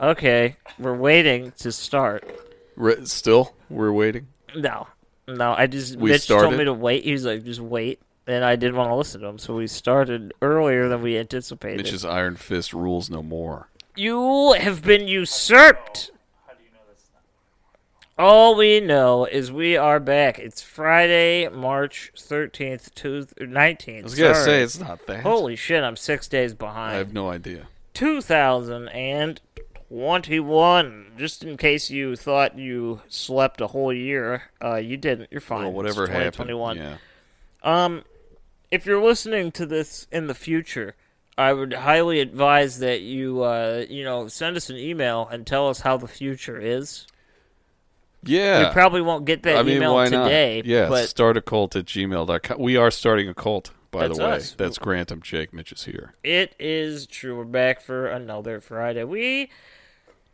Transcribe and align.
Okay, 0.00 0.56
we're 0.78 0.96
waiting 0.96 1.52
to 1.58 1.72
start. 1.72 2.28
Re- 2.76 3.04
still, 3.06 3.54
we're 3.70 3.92
waiting. 3.92 4.28
No, 4.54 4.88
no. 5.26 5.54
I 5.56 5.66
just 5.66 5.96
We 5.96 6.10
Mitch 6.10 6.28
told 6.28 6.54
me 6.54 6.64
to 6.64 6.72
wait. 6.72 7.04
He 7.04 7.12
was 7.12 7.24
like, 7.24 7.44
just 7.44 7.60
wait, 7.60 8.00
and 8.26 8.44
I 8.44 8.56
didn't 8.56 8.76
want 8.76 8.90
to 8.90 8.94
listen 8.94 9.22
to 9.22 9.26
him, 9.26 9.38
so 9.38 9.54
we 9.54 9.66
started 9.66 10.34
earlier 10.42 10.88
than 10.88 11.02
we 11.02 11.16
anticipated. 11.16 11.78
Mitch's 11.78 12.04
Iron 12.04 12.36
Fist 12.36 12.74
rules 12.74 13.08
no 13.08 13.22
more. 13.22 13.68
You 13.96 14.52
have 14.52 14.82
been 14.82 15.08
usurped. 15.08 16.10
How 16.46 16.52
do 16.52 16.62
you 16.62 16.70
know 16.72 16.80
this 16.92 17.02
is? 17.04 17.10
All 18.18 18.54
we 18.54 18.80
know 18.80 19.24
is 19.24 19.50
we 19.50 19.78
are 19.78 19.98
back. 20.00 20.38
It's 20.38 20.60
Friday, 20.60 21.48
March 21.48 22.12
thirteenth, 22.18 22.94
19th. 22.94 24.00
I 24.00 24.02
was 24.02 24.14
gonna 24.14 24.34
say 24.34 24.60
it's 24.62 24.78
not 24.78 25.06
that. 25.06 25.22
Holy 25.22 25.56
shit! 25.56 25.82
I'm 25.82 25.96
six 25.96 26.28
days 26.28 26.52
behind. 26.52 26.92
I 26.92 26.98
have 26.98 27.14
no 27.14 27.30
idea. 27.30 27.68
2021. 29.88 31.12
Just 31.16 31.44
in 31.44 31.56
case 31.56 31.90
you 31.90 32.16
thought 32.16 32.58
you 32.58 33.00
slept 33.08 33.60
a 33.60 33.68
whole 33.68 33.92
year, 33.92 34.44
uh, 34.62 34.76
you 34.76 34.96
didn't. 34.96 35.28
You're 35.30 35.40
fine. 35.40 35.64
Well, 35.64 35.72
whatever 35.72 36.04
it's 36.04 36.12
happened. 36.12 36.48
2021. 36.48 36.76
Yeah. 36.76 36.96
Um, 37.62 38.04
if 38.70 38.86
you're 38.86 39.02
listening 39.02 39.52
to 39.52 39.66
this 39.66 40.06
in 40.10 40.26
the 40.26 40.34
future, 40.34 40.94
I 41.38 41.52
would 41.52 41.72
highly 41.72 42.20
advise 42.20 42.78
that 42.78 43.00
you, 43.02 43.42
uh, 43.42 43.84
you 43.88 44.04
know, 44.04 44.28
send 44.28 44.56
us 44.56 44.70
an 44.70 44.76
email 44.76 45.28
and 45.30 45.46
tell 45.46 45.68
us 45.68 45.80
how 45.80 45.96
the 45.96 46.08
future 46.08 46.58
is. 46.58 47.06
Yeah. 48.24 48.68
We 48.68 48.72
probably 48.72 49.02
won't 49.02 49.24
get 49.24 49.42
that 49.44 49.56
I 49.56 49.62
mean, 49.62 49.76
email 49.76 49.94
why 49.94 50.06
today. 50.06 50.56
not? 50.58 50.66
Yeah, 50.66 50.88
but 50.88 51.08
start 51.08 51.36
a 51.36 51.42
cult 51.42 51.76
at 51.76 51.84
gmail.com. 51.84 52.58
We 52.58 52.76
are 52.76 52.90
starting 52.90 53.28
a 53.28 53.34
cult, 53.34 53.70
by 53.90 54.08
the 54.08 54.16
way. 54.16 54.32
us. 54.32 54.52
That's 54.52 54.78
Grant. 54.78 55.10
I'm 55.10 55.22
Jake. 55.22 55.52
Mitch 55.52 55.72
is 55.72 55.84
here. 55.84 56.14
It 56.24 56.54
is 56.58 57.06
true. 57.06 57.36
We're 57.36 57.44
back 57.44 57.80
for 57.80 58.06
another 58.06 58.60
Friday. 58.60 59.04
We 59.04 59.50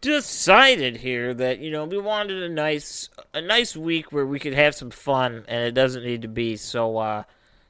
decided 0.02 0.98
here 0.98 1.32
that 1.32 1.60
you 1.60 1.70
know 1.70 1.86
we 1.86 1.96
wanted 1.96 2.42
a 2.42 2.48
nice 2.48 3.08
a 3.32 3.40
nice 3.40 3.74
week 3.74 4.12
where 4.12 4.26
we 4.26 4.38
could 4.38 4.52
have 4.52 4.74
some 4.74 4.90
fun, 4.90 5.44
and 5.48 5.64
it 5.64 5.72
doesn't 5.72 6.04
need 6.04 6.22
to 6.22 6.28
be 6.28 6.56
so 6.56 6.98
uh 6.98 7.22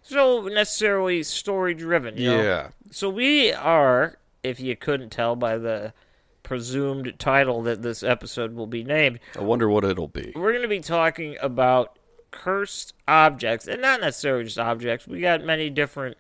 so 0.03 0.43
necessarily 0.43 1.23
story 1.23 1.75
driven. 1.75 2.17
You 2.17 2.31
know? 2.31 2.43
Yeah. 2.43 2.69
So 2.91 3.09
we 3.09 3.53
are, 3.53 4.19
if 4.43 4.59
you 4.59 4.75
couldn't 4.75 5.11
tell 5.11 5.37
by 5.37 5.59
the 5.59 5.93
presumed 6.43 7.15
title 7.19 7.63
that 7.63 7.83
this 7.83 8.03
episode 8.03 8.55
will 8.55 8.67
be 8.67 8.83
named, 8.83 9.21
I 9.39 9.43
wonder 9.43 9.69
what 9.69 9.85
it'll 9.85 10.09
be. 10.09 10.33
we're 10.35 10.51
going 10.51 10.63
to 10.63 10.69
be 10.69 10.81
talking 10.81 11.37
about 11.41 11.97
cursed 12.33 12.95
objects, 13.07 13.69
and 13.69 13.81
not 13.81 14.01
necessarily 14.01 14.45
just 14.45 14.59
objects. 14.59 15.07
We 15.07 15.21
got 15.21 15.45
many 15.45 15.71
different 15.71 16.17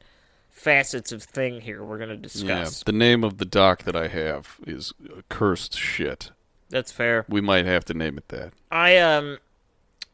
facets 0.52 1.10
of 1.10 1.22
thing 1.22 1.62
here 1.62 1.82
we're 1.82 1.98
going 1.98 2.10
to 2.10 2.16
discuss. 2.16 2.80
Yeah. 2.80 2.82
The 2.86 2.96
name 2.96 3.24
of 3.24 3.38
the 3.38 3.44
doc 3.44 3.82
that 3.82 3.96
I 3.96 4.08
have 4.08 4.58
is 4.66 4.92
Cursed 5.28 5.76
Shit. 5.76 6.30
That's 6.70 6.92
fair. 6.92 7.26
We 7.28 7.40
might 7.40 7.66
have 7.66 7.84
to 7.86 7.94
name 7.94 8.16
it 8.16 8.28
that. 8.28 8.52
I 8.70 8.96
um, 8.98 9.38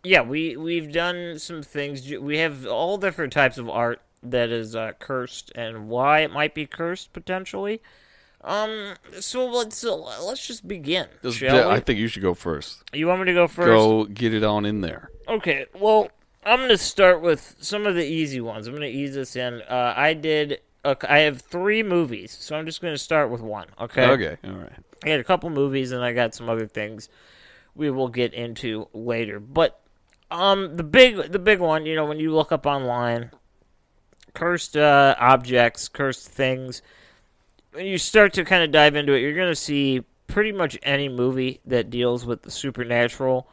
yeah, 0.03 0.23
we 0.23 0.57
we've 0.57 0.91
done 0.91 1.39
some 1.39 1.63
things. 1.63 2.11
We 2.11 2.39
have 2.39 2.67
all 2.67 2.99
different 2.99 3.33
types 3.33 3.59
of 3.59 3.69
art 3.69 4.01
that 4.23 4.51
is 4.51 4.75
uh, 4.75 4.93
cursed, 4.99 5.53
and 5.55 5.89
why 5.89 6.21
it 6.21 6.33
might 6.33 6.55
be 6.55 6.67
cursed 6.67 7.13
potentially. 7.13 7.81
Um, 8.43 8.95
so 9.21 9.47
let's 9.47 9.85
uh, 9.85 9.97
let's 9.97 10.47
just 10.47 10.67
begin. 10.67 11.09
Shall 11.31 11.69
we? 11.69 11.75
I 11.75 11.81
think 11.81 11.99
you 11.99 12.09
should 12.09 12.23
go 12.23 12.35
first. 12.35 12.83
you 12.93 13.07
want 13.07 13.21
me 13.21 13.27
to 13.27 13.35
go 13.35 13.49
first? 13.49 13.67
Go 13.67 14.05
get 14.05 14.33
it 14.33 14.45
on 14.45 14.65
in 14.65 14.81
there. 14.81 15.11
Okay, 15.29 15.67
well, 15.75 16.11
I'm 16.49 16.61
going 16.61 16.71
to 16.71 16.79
start 16.79 17.21
with 17.21 17.57
some 17.61 17.87
of 17.87 17.95
the 17.95 18.05
easy 18.05 18.41
ones. 18.41 18.67
I'm 18.67 18.75
going 18.75 18.91
to 18.91 18.99
ease 18.99 19.15
this 19.15 19.37
in. 19.37 19.61
Uh, 19.63 19.93
I 19.95 20.15
did. 20.15 20.61
I 20.85 21.19
have 21.19 21.43
three 21.43 21.83
movies, 21.83 22.35
so 22.41 22.57
I'm 22.57 22.65
just 22.65 22.81
going 22.81 22.95
to 22.95 22.99
start 22.99 23.31
with 23.31 23.43
one. 23.43 23.67
Okay. 23.79 24.07
Okay. 24.07 24.37
All 24.45 24.53
right. 24.53 24.73
I 25.05 25.09
had 25.11 25.21
a 25.21 25.25
couple 25.25 25.51
movies, 25.51 25.93
and 25.93 26.03
I 26.03 26.15
got 26.15 26.35
some 26.35 26.49
other 26.49 26.67
things 26.67 27.11
we 27.75 27.91
will 27.91 28.09
get 28.09 28.33
into 28.33 28.89
later. 28.95 29.39
But 29.39 29.79
um, 30.31 30.77
the 30.77 30.83
big 30.83 31.33
the 31.33 31.39
big 31.39 31.61
one, 31.61 31.85
you 31.85 31.95
know, 31.95 32.07
when 32.07 32.19
you 32.19 32.35
look 32.35 32.51
up 32.51 32.65
online, 32.65 33.31
cursed 34.33 34.77
uh, 34.77 35.15
objects, 35.19 35.89
cursed 35.89 36.29
things. 36.29 36.81
When 37.73 37.85
you 37.85 37.99
start 37.99 38.33
to 38.35 38.45
kind 38.45 38.65
of 38.65 38.71
dive 38.71 38.97
into 38.97 39.13
it, 39.13 39.21
you're 39.21 39.35
going 39.35 39.51
to 39.51 39.55
see 39.55 40.03
pretty 40.27 40.53
much 40.53 40.79
any 40.83 41.09
movie 41.09 41.61
that 41.67 41.91
deals 41.91 42.25
with 42.25 42.43
the 42.43 42.51
supernatural 42.51 43.49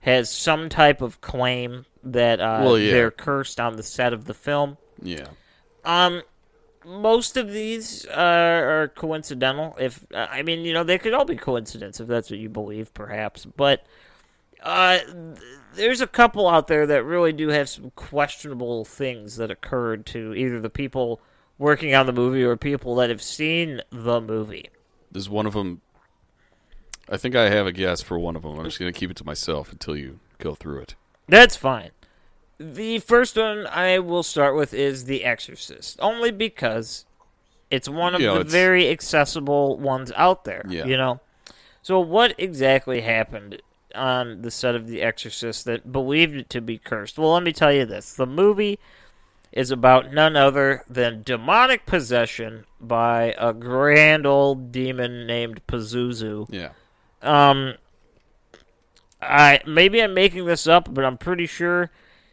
has 0.00 0.30
some 0.30 0.68
type 0.68 1.02
of 1.02 1.20
claim 1.20 1.84
that 2.12 2.40
uh, 2.40 2.60
Well, 2.62 2.78
yeah. 2.78 2.92
they're 2.92 3.10
cursed 3.10 3.60
on 3.60 3.76
the 3.76 3.82
set 3.82 4.12
of 4.12 4.24
the 4.24 4.34
film. 4.34 4.76
Yeah. 5.02 5.26
Um, 5.84 6.22
most 6.84 7.36
of 7.36 7.52
these 7.52 8.06
uh, 8.06 8.10
are 8.12 8.88
coincidental. 8.88 9.76
If 9.78 10.04
uh, 10.14 10.26
I 10.30 10.42
mean, 10.42 10.60
you 10.60 10.72
know, 10.72 10.84
they 10.84 10.98
could 10.98 11.14
all 11.14 11.24
be 11.24 11.36
coincidence 11.36 12.00
if 12.00 12.06
that's 12.08 12.30
what 12.30 12.38
you 12.38 12.48
believe, 12.48 12.94
perhaps. 12.94 13.44
But 13.44 13.84
uh, 14.62 14.98
th- 14.98 15.38
there's 15.74 16.00
a 16.00 16.06
couple 16.06 16.48
out 16.48 16.68
there 16.68 16.86
that 16.86 17.04
really 17.04 17.32
do 17.32 17.48
have 17.48 17.68
some 17.68 17.92
questionable 17.94 18.84
things 18.84 19.36
that 19.36 19.50
occurred 19.50 20.06
to 20.06 20.34
either 20.34 20.60
the 20.60 20.70
people 20.70 21.20
working 21.58 21.94
on 21.94 22.06
the 22.06 22.12
movie 22.12 22.42
or 22.42 22.56
people 22.56 22.94
that 22.96 23.10
have 23.10 23.22
seen 23.22 23.82
the 23.90 24.20
movie. 24.20 24.70
There's 25.10 25.28
one 25.28 25.46
of 25.46 25.52
them. 25.54 25.80
I 27.08 27.16
think 27.16 27.34
I 27.34 27.48
have 27.48 27.66
a 27.66 27.72
guess 27.72 28.02
for 28.02 28.18
one 28.18 28.36
of 28.36 28.42
them. 28.42 28.58
I'm 28.58 28.64
just 28.64 28.78
going 28.78 28.92
to 28.92 28.98
keep 28.98 29.10
it 29.10 29.16
to 29.16 29.24
myself 29.24 29.72
until 29.72 29.96
you 29.96 30.20
go 30.38 30.54
through 30.54 30.80
it. 30.80 30.94
That's 31.26 31.56
fine. 31.56 31.90
The 32.58 32.98
first 32.98 33.36
one 33.36 33.66
I 33.66 33.98
will 34.00 34.22
start 34.22 34.56
with 34.56 34.74
is 34.74 35.04
The 35.04 35.24
Exorcist, 35.24 35.98
only 36.00 36.30
because 36.30 37.04
it's 37.70 37.88
one 37.88 38.14
of 38.14 38.20
You 38.20 38.28
know, 38.28 38.38
the 38.38 38.44
very 38.44 38.88
accessible 38.88 39.76
ones 39.78 40.12
out 40.16 40.44
there. 40.44 40.64
Yeah. 40.68 40.84
You 40.86 40.96
know? 40.96 41.20
So, 41.82 42.00
what 42.00 42.34
exactly 42.36 43.02
happened 43.02 43.62
on 43.94 44.42
the 44.42 44.50
set 44.50 44.74
of 44.74 44.88
The 44.88 45.02
Exorcist 45.02 45.64
that 45.66 45.92
believed 45.92 46.34
it 46.34 46.50
to 46.50 46.60
be 46.60 46.78
cursed? 46.78 47.18
Well, 47.18 47.32
let 47.32 47.44
me 47.44 47.52
tell 47.52 47.72
you 47.72 47.86
this. 47.86 48.12
The 48.14 48.26
movie 48.26 48.78
is 49.52 49.70
about 49.70 50.12
none 50.12 50.36
other 50.36 50.84
than 50.88 51.22
demonic 51.22 51.86
possession 51.86 52.64
by 52.80 53.34
a 53.38 53.52
grand 53.52 54.26
old 54.26 54.72
demon 54.72 55.26
named 55.26 55.66
Pazuzu. 55.66 56.46
Yeah. 56.50 56.70
Um, 57.22 57.74
I 59.22 59.60
maybe 59.66 60.02
I'm 60.02 60.14
making 60.14 60.44
this 60.46 60.66
up, 60.66 60.92
but 60.92 61.04
I'm 61.04 61.18
pretty 61.18 61.46
sure 61.46 61.90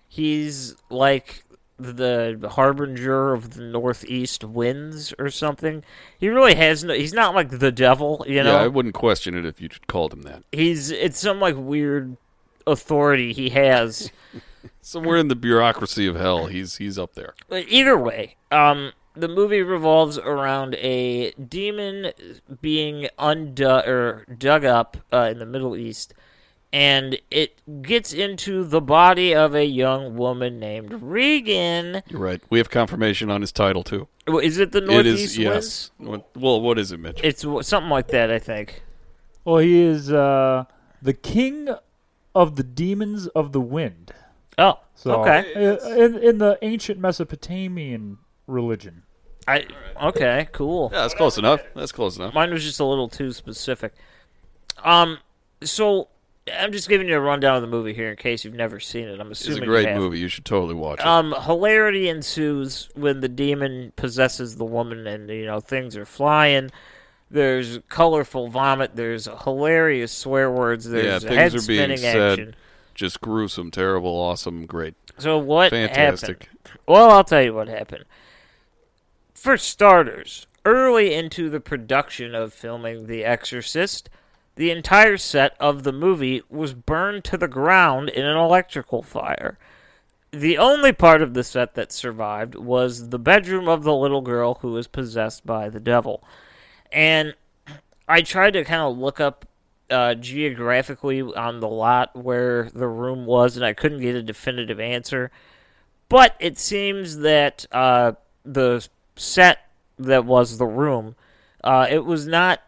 he's 0.07 0.75
like 0.89 1.43
the 1.77 2.49
harbinger 2.53 3.33
of 3.33 3.55
the 3.55 3.61
northeast 3.61 4.43
winds 4.43 5.13
or 5.19 5.29
something. 5.29 5.83
He 6.17 6.29
really 6.29 6.55
has 6.55 6.83
no. 6.83 6.93
He's 6.93 7.13
not 7.13 7.35
like 7.35 7.49
the 7.49 7.71
devil, 7.71 8.23
you 8.27 8.43
know. 8.43 8.57
yeah, 8.57 8.63
I 8.63 8.67
wouldn't 8.67 8.95
question 8.95 9.35
it 9.35 9.45
if 9.45 9.59
you 9.59 9.69
called 9.87 10.13
him 10.13 10.21
that. 10.23 10.43
he's 10.51 10.89
it's 10.91 11.19
some 11.19 11.39
like 11.39 11.55
weird 11.57 12.17
authority 12.65 13.33
he 13.33 13.49
has. 13.49 14.11
Somewhere 14.81 15.17
in 15.17 15.27
the 15.27 15.35
bureaucracy 15.35 16.07
of 16.07 16.15
hell, 16.15 16.47
he's 16.47 16.77
he's 16.77 16.97
up 16.97 17.13
there. 17.15 17.33
But 17.49 17.65
either 17.67 17.97
way, 17.97 18.35
um, 18.51 18.93
the 19.15 19.27
movie 19.27 19.61
revolves 19.61 20.17
around 20.17 20.75
a 20.75 21.31
demon 21.31 22.11
being 22.61 23.07
undug 23.17 23.87
or 23.87 24.25
dug 24.37 24.65
up 24.65 24.97
uh, 25.11 25.29
in 25.31 25.39
the 25.39 25.45
Middle 25.45 25.75
East, 25.75 26.13
and 26.75 27.17
it 27.31 27.61
gets 27.81 28.11
into 28.11 28.65
the 28.65 28.81
body 28.81 29.33
of 29.33 29.55
a 29.55 29.63
young 29.65 30.17
woman 30.17 30.59
named 30.59 30.93
Regan. 31.01 32.01
You're 32.09 32.19
right. 32.19 32.41
We 32.49 32.57
have 32.57 32.69
confirmation 32.69 33.31
on 33.31 33.39
his 33.39 33.53
title 33.53 33.81
too. 33.81 34.09
Well, 34.27 34.39
Is 34.39 34.57
it 34.57 34.73
the 34.73 34.79
it 34.79 34.87
Northeast 34.87 35.23
is 35.23 35.37
Winds? 35.37 35.55
yes. 35.55 35.91
What- 35.97 36.29
Well, 36.35 36.59
what 36.59 36.77
is 36.77 36.91
it, 36.91 36.99
Mitch? 36.99 37.21
It's 37.23 37.41
something 37.67 37.89
like 37.89 38.09
that, 38.09 38.29
I 38.29 38.39
think. 38.39 38.83
Well, 39.45 39.59
he 39.59 39.79
is 39.79 40.11
uh, 40.11 40.65
the 41.01 41.13
king 41.13 41.69
of 42.33 42.57
the 42.57 42.63
demons 42.63 43.27
of 43.27 43.53
the 43.53 43.61
wind. 43.61 44.11
Oh, 44.57 44.79
So, 44.95 45.21
okay. 45.21 45.53
uh, 45.55 45.77
in 45.95 46.17
in 46.17 46.37
the 46.39 46.57
ancient 46.61 46.99
Mesopotamian 46.99 48.17
religion. 48.47 49.03
I 49.47 49.67
okay, 50.01 50.47
cool. 50.51 50.89
yeah, 50.91 51.01
that's 51.03 51.13
close 51.13 51.37
enough. 51.37 51.61
That's 51.75 51.91
close 51.93 52.17
enough. 52.17 52.33
Mine 52.33 52.51
was 52.51 52.63
just 52.63 52.79
a 52.81 52.85
little 52.85 53.07
too 53.07 53.31
specific. 53.31 53.93
Um, 54.83 55.19
so 55.63 56.07
I'm 56.53 56.71
just 56.71 56.89
giving 56.89 57.07
you 57.07 57.15
a 57.17 57.19
rundown 57.19 57.55
of 57.55 57.61
the 57.63 57.67
movie 57.67 57.93
here 57.93 58.11
in 58.11 58.17
case 58.17 58.45
you've 58.45 58.53
never 58.53 58.79
seen 58.79 59.07
it. 59.07 59.19
I'm 59.19 59.31
assuming 59.31 59.57
It's 59.57 59.63
a 59.63 59.65
great 59.65 59.87
have. 59.87 59.97
movie. 59.97 60.19
You 60.19 60.27
should 60.27 60.45
totally 60.45 60.75
watch 60.75 60.99
it. 60.99 61.05
Um, 61.05 61.33
hilarity 61.41 62.07
ensues 62.07 62.89
when 62.93 63.21
the 63.21 63.27
demon 63.29 63.93
possesses 63.95 64.57
the 64.57 64.65
woman, 64.65 65.07
and 65.07 65.27
you 65.29 65.45
know 65.45 65.59
things 65.59 65.97
are 65.97 66.05
flying. 66.05 66.69
There's 67.31 67.79
colorful 67.89 68.47
vomit. 68.49 68.95
There's 68.95 69.27
hilarious 69.43 70.11
swear 70.11 70.51
words. 70.51 70.87
There's 70.87 71.23
yeah, 71.23 71.29
things 71.29 71.35
head 71.35 71.55
are 71.55 71.67
being 71.67 71.79
spinning 71.79 71.97
said. 71.97 72.31
action. 72.39 72.55
Just 72.93 73.19
gruesome, 73.21 73.71
terrible, 73.71 74.11
awesome, 74.15 74.65
great, 74.65 74.93
So 75.17 75.37
what 75.37 75.71
fantastic. 75.71 76.43
happened? 76.43 76.79
Well, 76.87 77.09
I'll 77.11 77.25
tell 77.25 77.41
you 77.41 77.53
what 77.53 77.67
happened. 77.67 78.05
For 79.33 79.57
starters, 79.57 80.47
early 80.63 81.13
into 81.13 81.49
the 81.49 81.59
production 81.59 82.33
of 82.33 82.53
filming 82.53 83.07
The 83.07 83.25
Exorcist, 83.25 84.09
the 84.55 84.71
entire 84.71 85.17
set 85.17 85.55
of 85.59 85.83
the 85.83 85.91
movie 85.91 86.41
was 86.49 86.73
burned 86.73 87.23
to 87.25 87.37
the 87.37 87.47
ground 87.47 88.09
in 88.09 88.25
an 88.25 88.37
electrical 88.37 89.03
fire. 89.03 89.57
The 90.31 90.57
only 90.57 90.91
part 90.91 91.21
of 91.21 91.33
the 91.33 91.43
set 91.43 91.75
that 91.75 91.91
survived 91.91 92.55
was 92.55 93.09
the 93.09 93.19
bedroom 93.19 93.67
of 93.67 93.83
the 93.83 93.95
little 93.95 94.21
girl 94.21 94.55
who 94.55 94.71
was 94.71 94.87
possessed 94.87 95.45
by 95.45 95.69
the 95.69 95.79
devil. 95.79 96.23
And 96.91 97.35
I 98.07 98.21
tried 98.21 98.51
to 98.51 98.63
kind 98.63 98.81
of 98.81 98.97
look 98.97 99.19
up 99.19 99.45
uh, 99.89 100.15
geographically 100.15 101.21
on 101.21 101.59
the 101.59 101.67
lot 101.67 102.15
where 102.15 102.69
the 102.73 102.87
room 102.87 103.25
was, 103.25 103.55
and 103.55 103.65
I 103.65 103.73
couldn't 103.73 104.01
get 104.01 104.15
a 104.15 104.23
definitive 104.23 104.79
answer. 104.79 105.31
But 106.09 106.35
it 106.39 106.57
seems 106.57 107.19
that 107.19 107.65
uh, 107.71 108.13
the 108.43 108.87
set 109.15 109.59
that 109.97 110.25
was 110.25 110.57
the 110.57 110.65
room, 110.65 111.15
uh, 111.63 111.87
it 111.89 112.05
was 112.05 112.27
not 112.27 112.61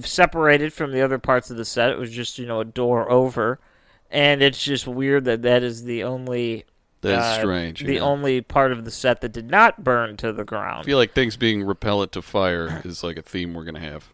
separated 0.00 0.72
from 0.72 0.92
the 0.92 1.00
other 1.00 1.18
parts 1.18 1.50
of 1.50 1.56
the 1.56 1.64
set. 1.64 1.90
It 1.90 1.98
was 1.98 2.10
just 2.10 2.38
you 2.38 2.46
know 2.46 2.60
a 2.60 2.64
door 2.64 3.10
over, 3.10 3.58
and 4.10 4.42
it's 4.42 4.62
just 4.62 4.86
weird 4.86 5.24
that 5.24 5.42
that 5.42 5.62
is 5.62 5.84
the 5.84 6.04
only 6.04 6.64
That's 7.00 7.38
uh, 7.38 7.40
strange. 7.40 7.80
the 7.84 7.94
yeah. 7.94 8.00
only 8.00 8.40
part 8.40 8.72
of 8.72 8.84
the 8.84 8.90
set 8.90 9.20
that 9.22 9.32
did 9.32 9.50
not 9.50 9.82
burn 9.84 10.16
to 10.18 10.32
the 10.32 10.44
ground. 10.44 10.80
I 10.80 10.84
feel 10.84 10.98
like 10.98 11.12
things 11.14 11.36
being 11.36 11.62
repellent 11.64 12.12
to 12.12 12.22
fire 12.22 12.82
is 12.84 13.02
like 13.02 13.16
a 13.16 13.22
theme 13.22 13.54
we're 13.54 13.64
gonna 13.64 13.80
have 13.80 14.12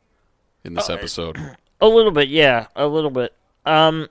in 0.64 0.76
Uh, 0.76 0.80
this 0.80 0.90
episode. 0.90 1.38
A 1.80 1.88
little 1.88 2.12
bit, 2.12 2.28
yeah, 2.28 2.68
a 2.76 2.86
little 2.86 3.10
bit. 3.10 3.34
Um, 3.66 4.08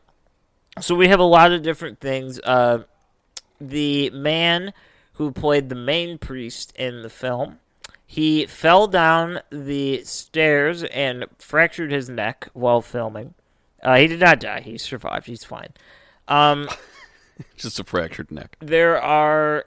so 0.79 0.93
we 0.93 1.07
have 1.07 1.19
a 1.19 1.23
lot 1.23 1.51
of 1.53 1.63
different 1.63 1.99
things. 1.99 2.39
Uh, 2.43 2.83
the 3.59 4.09
man 4.11 4.73
who 5.13 5.31
played 5.31 5.69
the 5.69 5.75
main 5.75 6.17
priest 6.19 6.73
in 6.75 7.01
the 7.01 7.09
film, 7.09 7.59
he 8.13 8.45
fell 8.45 8.85
down 8.85 9.39
the 9.49 10.03
stairs 10.03 10.83
and 10.83 11.25
fractured 11.39 11.91
his 11.91 12.09
neck 12.09 12.47
while 12.53 12.79
filming. 12.79 13.33
Uh, 13.81 13.95
he 13.95 14.05
did 14.05 14.19
not 14.19 14.39
die. 14.39 14.61
He 14.61 14.77
survived. 14.77 15.25
He's 15.25 15.43
fine. 15.43 15.69
Um, 16.27 16.69
Just 17.57 17.79
a 17.79 17.83
fractured 17.83 18.29
neck. 18.29 18.55
there 18.59 19.01
are 19.01 19.65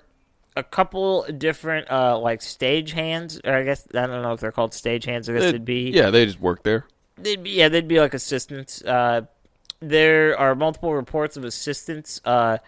a 0.56 0.62
couple 0.62 1.24
different, 1.24 1.90
uh, 1.90 2.20
like 2.20 2.40
stage 2.40 2.92
hands. 2.92 3.40
Or 3.44 3.52
I 3.52 3.64
guess 3.64 3.84
I 3.92 4.06
don't 4.06 4.22
know 4.22 4.34
if 4.34 4.38
they're 4.38 4.52
called 4.52 4.74
stage 4.74 5.06
hands. 5.06 5.28
I 5.28 5.32
guess 5.32 5.42
it'd 5.42 5.64
be 5.64 5.90
yeah, 5.90 6.10
they 6.10 6.24
just 6.24 6.38
work 6.38 6.62
there. 6.62 6.86
They'd 7.16 7.42
be, 7.42 7.50
yeah, 7.50 7.68
they'd 7.68 7.88
be 7.88 7.98
like 7.98 8.14
assistants. 8.14 8.80
Uh, 8.80 9.22
there 9.80 10.38
are 10.38 10.54
multiple 10.54 10.94
reports 10.94 11.36
of 11.36 11.42
assistants 11.42 12.20
uh, 12.24 12.58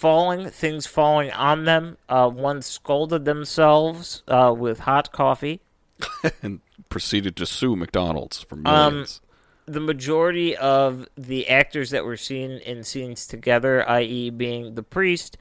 falling, 0.00 0.48
things 0.48 0.86
falling 0.86 1.30
on 1.32 1.64
them. 1.66 1.98
Uh, 2.08 2.28
one 2.28 2.62
scalded 2.62 3.26
themselves 3.26 4.22
uh, 4.26 4.52
with 4.56 4.80
hot 4.80 5.12
coffee. 5.12 5.60
and 6.42 6.60
proceeded 6.88 7.36
to 7.36 7.44
sue 7.44 7.76
McDonald's 7.76 8.40
for 8.40 8.54
Um, 8.64 8.94
millions. 8.94 9.20
The 9.66 9.80
majority 9.80 10.56
of 10.56 11.06
the 11.16 11.48
actors 11.48 11.90
that 11.90 12.04
were 12.06 12.16
seen 12.16 12.52
in 12.52 12.82
scenes 12.82 13.26
together, 13.26 13.86
i.e., 13.88 14.30
being 14.30 14.74
the 14.74 14.82
priest, 14.82 15.36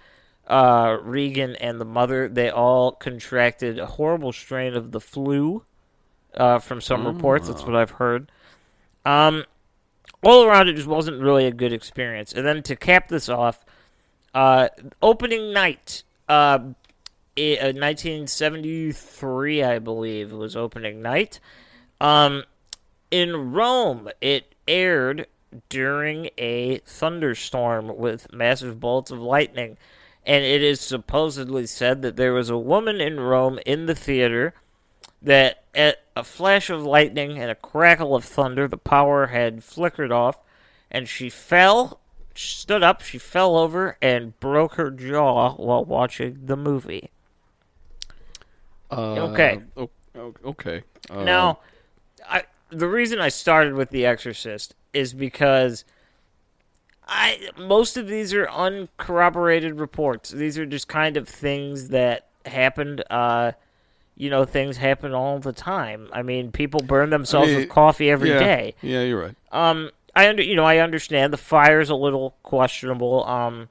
uh, 0.45 0.97
Regan, 1.01 1.55
and 1.55 1.79
the 1.79 1.85
mother, 1.85 2.27
they 2.27 2.49
all 2.49 2.91
contracted 2.91 3.79
a 3.79 3.85
horrible 3.85 4.33
strain 4.33 4.75
of 4.75 4.91
the 4.91 4.99
flu. 4.99 5.63
Uh, 6.35 6.59
from 6.59 6.79
some 6.79 7.07
reports, 7.07 7.47
that's 7.47 7.63
what 7.63 7.75
I've 7.75 7.91
heard. 7.91 8.31
Um, 9.03 9.45
all 10.21 10.43
around, 10.43 10.67
it 10.67 10.75
just 10.75 10.87
wasn't 10.87 11.21
really 11.21 11.47
a 11.47 11.51
good 11.51 11.73
experience. 11.73 12.33
And 12.33 12.45
then 12.45 12.61
to 12.63 12.75
cap 12.75 13.07
this 13.07 13.29
off, 13.29 13.65
uh, 14.33 14.69
opening 15.01 15.53
night, 15.53 16.03
uh, 16.27 16.59
i- 17.37 17.57
uh, 17.61 17.71
1973, 17.73 19.63
I 19.63 19.79
believe, 19.79 20.31
was 20.31 20.55
opening 20.55 21.01
night. 21.01 21.39
Um, 22.01 22.43
in 23.11 23.51
Rome, 23.51 24.09
it 24.21 24.53
aired 24.67 25.27
during 25.67 26.29
a 26.37 26.77
thunderstorm 26.79 27.97
with 27.97 28.31
massive 28.31 28.79
bolts 28.79 29.11
of 29.11 29.19
lightning. 29.19 29.77
And 30.25 30.43
it 30.43 30.61
is 30.61 30.79
supposedly 30.79 31.65
said 31.65 32.01
that 32.03 32.15
there 32.15 32.33
was 32.33 32.49
a 32.49 32.57
woman 32.57 33.01
in 33.01 33.19
Rome 33.19 33.59
in 33.65 33.87
the 33.87 33.95
theater 33.95 34.53
that 35.21 35.63
at 35.73 36.03
a 36.15 36.23
flash 36.23 36.69
of 36.69 36.83
lightning 36.83 37.39
and 37.39 37.49
a 37.49 37.55
crackle 37.55 38.15
of 38.15 38.23
thunder, 38.25 38.67
the 38.67 38.77
power 38.77 39.27
had 39.27 39.63
flickered 39.63 40.11
off, 40.11 40.37
and 40.91 41.07
she 41.07 41.29
fell, 41.29 41.99
stood 42.47 42.83
up, 42.83 43.01
she 43.01 43.17
fell 43.17 43.57
over, 43.57 43.97
and 44.01 44.39
broke 44.39 44.75
her 44.75 44.91
jaw 44.91 45.53
while 45.55 45.83
watching 45.83 46.39
the 46.45 46.55
movie. 46.55 47.09
Uh, 48.91 49.29
okay. 49.31 49.61
okay. 50.45 50.83
Uh, 51.09 51.23
Now, 51.23 51.59
I 52.27 52.43
the 52.69 52.87
reason 52.87 53.19
I 53.19 53.29
started 53.29 53.73
with 53.73 53.89
The 53.89 54.05
Exorcist 54.05 54.75
is 54.93 55.13
because 55.13 55.83
I 57.07 57.49
most 57.57 57.97
of 57.97 58.07
these 58.07 58.33
are 58.33 58.49
uncorroborated 58.49 59.79
reports. 59.79 60.29
These 60.31 60.57
are 60.57 60.65
just 60.65 60.87
kind 60.87 61.17
of 61.17 61.27
things 61.27 61.89
that 61.89 62.27
happened. 62.45 63.03
Uh, 63.09 63.53
you 64.15 64.29
know, 64.29 64.43
things 64.43 64.77
happen 64.77 65.13
all 65.13 65.39
the 65.39 65.53
time. 65.53 66.09
I 66.11 66.23
mean, 66.23 66.51
people 66.51 66.81
burn 66.81 67.09
themselves 67.09 67.49
mean, 67.49 67.57
with 67.57 67.69
coffee 67.69 68.09
every 68.09 68.29
yeah, 68.29 68.39
day. 68.39 68.75
Yeah, 68.81 69.03
you're 69.03 69.21
right. 69.21 69.35
Um, 69.51 69.91
I 70.19 70.29
under 70.29 70.43
you 70.43 70.55
know 70.55 70.65
I 70.65 70.77
understand 70.79 71.31
the 71.33 71.37
fire's 71.37 71.89
a 71.89 71.95
little 71.95 72.35
questionable. 72.43 73.25
Um, 73.25 73.69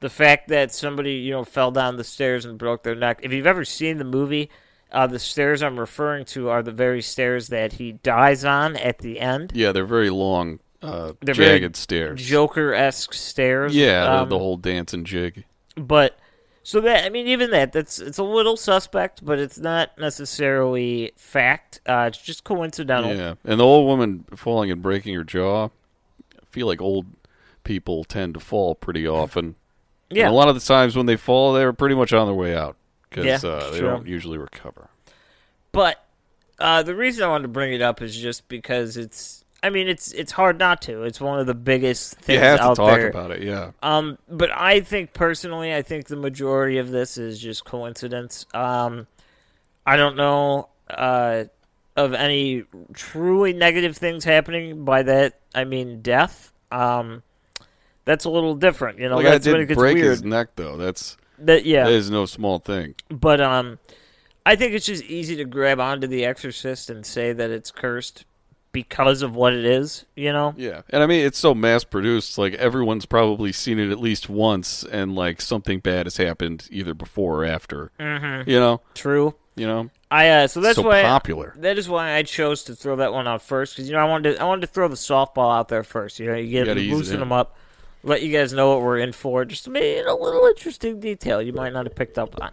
the 0.00 0.10
fact 0.10 0.48
that 0.48 0.72
somebody 0.72 1.14
you 1.14 1.32
know 1.32 1.44
fell 1.44 1.70
down 1.70 1.96
the 1.96 2.04
stairs 2.04 2.44
and 2.44 2.58
broke 2.58 2.82
their 2.82 2.94
neck. 2.94 3.20
If 3.22 3.32
you've 3.32 3.46
ever 3.46 3.64
seen 3.64 3.98
the 3.98 4.04
movie, 4.04 4.50
uh, 4.92 5.06
the 5.06 5.18
stairs 5.18 5.62
I'm 5.62 5.78
referring 5.78 6.24
to 6.26 6.48
are 6.48 6.62
the 6.62 6.72
very 6.72 7.02
stairs 7.02 7.48
that 7.48 7.74
he 7.74 7.92
dies 7.92 8.44
on 8.44 8.76
at 8.76 8.98
the 8.98 9.20
end. 9.20 9.52
Yeah, 9.54 9.72
they're 9.72 9.84
very 9.86 10.10
long, 10.10 10.60
uh, 10.82 11.12
They're 11.20 11.34
very 11.34 11.60
jagged 11.60 11.76
stairs. 11.76 12.24
Joker 12.26 12.72
esque 12.74 13.12
stairs. 13.14 13.74
yeah, 13.74 14.04
the- 14.04 14.12
um, 14.22 14.28
the 14.28 14.38
whole 14.38 14.56
dancing 14.56 15.04
jig. 15.04 15.44
But 15.76 16.18
so 16.66 16.80
that 16.80 17.04
I 17.04 17.10
mean, 17.10 17.28
even 17.28 17.52
that 17.52 17.70
that's 17.70 18.00
it's 18.00 18.18
a 18.18 18.24
little 18.24 18.56
suspect, 18.56 19.24
but 19.24 19.38
it's 19.38 19.56
not 19.56 19.96
necessarily 19.98 21.12
fact. 21.14 21.80
Uh, 21.86 22.06
it's 22.08 22.20
just 22.20 22.42
coincidental. 22.42 23.14
Yeah, 23.14 23.34
and 23.44 23.60
the 23.60 23.64
old 23.64 23.86
woman 23.86 24.24
falling 24.34 24.72
and 24.72 24.82
breaking 24.82 25.14
her 25.14 25.22
jaw. 25.22 25.66
I 25.66 26.44
feel 26.50 26.66
like 26.66 26.82
old 26.82 27.06
people 27.62 28.02
tend 28.02 28.34
to 28.34 28.40
fall 28.40 28.74
pretty 28.74 29.06
often. 29.06 29.54
Yeah. 30.10 30.24
And 30.24 30.32
a 30.32 30.36
lot 30.36 30.48
of 30.48 30.56
the 30.56 30.60
times 30.60 30.96
when 30.96 31.06
they 31.06 31.14
fall, 31.14 31.52
they're 31.52 31.72
pretty 31.72 31.94
much 31.94 32.12
on 32.12 32.26
their 32.26 32.34
way 32.34 32.52
out 32.56 32.74
because 33.08 33.24
Yeah, 33.24 33.48
uh, 33.48 33.70
they 33.70 33.78
true. 33.78 33.88
don't 33.88 34.08
usually 34.08 34.38
recover. 34.38 34.90
But 35.70 36.04
uh, 36.58 36.82
the 36.82 36.96
reason 36.96 37.22
I 37.22 37.28
wanted 37.28 37.42
to 37.42 37.48
bring 37.48 37.72
it 37.74 37.80
up 37.80 38.02
is 38.02 38.16
just 38.16 38.48
because 38.48 38.96
it's. 38.96 39.44
I 39.66 39.70
mean, 39.70 39.88
it's 39.88 40.12
it's 40.12 40.30
hard 40.32 40.58
not 40.58 40.80
to. 40.82 41.02
It's 41.02 41.20
one 41.20 41.40
of 41.40 41.46
the 41.46 41.54
biggest 41.54 42.14
things 42.18 42.36
You 42.38 42.44
have 42.44 42.58
to 42.60 42.64
out 42.66 42.76
talk 42.76 42.94
there. 42.96 43.08
about 43.10 43.32
it. 43.32 43.42
Yeah. 43.42 43.72
Um, 43.82 44.16
but 44.28 44.50
I 44.52 44.80
think 44.80 45.12
personally, 45.12 45.74
I 45.74 45.82
think 45.82 46.06
the 46.06 46.16
majority 46.16 46.78
of 46.78 46.90
this 46.90 47.18
is 47.18 47.40
just 47.40 47.64
coincidence. 47.64 48.46
Um, 48.54 49.06
I 49.84 49.96
don't 49.96 50.16
know 50.16 50.68
uh, 50.88 51.44
of 51.96 52.14
any 52.14 52.64
truly 52.94 53.52
negative 53.52 53.96
things 53.96 54.22
happening. 54.24 54.84
By 54.84 55.02
that, 55.02 55.40
I 55.54 55.64
mean 55.64 56.00
death. 56.00 56.52
Um, 56.70 57.22
That's 58.04 58.24
a 58.24 58.30
little 58.30 58.54
different, 58.54 58.98
you 59.00 59.08
know. 59.08 59.16
Like 59.16 59.24
that's 59.26 59.46
it 59.46 59.66
did 59.66 59.76
break 59.76 59.94
weird. 59.96 60.06
his 60.10 60.22
neck 60.22 60.50
though. 60.54 60.76
That's 60.76 61.16
That 61.40 61.64
yeah, 61.66 61.84
that 61.84 61.92
is 61.92 62.08
no 62.10 62.24
small 62.26 62.60
thing. 62.60 62.94
but 63.10 63.40
um, 63.40 63.78
I 64.44 64.54
think 64.54 64.74
it's 64.74 64.86
just 64.86 65.02
easy 65.04 65.34
to 65.36 65.44
grab 65.44 65.80
onto 65.80 66.06
The 66.06 66.24
Exorcist 66.24 66.88
and 66.88 67.04
say 67.04 67.32
that 67.32 67.50
it's 67.50 67.72
cursed 67.72 68.24
because 68.76 69.22
of 69.22 69.34
what 69.34 69.54
it 69.54 69.64
is, 69.64 70.04
you 70.14 70.30
know. 70.34 70.52
Yeah, 70.54 70.82
and 70.90 71.02
I 71.02 71.06
mean 71.06 71.24
it's 71.24 71.38
so 71.38 71.54
mass 71.54 71.82
produced. 71.82 72.36
Like 72.36 72.52
everyone's 72.56 73.06
probably 73.06 73.50
seen 73.50 73.78
it 73.78 73.90
at 73.90 73.98
least 73.98 74.28
once, 74.28 74.84
and 74.84 75.14
like 75.14 75.40
something 75.40 75.80
bad 75.80 76.04
has 76.04 76.18
happened 76.18 76.68
either 76.70 76.92
before 76.92 77.42
or 77.42 77.44
after. 77.46 77.90
Mm-hmm. 77.98 78.50
You 78.50 78.60
know, 78.60 78.82
True. 78.94 79.34
you 79.54 79.66
know. 79.66 79.88
I 80.10 80.28
uh, 80.28 80.46
so 80.46 80.60
that's 80.60 80.76
So 80.76 80.82
why 80.82 81.02
popular. 81.02 81.54
that 81.56 81.78
is 81.78 81.88
why 81.88 82.12
I 82.16 82.22
chose 82.22 82.64
to 82.64 82.74
throw 82.74 82.96
that 82.96 83.14
one 83.14 83.26
out 83.26 83.40
first 83.40 83.74
because 83.74 83.88
you 83.88 83.94
know 83.96 84.00
I 84.02 84.04
wanted 84.04 84.34
to, 84.34 84.42
I 84.42 84.44
wanted 84.44 84.60
to 84.66 84.66
throw 84.66 84.88
the 84.88 84.94
softball 84.94 85.56
out 85.58 85.68
there 85.68 85.82
first. 85.82 86.20
You 86.20 86.26
know, 86.26 86.34
you 86.36 86.50
get 86.50 86.68
it 86.68 86.90
boosting 86.90 87.18
them 87.18 87.32
up, 87.32 87.56
let 88.02 88.20
you 88.22 88.30
guys 88.30 88.52
know 88.52 88.68
what 88.74 88.82
we're 88.82 88.98
in 88.98 89.12
for. 89.12 89.46
Just 89.46 89.66
maybe 89.70 90.06
a 90.06 90.14
little 90.14 90.44
interesting 90.48 91.00
detail 91.00 91.40
you 91.40 91.54
might 91.54 91.72
not 91.72 91.86
have 91.86 91.94
picked 91.94 92.18
up 92.18 92.38
on. 92.42 92.50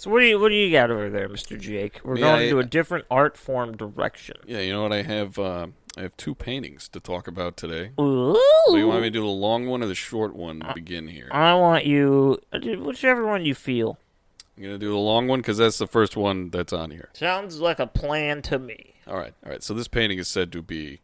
So 0.00 0.08
what 0.08 0.20
do 0.20 0.26
you 0.26 0.40
what 0.40 0.48
do 0.48 0.54
you 0.54 0.72
got 0.72 0.90
over 0.90 1.10
there, 1.10 1.28
Mister 1.28 1.58
Jake? 1.58 2.00
We're 2.02 2.14
Me, 2.14 2.22
going 2.22 2.40
I- 2.40 2.42
into 2.44 2.58
a 2.58 2.64
different 2.64 3.04
art 3.10 3.36
form 3.36 3.76
direction. 3.76 4.38
Yeah, 4.46 4.60
you 4.60 4.72
know 4.72 4.84
what? 4.84 4.94
I 4.94 5.02
have 5.02 5.38
uh, 5.38 5.66
I 5.94 6.00
have 6.00 6.16
two 6.16 6.34
paintings 6.34 6.88
to 6.88 7.00
talk 7.00 7.28
about 7.28 7.58
today. 7.58 7.90
Ooh. 8.00 8.40
So 8.68 8.76
you 8.76 8.88
want 8.88 9.02
me 9.02 9.08
to 9.08 9.10
do 9.10 9.20
the 9.20 9.26
long 9.26 9.66
one 9.66 9.82
or 9.82 9.86
the 9.86 9.94
short 9.94 10.34
one 10.34 10.62
Uh, 10.62 10.68
to 10.68 10.74
begin 10.74 11.08
here? 11.08 11.28
I 11.30 11.52
want 11.52 11.84
you, 11.84 12.40
whichever 12.50 13.26
one 13.26 13.44
you 13.44 13.54
feel. 13.54 13.98
I'm 14.56 14.62
gonna 14.62 14.78
do 14.78 14.88
the 14.88 14.96
long 14.96 15.28
one 15.28 15.40
because 15.40 15.58
that's 15.58 15.76
the 15.76 15.86
first 15.86 16.16
one 16.16 16.48
that's 16.48 16.72
on 16.72 16.92
here. 16.92 17.10
Sounds 17.12 17.60
like 17.60 17.78
a 17.78 17.86
plan 17.86 18.40
to 18.42 18.58
me. 18.58 18.94
All 19.06 19.18
right, 19.18 19.34
all 19.44 19.52
right. 19.52 19.62
So 19.62 19.74
this 19.74 19.86
painting 19.86 20.18
is 20.18 20.28
said 20.28 20.50
to 20.52 20.62
be, 20.62 21.00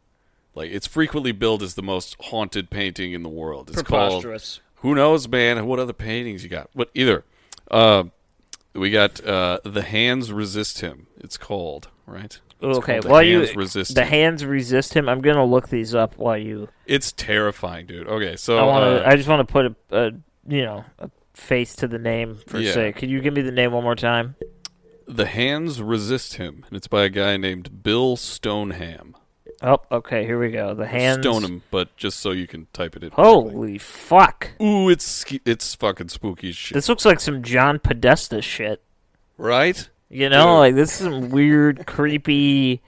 like, 0.54 0.70
it's 0.70 0.86
frequently 0.86 1.32
billed 1.32 1.62
as 1.62 1.74
the 1.74 1.82
most 1.82 2.16
haunted 2.18 2.70
painting 2.70 3.12
in 3.12 3.22
the 3.22 3.28
world. 3.28 3.68
It's 3.68 3.82
called 3.82 4.22
Preposterous. 4.22 4.60
Who 4.76 4.94
knows, 4.94 5.28
man? 5.28 5.66
What 5.66 5.80
other 5.80 5.92
paintings 5.92 6.44
you 6.44 6.48
got? 6.48 6.70
What 6.72 6.90
either? 6.94 7.24
Uh, 7.70 8.04
we 8.76 8.90
got 8.90 9.25
uh, 9.25 9.59
the 9.64 9.83
hands 9.83 10.33
resist 10.33 10.80
him. 10.80 11.06
It's 11.18 11.37
called 11.37 11.88
right. 12.06 12.38
It's 12.61 12.78
Okay, 12.78 12.95
called 12.95 13.04
the 13.04 13.09
while 13.11 13.25
hands 13.25 13.50
you 13.50 13.56
resist 13.56 13.95
the 13.95 14.02
him. 14.04 14.09
hands 14.09 14.45
resist 14.45 14.95
him, 14.95 15.09
I'm 15.09 15.21
gonna 15.21 15.45
look 15.45 15.68
these 15.68 15.95
up 15.95 16.16
while 16.16 16.38
you. 16.38 16.68
It's 16.87 17.12
terrifying, 17.12 17.87
dude. 17.87 18.06
Okay, 18.09 18.37
so 18.37 18.59
I 18.59 18.62
want 18.64 18.83
to. 18.85 19.06
uh, 19.06 19.11
I 19.11 19.16
just 19.16 19.28
want 19.28 19.47
to 19.47 19.52
put 19.52 19.66
a, 19.66 19.76
a, 19.90 20.11
you 20.49 20.62
know, 20.64 20.85
a 20.99 21.11
face 21.35 21.75
to 21.76 21.88
the 21.88 21.99
name 21.99 22.38
for 22.47 22.59
Yeah. 22.61 22.73
say. 22.73 22.92
Could 22.92 23.11
you 23.11 23.21
give 23.21 23.35
me 23.35 23.42
the 23.42 23.52
name 23.52 23.73
one 23.73 23.83
more 23.85 23.97
time? 23.97 24.37
the 25.09 25.26
hands 25.26 25.80
resist 25.80 26.35
him, 26.35 26.64
and 26.68 26.76
it's 26.76 26.88
by 26.88 27.04
a 27.04 27.09
guy 27.09 27.37
named 27.37 27.83
Bill 27.85 28.16
Stoneham. 28.16 29.16
Oh, 29.62 29.78
okay. 29.90 30.25
Here 30.26 30.38
we 30.38 30.50
go. 30.50 30.75
The 30.75 30.86
hands. 30.86 31.22
Stoneham, 31.22 31.62
but 31.70 31.96
just 31.96 32.20
so 32.20 32.30
you 32.32 32.46
can 32.46 32.66
type 32.72 32.94
it 32.96 33.02
in. 33.04 33.10
Holy 33.12 33.78
fuck! 33.78 34.50
Ooh, 34.60 34.88
it's 34.90 35.25
it's 35.44 35.75
fucking 35.75 36.08
spooky 36.10 36.52
shit, 36.52 36.75
This 36.75 36.88
looks 36.88 37.04
like 37.04 37.20
some 37.20 37.42
John 37.42 37.78
Podesta 37.78 38.42
shit. 38.42 38.82
right? 39.38 39.88
You 40.10 40.28
know, 40.28 40.46
Dude. 40.46 40.58
like 40.58 40.75
this 40.75 40.92
is 40.92 40.98
some 40.98 41.30
weird, 41.30 41.86
creepy. 41.86 42.80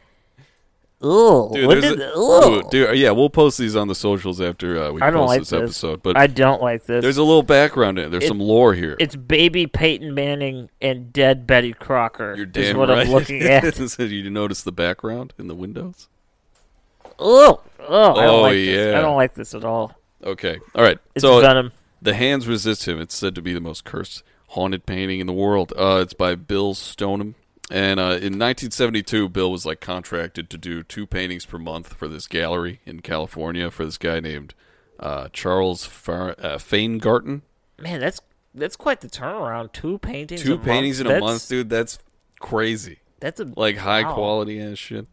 Ugh. 1.01 1.53
Dude, 1.55 1.67
what 1.69 1.81
did, 1.81 2.01
a- 2.01 2.13
ugh. 2.17 2.45
dude, 2.63 2.71
dude, 2.71 2.99
yeah, 2.99 3.13
we'll 3.13 3.31
post 3.31 3.57
these 3.57 3.77
on 3.77 3.87
the 3.87 3.95
socials 3.95 4.41
after 4.41 4.83
uh, 4.83 4.91
we 4.91 5.01
I 5.01 5.13
post 5.13 5.29
like 5.29 5.39
this 5.41 5.51
this. 5.51 5.61
episode. 5.63 6.03
But 6.03 6.17
I 6.19 6.27
don't 6.27 6.61
like 6.61 6.85
this. 6.87 7.03
there's 7.03 7.19
a 7.19 7.23
little 7.23 7.45
background 7.45 7.99
in 8.01 8.07
it. 8.07 8.11
There's 8.11 8.25
It- 8.25 8.29
some 8.29 8.41
lore 8.41 8.75
here. 8.75 8.97
It's 8.99 9.15
baby 9.15 9.69
Peyton 9.69 10.13
Manning 10.13 10.71
and 10.83 11.13
dead 11.13 11.47
Betty 11.47 11.73
Crocker. 11.73 12.35
You're 12.37 12.47
is 12.47 12.53
damn 12.53 12.77
what 12.77 12.89
right. 12.89 13.07
I'm 13.07 13.13
looking 13.13 13.43
at. 13.45 13.75
so 13.77 14.03
you 14.03 14.29
notice 14.29 14.63
the 14.63 14.73
background 14.73 15.35
in 15.39 15.47
the 15.47 15.55
windows? 15.55 16.09
Oh, 17.19 17.61
oh, 17.81 18.15
I 18.15 18.25
don't 18.27 18.35
Oh, 18.35 18.41
like 18.43 18.55
this. 18.55 18.69
yeah. 18.93 18.99
I 18.99 19.03
don't 19.03 19.17
like 19.17 19.35
this 19.35 19.55
at 19.55 19.65
all. 19.65 19.95
Okay, 20.23 20.59
all 20.75 20.83
right. 20.83 20.99
It's 21.15 21.23
so 21.23 21.41
Venom. 21.41 21.73
the 22.03 22.15
hands 22.15 22.47
resist 22.49 22.87
him. 22.89 23.01
It's 23.01 23.15
said 23.15 23.35
to 23.37 23.43
be 23.43 23.53
the 23.53 23.61
most 23.61 23.85
cursed 23.85 24.23
haunted 24.49 24.87
painting 24.87 25.21
in 25.21 25.27
the 25.27 25.33
world. 25.33 25.73
Uh, 25.77 26.01
it's 26.03 26.15
by 26.15 26.35
Bill 26.35 26.75
Stoneham. 26.75 27.35
And 27.71 28.01
uh, 28.01 28.17
in 28.17 28.39
1972, 28.39 29.29
Bill 29.29 29.53
was 29.53 29.67
like 29.67 29.81
contracted 29.81 30.49
to 30.51 30.57
do 30.59 30.83
two 30.83 31.07
paintings 31.07 31.45
per 31.45 31.59
month 31.59 31.93
for 31.95 32.09
this 32.09 32.27
gallery 32.27 32.81
in 32.87 33.01
California 33.01 33.71
for 33.71 33.85
this 33.85 33.99
guy 33.99 34.21
named 34.21 34.55
uh, 34.99 35.29
Charles 35.33 35.85
Far- 35.85 36.35
uh, 36.39 36.57
Feingarten. 36.59 37.43
Man, 37.79 38.01
that's 38.01 38.21
that's 38.55 38.75
quite 38.75 39.03
the 39.03 39.09
turnaround. 39.09 39.73
Two 39.73 39.99
paintings. 39.99 40.43
Two 40.43 40.55
a 40.55 40.57
month. 40.57 40.67
paintings 40.67 40.99
in 41.01 41.07
a 41.07 41.11
That's- 41.11 41.23
month, 41.23 41.49
dude. 41.49 41.69
That's 41.69 41.99
crazy. 42.41 43.01
That's 43.21 43.39
a 43.39 43.45
like 43.57 43.77
high 43.77 44.03
wow. 44.03 44.15
quality 44.15 44.61
ass 44.61 44.79
shit. 44.79 45.07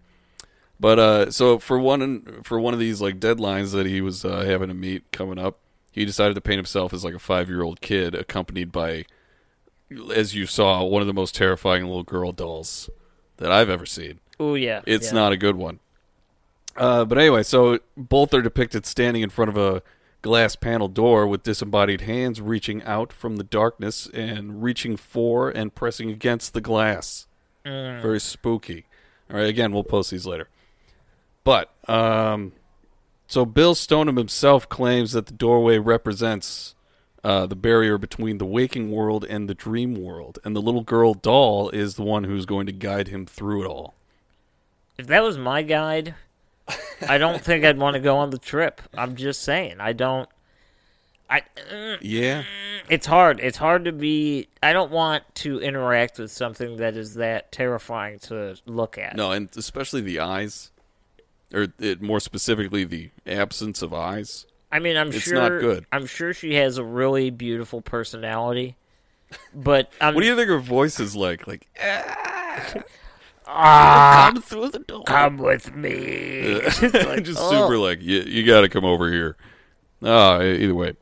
But 0.80 1.00
uh, 1.00 1.32
so 1.32 1.60
for 1.60 1.80
one 1.80 2.42
for 2.44 2.60
one 2.60 2.74
of 2.74 2.80
these 2.80 3.02
like 3.02 3.20
deadlines 3.20 3.72
that 3.72 3.86
he 3.86 4.02
was 4.02 4.26
uh, 4.26 4.44
having 4.46 4.68
to 4.68 4.74
meet 4.74 5.10
coming 5.12 5.40
up, 5.40 5.60
he 5.92 6.04
decided 6.06 6.36
to 6.36 6.42
paint 6.42 6.58
himself 6.58 6.94
as 6.94 7.04
like 7.06 7.14
a 7.14 7.20
five 7.20 7.50
year 7.50 7.64
old 7.64 7.82
kid, 7.82 8.14
accompanied 8.14 8.72
by, 8.72 9.06
as 10.14 10.36
you 10.36 10.46
saw, 10.46 10.84
one 10.84 11.02
of 11.02 11.08
the 11.08 11.14
most 11.14 11.34
terrifying 11.36 11.84
little 11.86 12.04
girl 12.04 12.32
dolls 12.32 12.90
that 13.38 13.52
I've 13.52 13.70
ever 13.70 13.86
seen. 13.86 14.20
Oh 14.40 14.56
yeah. 14.56 14.82
It's 14.86 15.08
yeah. 15.08 15.14
not 15.14 15.32
a 15.32 15.38
good 15.38 15.56
one. 15.56 15.80
Uh, 16.76 17.06
but 17.06 17.18
anyway, 17.18 17.44
so 17.44 17.80
both 17.96 18.34
are 18.34 18.42
depicted 18.42 18.86
standing 18.86 19.22
in 19.22 19.30
front 19.30 19.50
of 19.50 19.58
a 19.58 19.82
glass 20.22 20.56
panel 20.56 20.88
door 20.88 21.26
with 21.28 21.44
disembodied 21.44 22.02
hands 22.02 22.42
reaching 22.42 22.84
out 22.84 23.14
from 23.14 23.38
the 23.38 23.44
darkness 23.44 24.10
and 24.14 24.62
reaching 24.62 24.98
for 24.98 25.50
and 25.50 25.74
pressing 25.74 26.10
against 26.10 26.54
the 26.54 26.62
glass. 26.62 27.28
Very 27.64 28.20
spooky. 28.20 28.86
All 29.30 29.38
right, 29.38 29.48
again, 29.48 29.72
we'll 29.72 29.84
post 29.84 30.12
these 30.12 30.26
later. 30.26 30.50
But 31.46 31.70
um, 31.88 32.52
so 33.28 33.46
Bill 33.46 33.74
Stoneham 33.76 34.18
himself 34.18 34.68
claims 34.68 35.14
that 35.14 35.28
the 35.28 35.34
doorway 35.34 35.78
represents 35.78 36.76
uh, 37.24 37.46
the 37.46 37.56
barrier 37.56 37.98
between 37.98 38.38
the 38.38 38.46
waking 38.46 38.92
world 38.92 39.24
and 39.24 39.48
the 39.50 39.56
dream 39.56 39.96
world, 39.96 40.38
and 40.44 40.56
the 40.56 40.62
little 40.62 40.84
girl 40.84 41.14
doll 41.14 41.70
is 41.70 41.96
the 41.96 42.04
one 42.04 42.26
who's 42.26 42.46
going 42.46 42.66
to 42.66 42.72
guide 42.74 43.08
him 43.08 43.26
through 43.26 43.64
it 43.64 43.68
all. 43.68 43.94
If 44.98 45.08
that 45.08 45.24
was 45.24 45.38
my 45.38 45.62
guide, 45.62 46.16
I 47.08 47.18
don't 47.18 47.42
think 47.42 47.64
I'd 47.66 47.78
want 47.78 47.96
to 47.96 48.00
go 48.00 48.18
on 48.18 48.30
the 48.32 48.38
trip. 48.38 48.82
I'm 48.96 49.16
just 49.16 49.42
saying. 49.42 49.78
I 49.80 49.94
don't. 49.94 50.30
I. 51.30 51.42
mm, 51.72 51.98
Yeah. 52.02 52.44
It's 52.90 53.08
hard. 53.08 53.40
It's 53.40 53.58
hard 53.58 53.86
to 53.86 53.92
be. 53.92 54.48
I 54.62 54.72
don't 54.72 54.92
want 54.92 55.24
to 55.36 55.60
interact 55.60 56.20
with 56.20 56.32
something 56.32 56.78
that 56.78 56.96
is 56.96 57.16
that 57.16 57.52
terrifying 57.52 58.20
to 58.20 58.56
look 58.68 58.98
at. 58.98 59.16
No, 59.16 59.32
and 59.32 59.50
especially 59.58 60.02
the 60.02 60.20
eyes, 60.20 60.70
or 61.56 61.68
it, 61.80 62.02
more 62.02 62.20
specifically, 62.20 62.84
the 62.84 63.10
absence 63.26 63.82
of 63.82 63.94
eyes. 63.94 64.46
I 64.72 64.80
mean, 64.80 64.98
I'm 64.98 65.08
It's 65.08 65.22
sure. 65.22 65.36
not 65.36 65.60
good. 65.62 65.86
I'm 65.92 66.06
sure 66.06 66.34
she 66.34 66.56
has 66.56 66.78
a 66.78 66.84
really 66.84 67.30
beautiful 67.30 67.82
personality, 67.82 68.76
but 69.54 69.90
I'm, 70.02 70.14
What 70.16 70.22
do 70.22 70.28
you 70.28 70.36
think 70.36 70.50
her 70.50 70.60
voice 70.60 71.00
is 71.00 71.16
like? 71.16 71.48
Like, 71.48 71.68
ah, 73.48 74.30
come 74.34 74.42
through 74.42 74.70
the 74.70 74.80
door. 74.80 75.04
come 75.06 75.38
with 75.38 75.74
me. 75.76 75.90
It's 76.66 76.82
like, 76.82 77.24
just 77.24 77.40
oh. 77.42 77.50
super 77.52 77.78
like 77.78 78.02
you, 78.02 78.22
you 78.22 78.46
got 78.46 78.62
to 78.62 78.70
come 78.70 78.86
over 78.86 79.12
here. 79.12 79.38
Ah, 80.04 80.42
either 80.42 80.76
way. 80.76 80.96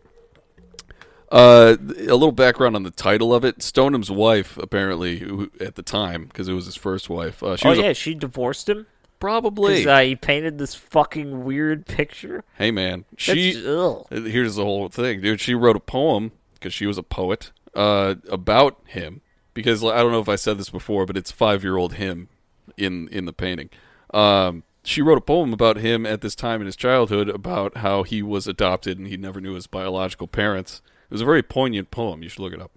Uh, 1.32 1.76
a 1.82 2.14
little 2.14 2.32
background 2.32 2.76
on 2.76 2.84
the 2.84 2.92
title 2.92 3.34
of 3.34 3.44
it. 3.44 3.64
Stoneham's 3.64 4.12
wife, 4.12 4.56
apparently, 4.60 5.18
who, 5.18 5.52
at 5.60 5.74
the 5.74 5.82
time, 5.82 6.26
because 6.26 6.48
it 6.48 6.54
was 6.54 6.66
his 6.68 6.76
first 6.76 7.10
wife, 7.10 7.42
uh, 7.42 7.56
she 7.56 7.66
Oh 7.68 7.72
was 7.72 7.80
a- 7.80 7.82
yeah, 7.82 7.94
she 7.94 8.14
divorced 8.14 8.70
him 8.70 8.86
probably. 9.24 9.88
uh, 9.88 10.02
he 10.02 10.16
painted 10.16 10.58
this 10.58 10.76
fucking 10.76 11.46
weird 11.46 11.86
picture. 11.86 12.44
hey 12.58 12.72
man, 12.72 13.06
she. 13.18 13.56
ugh. 13.66 14.06
uh, 14.12 14.22
Here's 14.22 14.56
the 14.56 14.64
whole 14.66 14.90
thing, 14.90 15.22
dude. 15.22 15.40
She 15.40 15.54
wrote 15.56 15.76
a 15.78 15.80
poem 15.80 16.34
because 16.56 16.74
she 16.74 16.86
was 16.86 16.98
a 16.98 17.04
poet 17.04 17.52
uh, 17.74 18.16
about 18.30 18.80
him. 18.86 19.22
Because 19.54 19.84
I 19.84 19.98
don't 20.02 20.12
know 20.12 20.20
if 20.20 20.30
I 20.30 20.36
said 20.36 20.58
this 20.58 20.72
before, 20.72 21.06
but 21.06 21.16
it's 21.16 21.32
five 21.32 21.64
year 21.64 21.78
old 21.78 21.94
him 21.94 22.28
in 22.76 23.08
in 23.10 23.26
the 23.26 23.34
painting. 23.34 23.70
Um, 24.14 24.64
she 24.84 25.02
wrote 25.02 25.18
a 25.18 25.22
poem 25.22 25.54
about 25.54 25.78
him 25.78 26.06
at 26.06 26.22
this 26.22 26.36
time 26.36 26.60
in 26.60 26.66
his 26.66 26.76
childhood 26.76 27.30
about 27.30 27.78
how 27.78 28.04
he 28.04 28.22
was 28.22 28.48
adopted 28.48 28.98
and 28.98 29.08
he 29.08 29.16
never 29.16 29.40
knew 29.40 29.54
his 29.54 29.68
biological 29.68 30.28
parents. 30.28 30.82
It 31.10 31.14
was 31.14 31.22
a 31.22 31.26
very 31.26 31.44
poignant 31.44 31.92
poem. 31.92 32.24
You 32.24 32.30
should 32.30 32.42
look 32.42 32.54
it 32.54 32.62
up. 32.62 32.72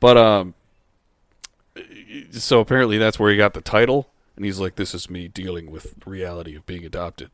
But 0.00 0.16
um, 0.16 0.54
so 2.32 2.60
apparently 2.60 2.98
that's 2.98 3.18
where 3.18 3.30
he 3.30 3.36
got 3.36 3.54
the 3.54 3.60
title, 3.60 4.10
and 4.40 4.46
he's 4.46 4.58
like, 4.58 4.76
"This 4.76 4.94
is 4.94 5.10
me 5.10 5.28
dealing 5.28 5.70
with 5.70 5.94
reality 6.06 6.56
of 6.56 6.64
being 6.64 6.82
adopted." 6.82 7.30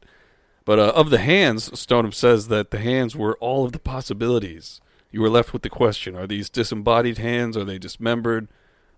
But 0.65 0.81
uh, 0.81 0.93
of 0.97 1.11
the 1.11 1.19
hands, 1.19 1.79
Stoneham 1.79 2.11
says 2.11 2.49
that 2.49 2.73
the 2.73 2.81
hands 2.81 3.15
were 3.15 3.37
all 3.39 3.65
of 3.65 3.71
the 3.71 3.79
possibilities. 3.79 4.81
You 5.13 5.21
were 5.21 5.31
left 5.31 5.53
with 5.53 5.63
the 5.63 5.71
question: 5.71 6.17
Are 6.17 6.27
these 6.27 6.51
disembodied 6.51 7.19
hands? 7.19 7.57
Are 7.57 7.65
they 7.65 7.79
dismembered, 7.79 8.49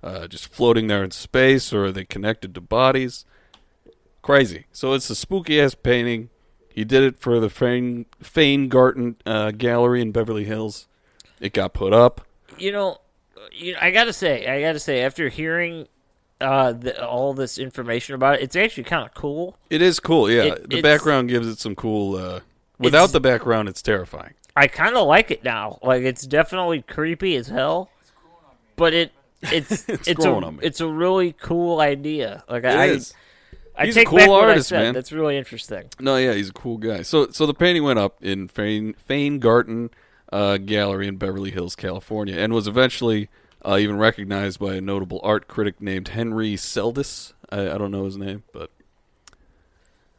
uh, 0.03 0.27
just 0.27 0.49
floating 0.49 0.87
there 0.87 1.05
in 1.05 1.11
space, 1.11 1.71
or 1.71 1.85
are 1.85 1.93
they 1.93 2.07
connected 2.07 2.55
to 2.55 2.63
bodies? 2.63 3.27
Crazy. 4.23 4.65
So 4.73 4.95
it's 4.95 5.11
a 5.11 5.15
spooky 5.15 5.61
ass 5.61 5.75
painting. 5.75 6.31
He 6.71 6.85
did 6.85 7.03
it 7.03 7.19
for 7.19 7.41
the 7.41 7.49
Feingarten 7.51 9.17
uh, 9.27 9.51
Gallery 9.51 10.01
in 10.01 10.13
Beverly 10.13 10.45
Hills. 10.45 10.89
It 11.41 11.53
got 11.53 11.75
put 11.75 11.93
up. 11.93 12.23
you 12.57 12.73
know, 12.73 13.83
I 13.83 13.91
gotta 13.91 14.15
say, 14.15 14.47
I 14.47 14.63
gotta 14.63 14.81
say, 14.81 15.03
after 15.03 15.29
hearing 15.29 15.89
uh, 16.41 16.73
the, 16.73 17.05
all 17.07 17.35
this 17.35 17.59
information 17.59 18.15
about 18.15 18.37
it, 18.37 18.43
it's 18.43 18.57
actually 18.57 18.85
kind 18.85 19.05
of 19.07 19.15
cool. 19.15 19.57
It 19.71 19.83
is 19.83 20.01
cool, 20.01 20.31
yeah. 20.31 20.45
It- 20.55 20.71
the 20.71 20.83
background 20.83 21.29
gives 21.29 21.47
it 21.49 21.59
some 21.59 21.75
cool. 21.75 22.17
Uh, 22.17 22.41
without 22.79 23.13
the 23.13 23.21
background, 23.21 23.69
it's 23.69 23.83
terrifying. 23.83 24.35
I 24.57 24.67
kind 24.67 24.97
of 24.97 25.07
like 25.07 25.31
it 25.31 25.45
now. 25.45 25.79
Like 25.83 26.03
it's 26.03 26.27
definitely 26.27 26.83
creepy 26.83 27.37
as 27.37 27.47
hell, 27.49 27.91
but 28.77 28.93
it 28.93 29.13
it's 29.43 29.89
It's 29.89 30.09
it's, 30.09 30.25
a 30.25 30.53
it's 30.63 30.81
a 30.81 30.87
really 30.89 31.33
cool 31.33 31.81
idea. 31.81 32.43
Like 32.49 32.65
It 32.65 32.77
I 32.77 32.85
is. 32.87 33.15
I 33.77 33.87
He's 33.87 33.97
a 33.97 34.01
take 34.01 34.09
cool 34.09 34.19
back 34.19 34.29
what 34.29 34.45
I 34.45 34.49
artist, 34.49 34.69
said. 34.71 34.83
man. 34.83 34.95
That's 34.95 35.13
really 35.13 35.37
interesting. 35.37 35.85
No, 36.01 36.17
yeah, 36.17 36.33
he's 36.33 36.49
a 36.49 36.53
cool 36.53 36.79
guy. 36.79 37.03
So, 37.03 37.29
so 37.31 37.47
the 37.47 37.55
painting 37.55 37.85
went 37.85 38.01
up 38.01 38.17
in 38.21 38.49
Fane 38.49 38.97
Feingarten 39.09 39.91
uh, 40.33 40.57
Gallery 40.57 41.07
in 41.07 41.17
Beverly 41.17 41.53
Hills, 41.53 41.77
California, 41.77 42.37
and 42.37 42.53
was 42.53 42.67
eventually 42.67 43.29
uh, 43.65 43.77
even 43.79 43.97
recognized 43.97 44.59
by 44.61 44.75
a 44.75 44.81
notable 44.81 45.21
art 45.23 45.49
critic 45.49 45.81
named 45.81 46.09
Henry 46.09 46.57
Seldis. 46.57 47.35
I, 47.51 47.71
I 47.71 47.79
don't 47.79 47.91
know 47.91 48.05
his 48.05 48.17
name, 48.17 48.45
but 48.53 48.71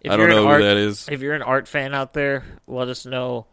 If 0.01 0.12
I 0.12 0.17
don't 0.17 0.29
know 0.29 0.38
an 0.38 0.43
who 0.43 0.50
art, 0.50 0.62
that 0.62 0.77
is. 0.77 1.08
If 1.10 1.22
you're 1.22 1.36
an 1.36 1.41
art 1.41 1.67
fan 1.67 1.93
out 1.93 2.13
there, 2.13 2.43
let 2.67 2.88
us 2.88 3.05
know 3.05 3.46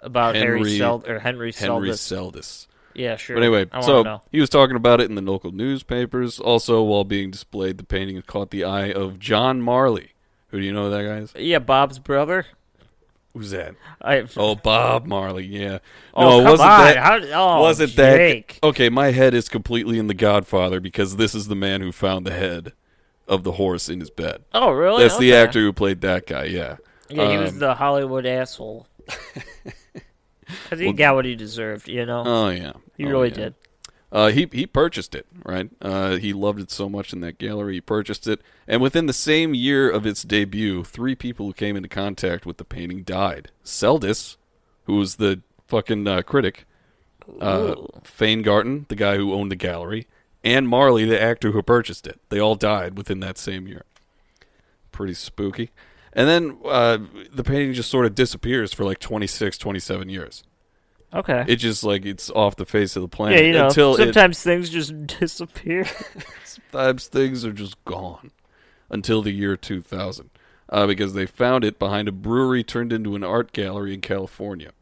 about 0.00 0.34
Harry 0.34 0.58
Henry- 0.58 0.78
Seld 0.78 1.08
or 1.08 1.18
Henry 1.18 1.52
Henry 1.52 1.88
Seldis. 1.92 2.00
Seldis. 2.00 2.68
Yeah, 2.94 3.16
sure. 3.16 3.36
But 3.36 3.42
anyway, 3.42 3.66
I 3.72 3.80
so 3.82 4.02
know. 4.02 4.22
he 4.32 4.40
was 4.40 4.48
talking 4.48 4.74
about 4.76 5.00
it 5.02 5.10
in 5.10 5.16
the 5.16 5.20
local 5.20 5.52
newspapers. 5.52 6.40
Also, 6.40 6.82
while 6.82 7.04
being 7.04 7.30
displayed, 7.30 7.76
the 7.76 7.84
painting 7.84 8.20
caught 8.22 8.50
the 8.50 8.64
eye 8.64 8.90
of 8.90 9.18
John 9.18 9.60
Marley. 9.60 10.12
Who 10.48 10.60
do 10.60 10.64
you 10.64 10.72
know 10.72 10.88
that 10.88 11.02
guy 11.02 11.18
is? 11.18 11.34
Yeah, 11.36 11.58
Bob's 11.58 11.98
brother. 11.98 12.46
Who's 13.36 13.50
that? 13.50 13.74
I, 14.00 14.26
Oh, 14.36 14.54
Bob 14.54 15.04
Marley. 15.06 15.44
Yeah. 15.44 15.78
oh, 16.14 16.22
no, 16.22 16.36
come 16.38 16.44
wasn't 16.52 16.70
on. 16.70 16.80
that? 16.84 16.96
How, 16.96 17.18
oh, 17.58 17.60
wasn't 17.60 17.90
Jake. 17.92 18.58
that 18.62 18.66
okay? 18.68 18.88
My 18.88 19.10
head 19.10 19.34
is 19.34 19.48
completely 19.50 19.98
in 19.98 20.06
The 20.06 20.14
Godfather 20.14 20.80
because 20.80 21.16
this 21.16 21.34
is 21.34 21.48
the 21.48 21.54
man 21.54 21.82
who 21.82 21.92
found 21.92 22.26
the 22.26 22.32
head 22.32 22.72
of 23.28 23.42
the 23.42 23.52
horse 23.52 23.88
in 23.90 24.00
his 24.00 24.08
bed. 24.10 24.44
Oh, 24.54 24.70
really? 24.70 25.02
That's 25.02 25.18
the 25.18 25.34
actor 25.34 25.60
who 25.60 25.72
played 25.74 26.00
that 26.00 26.26
guy. 26.26 26.44
Yeah. 26.44 26.76
Yeah, 27.10 27.30
he 27.30 27.36
was 27.36 27.52
Um, 27.52 27.58
the 27.58 27.74
Hollywood 27.74 28.24
asshole. 28.26 28.86
Because 30.62 30.78
he 30.78 30.86
Well- 30.86 30.94
got 30.94 31.14
what 31.16 31.24
he 31.24 31.34
deserved, 31.34 31.88
you 31.88 32.06
know? 32.06 32.22
Oh 32.24 32.48
yeah. 32.50 32.72
he 32.96 33.04
Oh, 33.06 33.10
really 33.10 33.28
yeah. 33.30 33.34
did. 33.34 33.54
Uh, 34.12 34.28
he 34.28 34.48
he 34.52 34.66
purchased 34.66 35.14
it, 35.14 35.26
right? 35.44 35.68
Uh, 35.80 36.16
he 36.16 36.32
loved 36.32 36.60
it 36.60 36.70
so 36.70 36.88
much 36.88 37.12
in 37.12 37.20
that 37.20 37.38
gallery, 37.38 37.74
he 37.74 37.80
purchased 37.80 38.26
it, 38.28 38.40
and 38.68 38.80
within 38.80 39.06
the 39.06 39.12
same 39.12 39.54
year 39.54 39.90
of 39.90 40.06
its 40.06 40.22
debut, 40.22 40.84
three 40.84 41.14
people 41.14 41.46
who 41.46 41.52
came 41.52 41.76
into 41.76 41.88
contact 41.88 42.46
with 42.46 42.56
the 42.56 42.64
painting 42.64 43.02
died. 43.02 43.50
Seldis, 43.64 44.36
who 44.84 44.96
was 44.96 45.16
the 45.16 45.40
fucking 45.66 46.06
uh, 46.06 46.22
critic, 46.22 46.66
uh, 47.40 47.74
Feingarten, 48.04 48.86
the 48.88 48.94
guy 48.94 49.16
who 49.16 49.34
owned 49.34 49.50
the 49.50 49.56
gallery, 49.56 50.06
and 50.44 50.68
Marley, 50.68 51.04
the 51.04 51.20
actor 51.20 51.50
who 51.50 51.62
purchased 51.62 52.06
it. 52.06 52.20
They 52.28 52.38
all 52.38 52.54
died 52.54 52.96
within 52.96 53.18
that 53.20 53.38
same 53.38 53.66
year. 53.66 53.84
Pretty 54.92 55.14
spooky. 55.14 55.70
And 56.12 56.28
then 56.28 56.58
uh, 56.64 56.98
the 57.32 57.44
painting 57.44 57.74
just 57.74 57.90
sort 57.90 58.06
of 58.06 58.14
disappears 58.14 58.72
for 58.72 58.84
like 58.84 59.00
26, 59.00 59.58
27 59.58 60.08
years. 60.08 60.44
Okay. 61.16 61.44
It 61.48 61.56
just 61.56 61.82
like 61.82 62.04
it's 62.04 62.30
off 62.30 62.56
the 62.56 62.66
face 62.66 62.94
of 62.94 63.02
the 63.02 63.08
planet 63.08 63.40
yeah, 63.40 63.46
you 63.46 63.52
know, 63.52 63.66
until 63.66 63.94
it 63.94 63.98
sometimes 63.98 64.42
things 64.42 64.68
just 64.68 65.06
disappear. 65.20 65.86
Sometimes 66.44 67.06
things 67.06 67.44
are 67.44 67.52
just 67.52 67.82
gone 67.84 68.32
until 68.90 69.22
the 69.22 69.30
year 69.30 69.56
2000 69.56 70.30
uh, 70.68 70.86
because 70.86 71.14
they 71.14 71.24
found 71.24 71.64
it 71.64 71.78
behind 71.78 72.08
a 72.08 72.12
brewery 72.12 72.62
turned 72.62 72.92
into 72.92 73.14
an 73.14 73.24
art 73.24 73.52
gallery 73.52 73.94
in 73.94 74.00
California. 74.00 74.72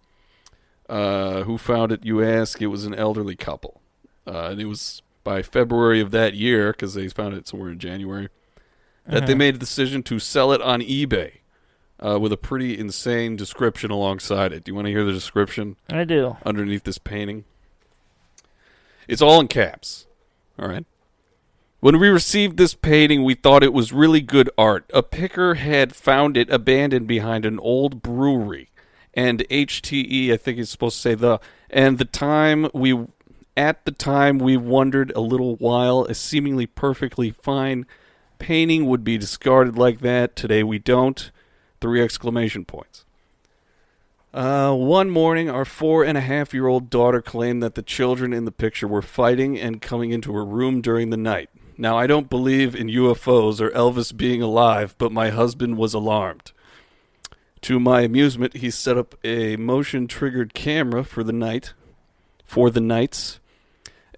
Uh, 0.88 1.45
who 1.45 1.57
found 1.57 1.93
it, 1.93 2.05
you 2.05 2.23
ask? 2.23 2.61
It 2.61 2.67
was 2.67 2.85
an 2.85 2.95
elderly 2.95 3.37
couple. 3.37 3.81
Uh, 4.26 4.49
and 4.50 4.61
it 4.61 4.67
was 4.67 5.03
by 5.23 5.43
February 5.43 6.00
of 6.00 6.11
that 6.11 6.35
year, 6.35 6.73
because 6.73 6.95
they 6.95 7.09
found 7.09 7.35
it 7.35 7.47
somewhere 7.49 7.71
in 7.71 7.79
January, 7.79 8.29
that 9.07 9.26
they 9.26 9.35
made 9.35 9.55
a 9.55 9.59
decision 9.59 10.03
to 10.03 10.19
sell 10.19 10.53
it 10.53 10.61
on 10.61 10.81
eBay 10.81 11.33
uh, 12.04 12.18
with 12.18 12.32
a 12.32 12.37
pretty 12.37 12.78
insane 12.78 13.37
description 13.37 13.90
alongside 13.90 14.52
it. 14.52 14.64
Do 14.64 14.70
you 14.70 14.75
want 14.75 14.87
to 14.87 14.92
hear 14.92 15.04
the 15.04 15.12
description? 15.12 15.76
I 15.90 16.04
do. 16.04 16.37
underneath 16.44 16.84
this 16.84 16.99
painting. 16.99 17.44
It's 19.08 19.23
all 19.23 19.40
in 19.40 19.49
caps. 19.49 20.06
All 20.58 20.68
right. 20.68 20.84
When 21.81 21.98
we 21.98 22.09
received 22.09 22.57
this 22.57 22.74
painting, 22.74 23.24
we 23.24 23.35
thought 23.35 23.62
it 23.62 23.72
was 23.72 23.92
really 23.92 24.20
good 24.20 24.48
art. 24.57 24.90
A 24.94 25.02
picker 25.02 25.55
had 25.55 25.94
found 25.94 26.37
it 26.37 26.48
abandoned 26.50 27.07
behind 27.07 27.44
an 27.44 27.59
old 27.59 28.02
brewery. 28.02 28.70
And 29.12 29.40
HTE, 29.50 30.33
I 30.33 30.37
think 30.37 30.59
it's 30.59 30.70
supposed 30.70 30.96
to 30.96 31.02
say 31.02 31.14
the, 31.14 31.40
and 31.70 31.98
the 31.98 32.07
time 32.07 32.68
we, 32.72 33.07
at 33.57 33.85
the 33.85 33.92
time 33.92 34.38
we 34.38 34.57
wondered 34.57 35.12
a 35.14 35.20
little 35.20 35.57
while, 35.57 36.05
a 36.05 36.14
seemingly 36.14 36.66
perfectly 36.66 37.31
fine 37.31 37.87
painting 38.38 38.87
would 38.87 39.05
be 39.05 39.18
discarded 39.18 39.76
like 39.76 40.00
that. 40.00 40.37
Today 40.37 40.62
we 40.62 40.79
don't. 40.79 41.31
Three 41.85 42.01
exclamation 42.01 42.64
points. 42.64 43.05
Uh, 44.33 44.73
one 44.73 45.11
morning, 45.11 45.51
our 45.51 45.66
four 45.66 46.03
and 46.03 46.16
a 46.16 46.23
half 46.23 46.55
year 46.55 46.66
old 46.66 46.88
daughter 46.88 47.20
claimed 47.20 47.62
that 47.62 47.75
the 47.75 47.83
children 47.83 48.33
in 48.33 48.47
the 48.47 48.51
picture 48.51 48.88
were 48.88 49.03
fighting 49.03 49.59
and 49.61 49.83
coming 49.83 50.11
into 50.11 50.33
her 50.33 50.47
room 50.47 50.81
during 50.81 51.11
the 51.11 51.18
night. 51.18 51.51
Now, 51.77 51.99
I 51.99 52.07
don't 52.07 52.31
believe 52.31 52.75
in 52.75 52.87
UFOs 52.87 53.61
or 53.61 53.68
Elvis 53.73 54.16
being 54.16 54.40
alive, 54.40 54.94
but 54.97 55.12
my 55.12 55.29
husband 55.29 55.77
was 55.77 55.92
alarmed. 55.92 56.53
To 57.61 57.79
my 57.79 58.01
amusement, 58.01 58.57
he 58.57 58.70
set 58.70 58.97
up 58.97 59.14
a 59.23 59.57
motion 59.57 60.07
triggered 60.07 60.55
camera 60.55 61.05
for 61.05 61.23
the 61.23 61.35
night. 61.35 61.75
For 62.44 62.70
the 62.70 62.81
nights. 62.81 63.40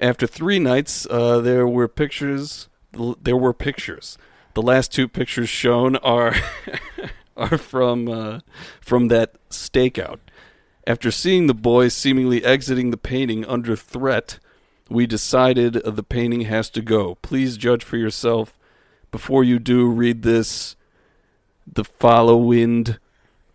After 0.00 0.28
three 0.28 0.60
nights, 0.60 1.04
uh, 1.10 1.40
there 1.40 1.66
were 1.66 1.88
pictures. 1.88 2.68
There 2.92 3.36
were 3.36 3.52
pictures. 3.52 4.18
The 4.54 4.62
last 4.62 4.92
two 4.92 5.08
pictures 5.08 5.48
shown 5.48 5.96
are 5.96 6.32
are 7.50 7.58
from 7.58 8.08
uh, 8.08 8.40
from 8.80 9.08
that 9.08 9.34
stakeout. 9.50 10.18
After 10.86 11.10
seeing 11.10 11.46
the 11.46 11.54
boys 11.54 11.94
seemingly 11.94 12.44
exiting 12.44 12.90
the 12.90 12.96
painting 12.96 13.44
under 13.44 13.76
threat, 13.76 14.38
we 14.88 15.06
decided 15.06 15.74
the 15.74 16.02
painting 16.02 16.42
has 16.42 16.70
to 16.70 16.82
go. 16.82 17.16
Please 17.16 17.56
judge 17.56 17.84
for 17.84 17.96
yourself. 17.96 18.56
Before 19.10 19.42
you 19.42 19.58
do, 19.58 19.88
read 19.88 20.22
this. 20.22 20.76
The 21.70 21.84
following 21.84 22.96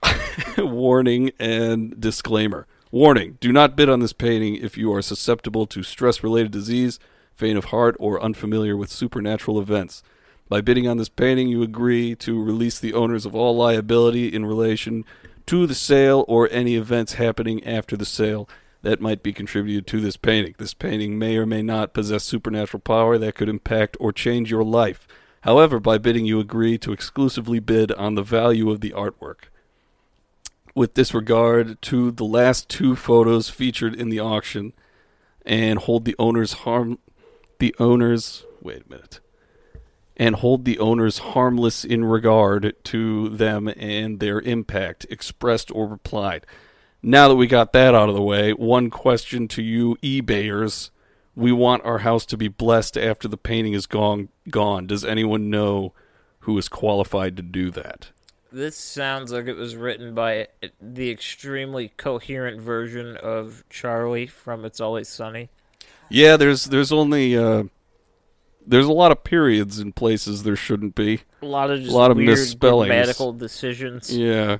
warning 0.58 1.32
and 1.40 2.00
disclaimer. 2.00 2.68
Warning: 2.92 3.38
Do 3.40 3.52
not 3.52 3.78
bid 3.78 3.90
on 3.90 4.02
this 4.02 4.14
painting 4.14 4.58
if 4.58 4.78
you 4.78 4.94
are 4.94 5.02
susceptible 5.02 5.66
to 5.68 5.82
stress-related 5.82 6.52
disease, 6.52 7.00
faint 7.34 7.58
of 7.58 7.66
heart, 7.66 7.96
or 8.00 8.22
unfamiliar 8.22 8.76
with 8.76 8.92
supernatural 8.92 9.60
events. 9.60 10.04
By 10.52 10.60
bidding 10.60 10.86
on 10.86 10.98
this 10.98 11.08
painting, 11.08 11.48
you 11.48 11.64
agree 11.64 12.14
to 12.16 12.44
release 12.44 12.78
the 12.78 12.94
owners 12.94 13.26
of 13.26 13.34
all 13.34 13.56
liability 13.56 14.28
in 14.28 14.46
relation 14.46 15.06
to 15.46 15.66
the 15.66 15.74
sale 15.74 16.26
or 16.28 16.50
any 16.52 16.76
events 16.76 17.14
happening 17.14 17.64
after 17.64 17.96
the 17.96 18.04
sale 18.04 18.50
that 18.82 19.00
might 19.00 19.24
be 19.24 19.32
contributed 19.32 19.88
to 19.88 20.02
this 20.02 20.18
painting. 20.18 20.54
This 20.58 20.74
painting 20.74 21.18
may 21.18 21.38
or 21.38 21.46
may 21.46 21.62
not 21.62 21.94
possess 21.94 22.26
supernatural 22.26 22.82
power 22.82 23.18
that 23.18 23.36
could 23.36 23.48
impact 23.48 23.96
or 24.02 24.12
change 24.12 24.52
your 24.52 24.66
life. 24.66 25.08
However, 25.44 25.80
by 25.80 25.98
bidding, 25.98 26.26
you 26.26 26.42
agree 26.42 26.78
to 26.80 26.92
exclusively 26.92 27.60
bid 27.60 27.94
on 27.94 28.16
the 28.16 28.22
value 28.22 28.70
of 28.72 28.82
the 28.82 28.92
artwork. 28.92 29.44
With 30.76 30.96
disregard 30.96 31.82
to 31.84 32.12
the 32.12 32.26
last 32.26 32.68
two 32.68 32.98
photos 32.98 33.50
featured 33.50 33.96
in 33.96 34.10
the 34.10 34.20
auction, 34.20 34.74
and 35.46 35.80
hold 35.80 36.04
the 36.04 36.16
owners 36.20 36.54
harm 36.68 37.00
the 37.60 37.74
owners 37.80 38.44
wait 38.62 38.84
a 38.86 38.92
minute 38.92 39.22
and 40.22 40.36
hold 40.36 40.66
the 40.66 40.78
owners 40.78 41.18
harmless 41.18 41.84
in 41.84 42.06
regard 42.06 42.76
to 42.84 43.28
them 43.30 43.68
and 43.76 44.20
their 44.20 44.40
impact, 44.42 45.04
expressed 45.10 45.72
or 45.72 45.88
replied. 45.88 46.46
Now 47.02 47.28
that 47.28 47.38
we 47.38 47.48
got 47.48 47.74
that 47.74 47.96
out 47.96 48.08
of 48.08 48.14
the 48.14 48.22
way, 48.22 48.54
one 48.54 48.92
question 48.92 49.48
to 49.48 49.64
you 49.64 49.98
eBayers. 50.04 50.92
We 51.36 51.52
want 51.52 51.84
our 51.86 51.98
house 52.00 52.28
to 52.28 52.38
be 52.38 52.50
blessed 52.50 53.00
after 53.00 53.28
the 53.28 53.36
painting 53.36 53.74
is 53.74 53.88
gone 53.88 54.30
gone. 54.48 54.86
Does 54.86 55.04
anyone 55.04 55.50
know 55.50 55.96
who 56.42 56.56
is 56.56 56.70
qualified 56.70 57.36
to 57.38 57.42
do 57.42 57.72
that? 57.72 58.12
This 58.52 58.78
sounds 58.78 59.32
like 59.32 59.48
it 59.48 59.56
was 59.56 59.76
written 59.76 60.14
by 60.14 60.50
the 60.80 61.10
extremely 61.10 61.94
coherent 61.98 62.62
version 62.62 63.18
of 63.18 63.64
Charlie 63.72 64.28
from 64.28 64.66
It's 64.66 64.80
Always 64.80 65.10
Sunny. 65.10 65.50
Yeah, 66.10 66.38
there's 66.38 66.66
there's 66.66 66.92
only 66.92 67.36
uh 67.36 67.64
there's 68.66 68.88
a 68.88 68.94
lot 68.94 69.12
of 69.12 69.24
periods 69.24 69.80
in 69.80 69.92
places 69.92 70.44
there 70.44 70.56
shouldn't 70.56 70.96
be. 70.96 71.22
A 71.42 71.46
lot 71.46 71.72
of 71.72 71.80
just 71.80 71.92
a 71.92 71.96
lot 71.96 72.12
of 72.12 72.18
weird 72.18 72.30
misspellings. 72.30 72.88
grammatical 72.88 73.34
decisions. 73.34 74.16
Yeah. 74.16 74.58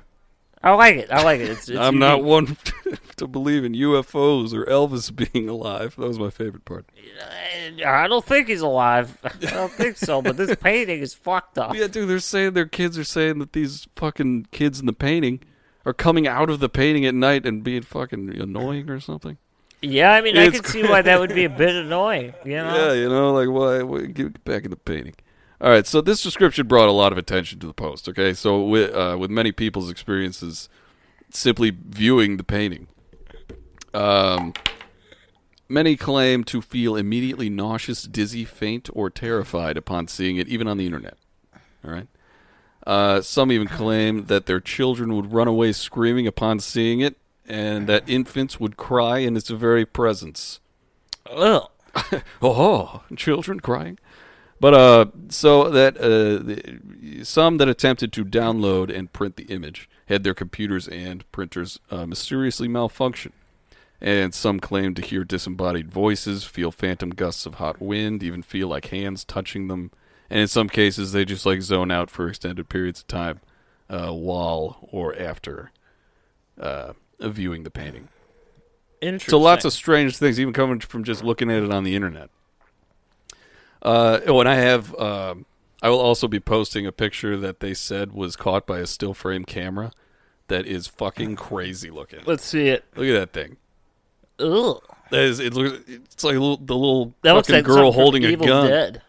I 0.64 0.72
like 0.74 0.96
it. 0.96 1.10
I 1.10 1.24
like 1.24 1.40
it. 1.40 1.50
It's, 1.50 1.68
it's 1.68 1.78
I'm 1.78 1.98
not 1.98 2.22
one 2.22 2.56
to 3.16 3.26
believe 3.26 3.64
in 3.64 3.72
UFOs 3.72 4.54
or 4.54 4.64
Elvis 4.66 5.14
being 5.14 5.48
alive. 5.48 5.96
That 5.96 6.06
was 6.06 6.20
my 6.20 6.30
favorite 6.30 6.64
part. 6.64 6.86
Uh, 7.20 7.88
I 7.88 8.06
don't 8.06 8.24
think 8.24 8.46
he's 8.46 8.60
alive. 8.60 9.18
I 9.24 9.30
don't 9.50 9.72
think 9.72 9.96
so. 9.96 10.22
But 10.22 10.36
this 10.36 10.54
painting 10.56 11.00
is 11.00 11.14
fucked 11.14 11.58
up. 11.58 11.74
Yeah, 11.74 11.88
dude, 11.88 12.08
they're 12.08 12.20
saying 12.20 12.52
their 12.52 12.66
kids 12.66 12.96
are 12.96 13.04
saying 13.04 13.40
that 13.40 13.54
these 13.54 13.88
fucking 13.96 14.48
kids 14.52 14.78
in 14.78 14.86
the 14.86 14.92
painting 14.92 15.42
are 15.84 15.92
coming 15.92 16.28
out 16.28 16.48
of 16.48 16.60
the 16.60 16.68
painting 16.68 17.04
at 17.06 17.14
night 17.14 17.44
and 17.44 17.64
being 17.64 17.82
fucking 17.82 18.40
annoying 18.40 18.88
or 18.88 19.00
something. 19.00 19.38
Yeah, 19.82 20.12
I 20.12 20.20
mean, 20.20 20.36
I 20.36 20.50
can 20.50 20.64
see 20.64 20.82
why 20.84 21.02
that 21.02 21.18
would 21.20 21.34
be 21.34 21.44
a 21.44 21.50
bit 21.64 21.74
annoying. 21.74 22.34
You 22.44 22.56
know. 22.58 22.74
Yeah, 22.74 22.92
you 22.92 23.08
know, 23.08 23.32
like 23.32 23.48
why, 23.48 23.82
why 23.82 24.06
get 24.06 24.44
back 24.44 24.64
in 24.64 24.70
the 24.70 24.76
painting. 24.76 25.14
All 25.60 25.70
right, 25.70 25.86
so 25.86 26.00
this 26.00 26.22
description 26.22 26.66
brought 26.66 26.88
a 26.88 26.92
lot 26.92 27.12
of 27.12 27.18
attention 27.18 27.58
to 27.60 27.66
the 27.66 27.72
post. 27.74 28.08
Okay, 28.08 28.32
so 28.34 28.62
with 28.64 28.94
uh, 28.94 29.16
with 29.18 29.30
many 29.30 29.52
people's 29.52 29.90
experiences 29.90 30.68
simply 31.30 31.70
viewing 31.70 32.36
the 32.36 32.44
painting 32.44 32.88
Um, 33.94 34.52
many 35.68 35.96
claim 35.96 36.44
to 36.44 36.60
feel 36.62 36.96
immediately 36.96 37.48
nauseous, 37.50 38.04
dizzy, 38.04 38.44
faint, 38.44 38.88
or 38.92 39.10
terrified 39.10 39.76
upon 39.76 40.08
seeing 40.08 40.36
it, 40.36 40.48
even 40.48 40.66
on 40.68 40.78
the 40.78 40.86
internet. 40.86 41.16
All 41.84 41.90
right. 41.92 42.08
Uh, 42.86 43.20
some 43.20 43.52
even 43.52 43.68
claim 43.68 44.26
that 44.26 44.46
their 44.46 44.60
children 44.60 45.14
would 45.14 45.32
run 45.32 45.46
away 45.48 45.72
screaming 45.72 46.26
upon 46.26 46.58
seeing 46.60 47.00
it, 47.00 47.16
and 47.46 47.86
that 47.86 48.08
infants 48.08 48.60
would 48.60 48.76
cry 48.76 49.18
in 49.18 49.36
its 49.36 49.50
very 49.50 49.84
presence. 49.84 50.60
Ugh. 51.30 51.68
oh, 52.42 53.02
children 53.16 53.60
crying. 53.60 53.98
But 54.60 54.74
uh, 54.74 55.06
so 55.28 55.68
that 55.70 55.96
uh, 55.96 56.38
the, 56.38 57.24
some 57.24 57.58
that 57.58 57.68
attempted 57.68 58.12
to 58.12 58.24
download 58.24 58.96
and 58.96 59.12
print 59.12 59.34
the 59.34 59.44
image 59.46 59.90
had 60.06 60.22
their 60.22 60.34
computers 60.34 60.86
and 60.86 61.30
printers 61.32 61.80
uh, 61.90 62.06
mysteriously 62.06 62.68
malfunction, 62.68 63.32
and 64.00 64.32
some 64.32 64.60
claimed 64.60 64.94
to 64.96 65.02
hear 65.02 65.24
disembodied 65.24 65.90
voices, 65.90 66.44
feel 66.44 66.70
phantom 66.70 67.10
gusts 67.10 67.44
of 67.44 67.54
hot 67.54 67.82
wind, 67.82 68.22
even 68.22 68.40
feel 68.40 68.68
like 68.68 68.86
hands 68.86 69.24
touching 69.24 69.66
them, 69.66 69.90
and 70.30 70.38
in 70.38 70.46
some 70.48 70.68
cases 70.68 71.10
they 71.10 71.24
just 71.24 71.44
like 71.44 71.60
zone 71.60 71.90
out 71.90 72.08
for 72.08 72.28
extended 72.28 72.68
periods 72.68 73.00
of 73.00 73.08
time 73.08 73.40
uh, 73.90 74.12
while 74.12 74.88
or 74.92 75.12
after 75.18 75.72
uh, 76.60 76.92
viewing 77.30 77.62
the 77.62 77.70
painting. 77.70 78.08
Interesting. 79.00 79.30
So 79.30 79.38
lots 79.38 79.64
of 79.64 79.72
strange 79.72 80.16
things, 80.16 80.38
even 80.38 80.52
coming 80.52 80.80
from 80.80 81.04
just 81.04 81.24
looking 81.24 81.50
at 81.50 81.62
it 81.62 81.72
on 81.72 81.84
the 81.84 81.94
internet. 81.96 82.30
Uh, 83.82 84.20
oh, 84.26 84.40
and 84.40 84.48
I 84.48 84.56
have, 84.56 84.94
um 84.98 85.46
I 85.84 85.88
will 85.90 85.98
also 85.98 86.28
be 86.28 86.38
posting 86.38 86.86
a 86.86 86.92
picture 86.92 87.36
that 87.36 87.58
they 87.58 87.74
said 87.74 88.12
was 88.12 88.36
caught 88.36 88.66
by 88.68 88.78
a 88.78 88.86
still 88.86 89.14
frame 89.14 89.44
camera 89.44 89.90
that 90.46 90.64
is 90.64 90.86
fucking 90.86 91.34
crazy 91.34 91.90
looking. 91.90 92.20
Let's 92.24 92.44
see 92.44 92.68
it. 92.68 92.84
Look 92.94 93.08
at 93.08 93.12
that 93.14 93.32
thing. 93.32 93.56
Ugh. 94.38 94.80
That 95.10 95.22
is, 95.22 95.40
it 95.40 95.54
looks, 95.54 95.82
it's 95.88 96.22
like 96.22 96.36
a 96.36 96.38
little, 96.38 96.56
the 96.58 96.76
little 96.76 97.14
That 97.22 97.34
fucking 97.34 97.54
like 97.56 97.64
girl 97.64 97.74
something 97.76 97.92
from 97.92 98.00
holding 98.00 98.24
a 98.24 98.28
Evil 98.28 98.46
gun. 98.46 98.68
Dead. 98.68 99.02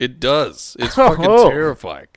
It 0.00 0.18
does. 0.18 0.76
It's 0.80 0.94
fucking 0.96 1.24
Oh. 1.28 1.48
terrifying. 1.48 2.08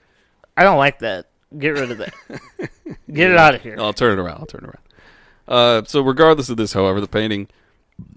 I 0.57 0.63
don't 0.63 0.79
like 0.79 0.97
that. 0.99 1.27
Get 1.59 1.69
rid 1.69 1.91
of 1.91 1.99
that. 1.99 2.13
Get 3.13 3.29
it 3.29 3.37
out 3.37 3.53
of 3.53 3.61
here. 3.61 3.75
I'll 3.79 3.93
turn 3.93 4.17
it 4.17 4.21
around. 4.21 4.39
I'll 4.39 4.45
turn 4.47 4.63
it 4.63 4.67
around. 4.67 4.79
Uh, 5.47 5.83
so, 5.85 6.01
regardless 6.01 6.49
of 6.49 6.57
this, 6.57 6.73
however, 6.73 6.99
the 6.99 7.07
painting 7.07 7.47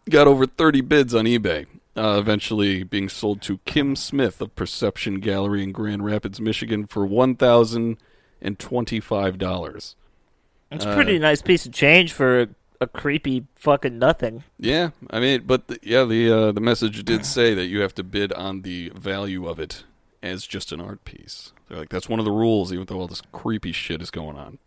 got 0.08 0.26
over 0.26 0.46
30 0.46 0.80
bids 0.82 1.14
on 1.14 1.24
eBay, 1.24 1.66
uh, 1.96 2.16
eventually 2.18 2.82
being 2.84 3.08
sold 3.08 3.42
to 3.42 3.58
Kim 3.64 3.96
Smith 3.96 4.40
of 4.40 4.54
Perception 4.54 5.20
Gallery 5.20 5.62
in 5.62 5.72
Grand 5.72 6.04
Rapids, 6.04 6.40
Michigan, 6.40 6.86
for 6.86 7.04
one 7.04 7.34
thousand 7.34 7.98
and 8.40 8.58
twenty-five 8.58 9.36
dollars. 9.36 9.96
It's 10.70 10.84
a 10.84 10.94
pretty 10.94 11.18
nice 11.18 11.42
piece 11.42 11.66
of 11.66 11.72
change 11.72 12.12
for 12.12 12.42
a, 12.42 12.48
a 12.80 12.86
creepy 12.86 13.46
fucking 13.56 13.98
nothing. 13.98 14.44
Yeah, 14.58 14.90
I 15.10 15.18
mean, 15.18 15.42
but 15.46 15.68
the, 15.68 15.78
yeah, 15.82 16.04
the 16.04 16.30
uh, 16.30 16.52
the 16.52 16.60
message 16.60 17.04
did 17.04 17.26
say 17.26 17.54
that 17.54 17.66
you 17.66 17.80
have 17.80 17.94
to 17.96 18.04
bid 18.04 18.32
on 18.32 18.62
the 18.62 18.90
value 18.94 19.48
of 19.48 19.58
it 19.58 19.84
as 20.22 20.46
just 20.46 20.72
an 20.72 20.80
art 20.80 21.04
piece. 21.04 21.52
They're 21.68 21.78
like, 21.78 21.88
that's 21.88 22.08
one 22.08 22.18
of 22.18 22.24
the 22.24 22.30
rules, 22.32 22.72
even 22.72 22.86
though 22.86 23.00
all 23.00 23.08
this 23.08 23.22
creepy 23.32 23.72
shit 23.72 24.02
is 24.02 24.10
going 24.10 24.36
on. 24.36 24.58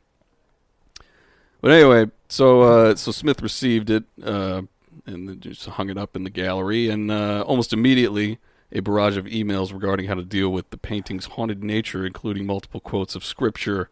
But 1.61 1.71
anyway, 1.71 2.09
so 2.27 2.61
uh, 2.63 2.95
so 2.95 3.11
Smith 3.11 3.41
received 3.41 3.89
it 3.89 4.03
uh, 4.23 4.63
and 5.05 5.29
then 5.29 5.39
just 5.39 5.65
hung 5.67 5.89
it 5.89 5.97
up 5.97 6.15
in 6.15 6.23
the 6.23 6.29
gallery, 6.29 6.89
and 6.89 7.11
uh, 7.11 7.43
almost 7.45 7.71
immediately 7.71 8.39
a 8.71 8.79
barrage 8.79 9.17
of 9.17 9.25
emails 9.25 9.73
regarding 9.73 10.07
how 10.07 10.15
to 10.15 10.23
deal 10.23 10.49
with 10.49 10.69
the 10.69 10.77
painting's 10.77 11.25
haunted 11.25 11.63
nature, 11.63 12.05
including 12.05 12.45
multiple 12.45 12.79
quotes 12.79 13.15
of 13.15 13.23
scripture, 13.25 13.89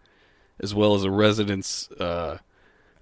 as 0.59 0.73
well 0.73 0.95
as 0.95 1.03
a 1.03 1.11
resident's 1.11 1.91
uh, 1.91 2.37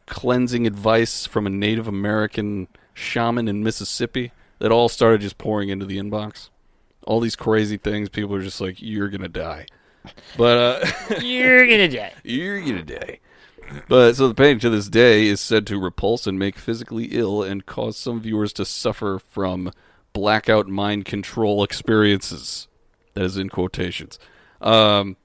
cleansing 0.05 0.65
advice 0.65 1.25
from 1.25 1.45
a 1.45 1.51
Native 1.51 1.87
American 1.87 2.67
shaman 2.93 3.47
in 3.47 3.63
Mississippi, 3.63 4.31
that 4.59 4.71
all 4.71 4.89
started 4.89 5.21
just 5.21 5.37
pouring 5.37 5.69
into 5.69 5.85
the 5.85 5.97
inbox. 5.97 6.49
All 7.05 7.19
these 7.19 7.35
crazy 7.35 7.77
things, 7.77 8.09
people 8.09 8.35
are 8.35 8.41
just 8.41 8.59
like, 8.59 8.81
"You're 8.81 9.07
gonna 9.07 9.29
die," 9.29 9.65
but 10.35 10.57
uh, 10.57 11.15
You're 11.21 11.67
gonna 11.67 11.87
die. 11.87 12.13
you're 12.23 12.59
gonna 12.59 12.83
die. 12.83 13.19
But 13.87 14.15
so 14.15 14.27
the 14.27 14.33
painting 14.33 14.59
to 14.59 14.69
this 14.69 14.87
day 14.87 15.27
is 15.27 15.41
said 15.41 15.67
to 15.67 15.79
repulse 15.79 16.27
and 16.27 16.39
make 16.39 16.57
physically 16.57 17.05
ill 17.11 17.43
and 17.43 17.65
cause 17.65 17.97
some 17.97 18.21
viewers 18.21 18.53
to 18.53 18.65
suffer 18.65 19.19
from 19.19 19.71
blackout 20.13 20.67
mind 20.67 21.05
control 21.05 21.63
experiences. 21.63 22.67
That 23.13 23.23
is 23.25 23.37
in 23.37 23.49
quotations. 23.49 24.19
Um, 24.61 25.17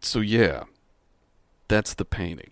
so 0.00 0.20
yeah, 0.20 0.64
that's 1.68 1.94
the 1.94 2.04
painting. 2.04 2.50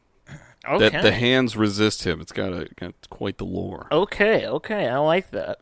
Okay. 0.68 0.88
That 0.90 1.02
the 1.02 1.12
hands 1.12 1.56
resist 1.56 2.04
him. 2.04 2.20
It's 2.20 2.32
got, 2.32 2.52
a, 2.52 2.68
got 2.76 2.94
quite 3.08 3.38
the 3.38 3.46
lore. 3.46 3.88
okay, 3.90 4.46
okay, 4.46 4.88
I 4.88 4.98
like 4.98 5.30
that. 5.30 5.60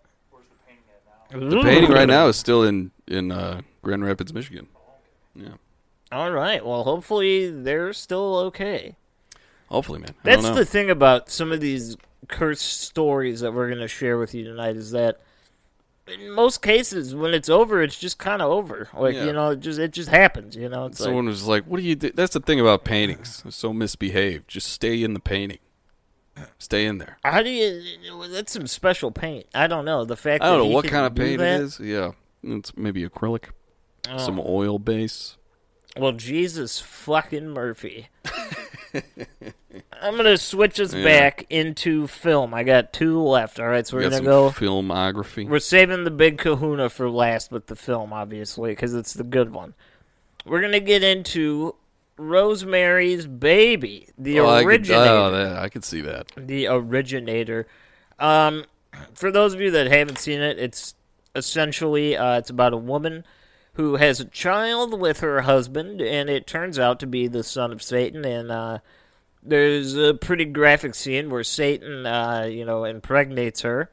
The 1.31 1.61
painting 1.63 1.91
right 1.91 2.09
now 2.09 2.29
is 2.29 2.37
still 2.37 2.63
in 2.63 2.93
in 3.09 3.33
uh, 3.33 3.63
Grand 3.83 4.05
Rapids, 4.05 4.33
Michigan. 4.33 4.69
Yeah, 5.35 5.55
All 6.13 6.31
right. 6.31 6.65
Well, 6.65 6.85
hopefully 6.85 7.51
they're 7.51 7.93
still 7.93 8.37
okay. 8.47 8.97
Hopefully, 9.69 9.99
man. 10.01 10.11
I 10.11 10.31
That's 10.31 10.43
don't 10.43 10.53
know. 10.55 10.59
the 10.59 10.65
thing 10.65 10.91
about 10.91 11.31
some 11.31 11.53
of 11.53 11.61
these 11.61 11.97
cursed 12.29 12.81
stories 12.83 13.41
that 13.41 13.53
we're 13.53 13.69
going 13.69 13.81
to 13.81 13.89
share 13.89 14.19
with 14.19 14.35
you 14.35 14.45
tonight 14.45 14.77
is 14.77 14.91
that 14.93 15.21
in 16.09 16.31
most 16.31 16.63
cases 16.63 17.15
when 17.15 17.35
it's 17.35 17.49
over 17.49 17.83
it's 17.83 17.99
just 17.99 18.17
kind 18.19 18.41
of 18.43 18.51
over 18.51 18.89
like 18.95 19.15
Yeah. 19.15 19.25
you 19.27 19.33
know 19.33 19.51
it 19.51 19.61
just 19.61 19.79
it 19.79 19.93
just 19.93 20.09
happens 20.09 20.55
you 20.57 20.69
know 20.69 20.87
it's 20.87 20.99
Someone 20.99 21.27
like, 21.27 21.33
was 21.33 21.47
like, 21.47 21.65
"What 21.65 21.79
do 21.79 21.83
you 21.83 21.95
do?" 21.97 22.11
That's 22.13 22.33
the 22.33 22.41
thing 22.41 22.59
about 22.61 22.85
paintings. 22.85 23.43
They're 23.43 23.51
so 23.53 23.73
misbehaved. 23.73 24.47
Just 24.49 24.69
stay 24.69 25.03
in 25.03 25.15
the 25.15 25.21
painting. 25.21 25.59
Stay 26.59 26.85
in 26.87 26.99
there. 26.99 27.19
how 27.25 27.43
do 27.43 27.51
you 27.51 27.83
that's 28.31 28.53
some 28.53 28.67
special 28.67 29.11
paint 29.11 29.47
i 29.55 29.67
don't 29.67 29.85
know 29.87 30.05
the 30.05 30.17
fact 30.17 30.43
I 30.45 30.49
don't 30.49 30.59
that 30.59 30.65
know 30.69 30.71
what 30.75 30.85
kind 30.87 31.07
of 31.07 31.15
paint 31.15 31.39
that, 31.39 31.61
it 31.61 31.63
is. 31.65 31.81
Yeah, 31.81 32.13
it's 32.43 32.77
maybe 32.77 33.09
acrylic, 33.09 33.47
oh, 34.11 34.19
some 34.19 34.39
oil 34.45 34.79
base. 34.79 35.37
well 35.97 36.13
jesus 36.13 36.79
fucking 36.79 37.49
murphy 37.49 38.09
i'm 40.03 40.17
gonna 40.17 40.37
switch 40.39 40.79
us 40.81 40.95
Yeah. 40.95 41.05
back 41.05 41.47
into 41.51 42.07
film 42.07 42.55
i 42.55 42.63
got 42.63 42.93
two 42.93 43.21
left 43.21 43.59
all 43.61 43.69
right 43.69 43.87
so 43.87 43.97
We 43.97 44.05
we're 44.05 44.11
gonna 44.11 44.23
go 44.25 44.51
filmography. 44.51 45.49
We're 45.49 45.59
saving 45.59 46.05
the 46.05 46.11
big 46.11 46.39
kahuna 46.39 46.91
for 46.91 47.09
last 47.11 47.51
with 47.53 47.67
the 47.67 47.77
film, 47.77 48.13
obviously, 48.13 48.73
because 48.73 48.95
it's 48.95 49.15
the 49.15 49.25
good 49.25 49.53
one. 49.53 49.75
We're 50.45 50.61
going 50.61 50.73
to 50.73 50.81
get 50.81 51.03
into 51.03 51.75
Rosemary's 52.17 53.27
Baby, 53.27 54.09
the 54.17 54.41
oh, 54.41 54.49
I 54.49 54.65
could, 54.65 54.89
oh, 54.91 55.31
that, 55.33 55.59
I 55.59 55.69
could 55.69 55.85
see 55.85 56.01
that. 56.03 56.31
the 56.37 56.69
originator. 56.69 57.67
Um, 58.19 58.65
for 59.15 59.31
those 59.31 59.55
of 59.55 59.61
you 59.61 59.71
that 59.73 59.89
haven't 59.89 60.19
seen 60.19 60.41
it, 60.41 60.59
it's 60.59 60.95
essentially 61.35 62.17
uh, 62.17 62.39
it's 62.39 62.49
about 62.51 62.73
a 62.73 62.77
woman 62.79 63.25
who 63.77 63.97
has 63.97 64.21
a 64.21 64.25
child 64.25 64.99
with 64.99 65.21
her 65.21 65.43
husband, 65.43 66.01
and 66.01 66.29
it 66.31 66.47
turns 66.47 66.79
out 66.79 66.99
to 67.01 67.07
be 67.07 67.29
the 67.29 67.43
son 67.43 67.73
of 67.73 67.83
Satan. 67.83 68.25
And 68.25 68.51
uh, 68.51 68.79
there's 69.43 69.95
a 69.95 70.15
pretty 70.15 70.47
graphic 70.47 70.95
scene 70.95 71.31
where 71.31 71.45
Satan, 71.45 72.07
uh, 72.07 72.49
you 72.51 72.65
know, 72.65 72.85
impregnates 72.85 73.61
her. 73.63 73.91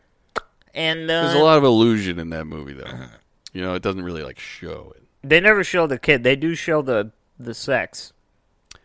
And 0.74 1.10
uh, 1.12 1.24
There's 1.24 1.36
a 1.36 1.44
lot 1.44 1.58
of 1.58 1.64
illusion 1.64 2.18
in 2.18 2.30
that 2.32 2.46
movie, 2.46 2.74
though. 2.74 3.08
You 3.52 3.62
know, 3.62 3.76
it 3.76 3.84
doesn't 3.84 4.04
really 4.04 4.24
like 4.24 4.40
show 4.40 4.94
it. 4.96 5.04
They 5.24 5.40
never 5.40 5.64
show 5.64 5.86
the 5.86 6.00
kid. 6.00 6.24
They 6.24 6.36
do 6.36 6.56
show 6.56 6.82
the 6.82 7.12
the 7.38 7.54
sex, 7.54 8.14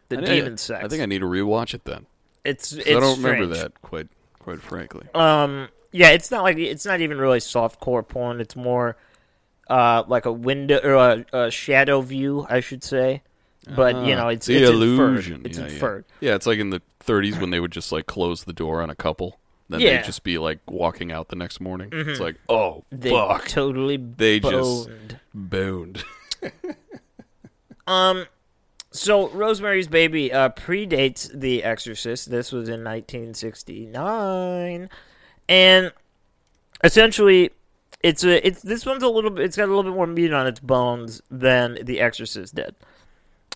the 0.08 0.18
I 0.18 0.20
demon 0.20 0.56
sex. 0.58 0.84
I 0.84 0.88
think 0.88 1.02
I 1.02 1.06
need 1.06 1.20
to 1.20 1.26
rewatch 1.26 1.74
it 1.74 1.84
then. 1.84 2.06
it's 2.44 2.72
it's 2.72 2.88
I 2.88 3.00
don't 3.00 3.22
remember 3.22 3.46
that 3.54 3.80
quite, 3.82 4.08
quite 4.38 4.60
frankly. 4.60 5.06
Um, 5.14 5.68
yeah, 5.92 6.10
it's 6.10 6.30
not 6.30 6.42
like 6.42 6.58
it's 6.58 6.84
not 6.84 7.00
even 7.00 7.18
really 7.18 7.40
soft 7.40 7.80
core 7.80 8.02
porn. 8.02 8.40
It's 8.40 8.54
more 8.56 8.96
uh 9.68 10.04
like 10.08 10.24
a 10.26 10.32
window 10.32 10.78
or 10.82 10.94
a, 10.94 11.24
a 11.46 11.50
shadow 11.50 12.00
view, 12.00 12.46
I 12.48 12.60
should 12.60 12.82
say. 12.84 13.22
But 13.76 13.96
you 14.06 14.14
Ah, 14.14 14.22
know, 14.22 14.28
it's 14.28 14.46
the 14.46 14.56
it's 14.56 14.70
illusion. 14.70 15.44
Inferred. 15.44 15.46
It's 15.46 15.58
yeah, 15.58 15.64
yeah. 15.66 15.72
inferred. 15.72 16.04
Yeah, 16.20 16.34
it's 16.36 16.46
like 16.46 16.58
in 16.58 16.70
the 16.70 16.80
30s 17.04 17.38
when 17.40 17.50
they 17.50 17.60
would 17.60 17.72
just 17.72 17.92
like 17.92 18.06
close 18.06 18.44
the 18.44 18.52
door 18.54 18.80
on 18.82 18.88
a 18.90 18.94
couple. 18.94 19.38
Then 19.68 19.80
Yeah. 19.80 19.96
they'd 19.98 20.04
just 20.06 20.22
be 20.22 20.38
like 20.38 20.60
walking 20.70 21.12
out 21.12 21.28
the 21.28 21.36
next 21.36 21.60
morning. 21.60 21.90
It's 21.92 22.20
like, 22.20 22.36
oh 22.48 22.84
They 22.90 23.10
fuck, 23.10 23.46
totally 23.48 23.98
They 23.98 24.40
just- 24.40 24.88
boned. 24.88 25.18
boned. 25.34 26.04
Um, 27.86 28.26
so 28.90 29.28
Rosemary's 29.30 29.88
Baby 29.88 30.32
uh, 30.32 30.50
predates 30.50 31.30
The 31.32 31.62
Exorcist. 31.64 32.30
This 32.30 32.52
was 32.52 32.68
in 32.68 32.84
1969, 32.84 34.90
and 35.48 35.92
essentially, 36.84 37.50
it's 38.08 38.24
a 38.24 38.46
it's 38.46 38.62
this 38.62 38.86
one's 38.86 39.02
a 39.02 39.08
little 39.08 39.30
bit. 39.30 39.44
It's 39.44 39.56
got 39.56 39.64
a 39.64 39.74
little 39.74 39.82
bit 39.82 39.94
more 39.94 40.06
meat 40.06 40.32
on 40.32 40.46
its 40.46 40.60
bones 40.60 41.20
than 41.30 41.78
The 41.82 42.00
Exorcist 42.00 42.54
did. 42.54 42.74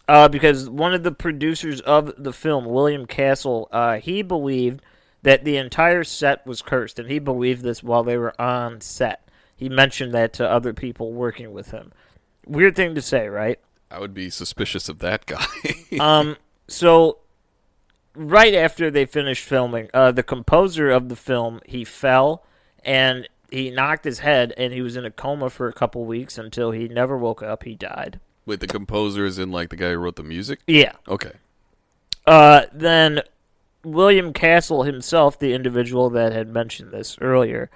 Uh, 0.08 0.28
because 0.28 0.68
one 0.68 0.92
of 0.92 1.04
the 1.04 1.12
producers 1.12 1.80
of 1.80 2.12
the 2.22 2.32
film, 2.32 2.66
William 2.66 3.06
Castle, 3.06 3.68
uh, 3.72 3.98
he 3.98 4.20
believed 4.20 4.82
that 5.22 5.44
the 5.44 5.56
entire 5.56 6.04
set 6.04 6.44
was 6.46 6.60
cursed, 6.60 6.98
and 6.98 7.08
he 7.08 7.18
believed 7.18 7.62
this 7.62 7.82
while 7.82 8.02
they 8.02 8.18
were 8.18 8.38
on 8.40 8.80
set. 8.80 9.26
He 9.56 9.68
mentioned 9.68 10.12
that 10.12 10.32
to 10.34 10.48
other 10.48 10.74
people 10.74 11.12
working 11.12 11.52
with 11.52 11.70
him. 11.70 11.92
Weird 12.46 12.74
thing 12.74 12.94
to 12.96 13.02
say, 13.02 13.28
right? 13.28 13.60
I 13.90 14.00
would 14.00 14.12
be 14.12 14.28
suspicious 14.28 14.88
of 14.88 14.98
that 14.98 15.26
guy. 15.26 15.46
Um, 16.00 16.38
so 16.68 17.18
right 18.14 18.54
after 18.54 18.90
they 18.90 19.04
finished 19.04 19.44
filming, 19.44 19.90
uh, 19.92 20.10
the 20.10 20.22
composer 20.22 20.90
of 20.90 21.10
the 21.10 21.16
film 21.16 21.60
he 21.66 21.84
fell 21.84 22.44
and 22.82 23.28
he 23.52 23.70
knocked 23.70 24.04
his 24.04 24.20
head, 24.20 24.52
and 24.56 24.72
he 24.72 24.80
was 24.82 24.96
in 24.96 25.04
a 25.04 25.10
coma 25.10 25.50
for 25.50 25.68
a 25.68 25.72
couple 25.72 26.04
weeks 26.04 26.38
until 26.38 26.70
he 26.70 26.88
never 26.88 27.16
woke 27.16 27.42
up. 27.42 27.62
He 27.64 27.74
died. 27.74 28.18
Wait, 28.46 28.60
the 28.60 28.66
composer 28.66 29.24
is 29.24 29.38
in 29.38 29.52
like 29.52 29.68
the 29.70 29.76
guy 29.76 29.90
who 29.90 29.98
wrote 29.98 30.16
the 30.16 30.22
music. 30.24 30.60
Yeah. 30.66 30.92
Okay. 31.06 31.32
Uh, 32.26 32.62
then 32.72 33.20
William 33.84 34.32
Castle 34.32 34.84
himself, 34.84 35.38
the 35.38 35.52
individual 35.54 36.10
that 36.10 36.32
had 36.32 36.48
mentioned 36.48 36.92
this 36.92 37.16
earlier, 37.20 37.70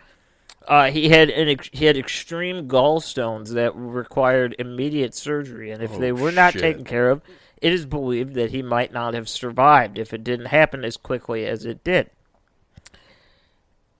uh, 0.66 0.90
he 0.90 1.08
had 1.10 1.30
an 1.30 1.56
he 1.72 1.84
had 1.84 1.96
extreme 1.96 2.68
gallstones 2.68 3.50
that 3.54 3.72
required 3.76 4.56
immediate 4.58 5.14
surgery, 5.14 5.70
and 5.70 5.82
if 5.82 5.92
Oh, 5.94 5.98
they 5.98 6.12
were 6.12 6.32
not 6.32 6.52
shit. 6.54 6.62
taken 6.62 6.84
care 6.84 7.10
of, 7.10 7.22
it 7.62 7.72
is 7.72 7.86
believed 7.86 8.34
that 8.34 8.50
he 8.50 8.62
might 8.62 8.92
not 8.92 9.14
have 9.14 9.28
survived 9.28 9.98
if 9.98 10.12
it 10.12 10.24
didn't 10.24 10.46
happen 10.46 10.84
as 10.84 10.96
quickly 10.96 11.46
as 11.46 11.64
it 11.64 11.82
did. 11.84 12.10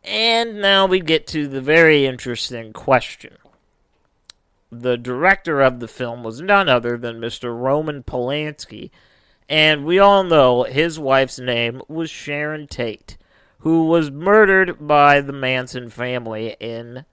And 0.07 0.61
now 0.63 0.87
we 0.87 1.01
get 1.01 1.27
to 1.29 1.49
the 1.49 1.61
very 1.61 2.07
interesting 2.07 2.73
question. 2.73 3.39
The 4.71 4.97
director 4.97 5.61
of 5.61 5.81
the 5.81 5.89
film 5.89 6.23
was 6.23 6.41
none 6.41 6.69
other 6.69 6.97
than 6.97 7.21
Mr. 7.21 7.59
Roman 7.59 8.03
Polanski, 8.03 8.91
and 9.49 9.85
we 9.85 9.99
all 9.99 10.23
know 10.23 10.65
his 10.65 10.99
wife's 10.99 11.39
name 11.39 11.83
was 11.89 12.11
Sharon 12.11 12.67
Tate, 12.67 13.17
who 13.61 13.87
was 13.87 14.11
murdered 14.11 14.87
by 14.87 15.21
the 15.21 15.33
Manson 15.33 15.91
family 15.91 16.57
in 16.61 17.05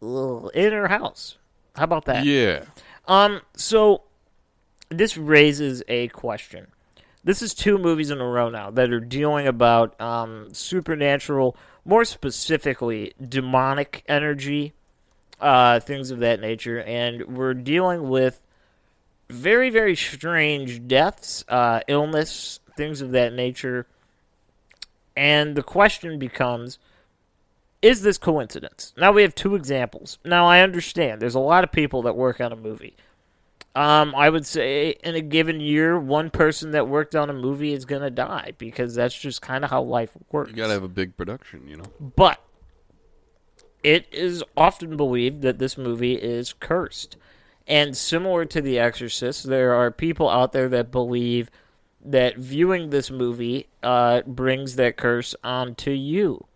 in 0.00 0.72
her 0.72 0.88
house. 0.88 1.38
How 1.74 1.84
about 1.84 2.04
that? 2.04 2.24
Yeah. 2.24 2.64
Um, 3.06 3.40
so 3.56 4.02
this 4.90 5.16
raises 5.16 5.82
a 5.88 6.08
question. 6.08 6.68
This 7.24 7.42
is 7.42 7.54
two 7.54 7.78
movies 7.78 8.10
in 8.10 8.20
a 8.20 8.26
row 8.26 8.48
now 8.48 8.70
that 8.70 8.92
are 8.92 9.00
dealing 9.00 9.46
about 9.46 10.00
um, 10.00 10.48
supernatural, 10.52 11.56
more 11.84 12.04
specifically 12.04 13.12
demonic 13.20 14.04
energy, 14.08 14.72
uh, 15.40 15.80
things 15.80 16.10
of 16.10 16.18
that 16.20 16.40
nature, 16.40 16.80
and 16.82 17.26
we're 17.26 17.54
dealing 17.54 18.08
with 18.08 18.40
very, 19.28 19.70
very 19.70 19.94
strange 19.94 20.86
deaths, 20.86 21.44
uh, 21.48 21.80
illness, 21.88 22.60
things 22.76 23.00
of 23.00 23.12
that 23.12 23.32
nature. 23.32 23.86
And 25.16 25.56
the 25.56 25.62
question 25.62 26.18
becomes 26.18 26.78
is 27.80 28.02
this 28.02 28.18
coincidence? 28.18 28.92
Now 28.96 29.12
we 29.12 29.22
have 29.22 29.34
two 29.34 29.54
examples. 29.54 30.18
Now 30.24 30.46
I 30.46 30.62
understand 30.62 31.20
there's 31.20 31.36
a 31.36 31.40
lot 31.40 31.62
of 31.62 31.70
people 31.70 32.02
that 32.02 32.16
work 32.16 32.40
on 32.40 32.52
a 32.52 32.56
movie. 32.56 32.96
Um, 33.78 34.12
I 34.16 34.28
would 34.28 34.44
say 34.44 34.96
in 35.04 35.14
a 35.14 35.20
given 35.20 35.60
year, 35.60 36.00
one 36.00 36.30
person 36.30 36.72
that 36.72 36.88
worked 36.88 37.14
on 37.14 37.30
a 37.30 37.32
movie 37.32 37.72
is 37.72 37.84
gonna 37.84 38.10
die 38.10 38.54
because 38.58 38.96
that's 38.96 39.16
just 39.16 39.40
kind 39.40 39.62
of 39.62 39.70
how 39.70 39.82
life 39.82 40.16
works. 40.32 40.50
You 40.50 40.56
gotta 40.56 40.72
have 40.72 40.82
a 40.82 40.88
big 40.88 41.16
production, 41.16 41.68
you 41.68 41.76
know. 41.76 41.84
But 42.00 42.42
it 43.84 44.08
is 44.10 44.42
often 44.56 44.96
believed 44.96 45.42
that 45.42 45.60
this 45.60 45.78
movie 45.78 46.14
is 46.14 46.52
cursed. 46.54 47.16
And 47.68 47.96
similar 47.96 48.44
to 48.46 48.60
The 48.60 48.80
Exorcist, 48.80 49.44
there 49.44 49.72
are 49.74 49.92
people 49.92 50.28
out 50.28 50.50
there 50.50 50.68
that 50.70 50.90
believe 50.90 51.48
that 52.04 52.36
viewing 52.36 52.90
this 52.90 53.12
movie 53.12 53.68
uh, 53.84 54.22
brings 54.22 54.74
that 54.74 54.96
curse 54.96 55.36
onto 55.44 55.92
you. 55.92 56.48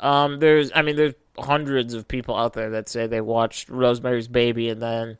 Um, 0.00 0.38
there's, 0.38 0.72
I 0.74 0.80
mean, 0.80 0.96
there's 0.96 1.14
hundreds 1.38 1.92
of 1.92 2.08
people 2.08 2.34
out 2.34 2.54
there 2.54 2.70
that 2.70 2.88
say 2.88 3.06
they 3.06 3.20
watched 3.20 3.68
Rosemary's 3.68 4.28
Baby 4.28 4.70
and 4.70 4.80
then 4.80 5.18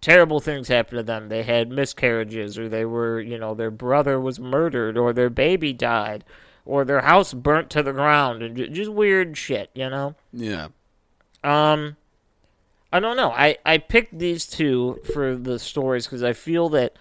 terrible 0.00 0.40
things 0.40 0.68
happened 0.68 0.98
to 0.98 1.02
them. 1.02 1.28
They 1.28 1.42
had 1.42 1.70
miscarriages, 1.70 2.58
or 2.58 2.68
they 2.68 2.84
were, 2.84 3.20
you 3.20 3.38
know, 3.38 3.54
their 3.54 3.70
brother 3.70 4.18
was 4.20 4.40
murdered, 4.40 4.96
or 4.96 5.12
their 5.12 5.30
baby 5.30 5.72
died, 5.72 6.24
or 6.64 6.84
their 6.84 7.00
house 7.02 7.32
burnt 7.34 7.70
to 7.70 7.82
the 7.82 7.92
ground, 7.92 8.42
and 8.42 8.56
just 8.74 8.90
weird 8.92 9.36
shit, 9.36 9.70
you 9.74 9.88
know. 9.90 10.14
Yeah. 10.32 10.68
Um, 11.42 11.96
I 12.92 13.00
don't 13.00 13.16
know. 13.16 13.30
I 13.30 13.56
I 13.64 13.78
picked 13.78 14.18
these 14.18 14.46
two 14.46 15.00
for 15.14 15.36
the 15.36 15.58
stories 15.58 16.06
because 16.06 16.22
I 16.22 16.32
feel 16.32 16.68
that 16.70 16.94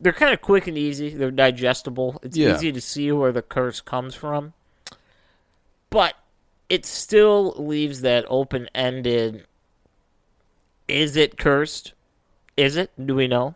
they're 0.00 0.12
kind 0.12 0.32
of 0.32 0.40
quick 0.40 0.66
and 0.66 0.76
easy. 0.78 1.10
They're 1.10 1.30
digestible. 1.30 2.20
It's 2.22 2.36
Yeah. 2.36 2.54
easy 2.54 2.70
to 2.72 2.80
see 2.80 3.10
where 3.12 3.32
the 3.32 3.42
curse 3.42 3.80
comes 3.80 4.14
from, 4.14 4.52
but 5.90 6.14
it 6.68 6.84
still 6.84 7.54
leaves 7.56 8.02
that 8.02 8.24
open 8.28 8.68
ended. 8.74 9.46
Is 10.86 11.16
it 11.16 11.38
cursed? 11.38 11.92
Is 12.58 12.76
it? 12.76 12.90
Do 13.06 13.14
we 13.14 13.28
know? 13.28 13.54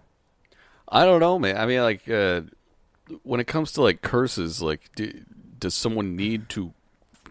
I 0.89 1.05
don't 1.05 1.21
know, 1.21 1.39
man. 1.39 1.57
I 1.57 1.67
mean, 1.67 1.81
like, 1.83 2.09
uh, 2.09 2.43
when 3.25 3.41
it 3.41 3.47
comes 3.47 3.73
to 3.73 3.83
like 3.83 4.01
curses, 4.03 4.63
like, 4.63 4.91
do, 4.95 5.13
does 5.59 5.75
someone 5.75 6.15
need 6.17 6.49
to 6.51 6.73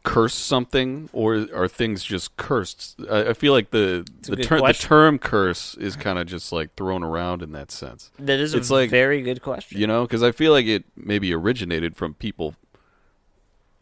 curse 0.03 0.33
something, 0.33 1.09
or 1.13 1.47
are 1.55 1.67
things 1.67 2.03
just 2.03 2.35
cursed? 2.35 2.99
I, 3.09 3.29
I 3.29 3.33
feel 3.33 3.53
like 3.53 3.69
the 3.71 4.05
the, 4.23 4.35
ter- 4.35 4.59
the 4.59 4.73
term 4.73 5.17
curse 5.19 5.75
is 5.75 5.95
kind 5.95 6.19
of 6.19 6.27
just 6.27 6.51
like 6.51 6.75
thrown 6.75 7.03
around 7.03 7.41
in 7.41 7.51
that 7.53 7.71
sense, 7.71 8.11
That 8.19 8.39
is 8.39 8.53
a 8.53 8.57
It's 8.57 8.69
like- 8.71 8.89
very 8.89 9.21
good 9.21 9.41
question. 9.41 9.79
you 9.79 9.87
know? 9.87 10.01
Because 10.03 10.23
I 10.23 10.31
feel 10.31 10.51
like 10.51 10.65
it 10.65 10.83
maybe 10.97 11.33
originated 11.33 11.95
from 11.95 12.15
people 12.15 12.55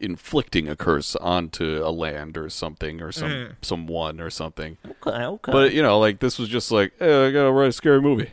inflicting 0.00 0.68
a 0.68 0.74
curse 0.76 1.14
onto 1.16 1.82
a 1.84 1.90
land 1.90 2.36
or 2.38 2.48
something 2.48 3.00
or 3.02 3.12
some 3.12 3.30
Mm. 3.30 3.52
someone 3.62 4.20
or 4.20 4.30
something. 4.30 4.78
Okay, 4.86 5.10
okay. 5.24 5.52
But 5.52 5.72
you 5.74 5.82
know, 5.82 5.98
like 5.98 6.20
this 6.20 6.38
was 6.38 6.48
just 6.48 6.72
like, 6.72 6.92
hey, 6.98 7.26
I 7.26 7.30
gotta 7.30 7.52
write 7.52 7.68
a 7.68 7.72
scary 7.72 8.00
movie. 8.00 8.30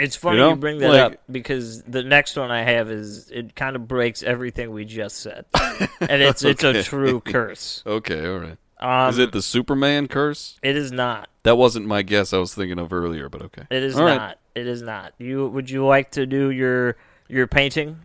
It's 0.00 0.14
funny 0.14 0.36
you, 0.38 0.42
know? 0.44 0.54
bring 0.54 0.78
that 0.78 0.90
Like- 0.90 1.00
up 1.00 1.12
because 1.30 1.82
the 1.82 2.04
next 2.04 2.36
one 2.36 2.52
I 2.52 2.62
have 2.62 2.88
is 2.90 3.30
it 3.32 3.56
kind 3.56 3.74
of 3.74 3.88
breaks 3.88 4.22
everything 4.22 4.70
we 4.70 4.84
just 4.84 5.16
said, 5.18 5.44
and 6.00 6.22
it's 6.22 6.44
it's 6.44 6.62
a 6.62 6.82
true 6.84 7.20
curse. 7.20 7.82
Okay, 7.84 8.24
all 8.26 8.38
right. 8.38 8.56
Um, 8.80 9.10
is 9.10 9.18
it 9.18 9.32
the 9.32 9.42
Superman 9.42 10.06
curse? 10.06 10.56
It 10.62 10.76
is 10.76 10.92
not. 10.92 11.28
That 11.42 11.56
wasn't 11.56 11.86
my 11.86 12.02
guess. 12.02 12.32
I 12.32 12.38
was 12.38 12.54
thinking 12.54 12.78
of 12.78 12.92
earlier, 12.92 13.28
but 13.28 13.42
okay. 13.42 13.62
It 13.70 13.82
is 13.82 13.96
All 13.98 14.04
right. 14.04 14.16
not. 14.16 14.38
It 14.54 14.68
is 14.68 14.82
not. 14.82 15.14
You 15.18 15.48
would 15.48 15.68
you 15.68 15.84
like 15.84 16.12
to 16.12 16.26
do 16.26 16.50
your 16.50 16.94
your 17.26 17.48
painting? 17.48 17.98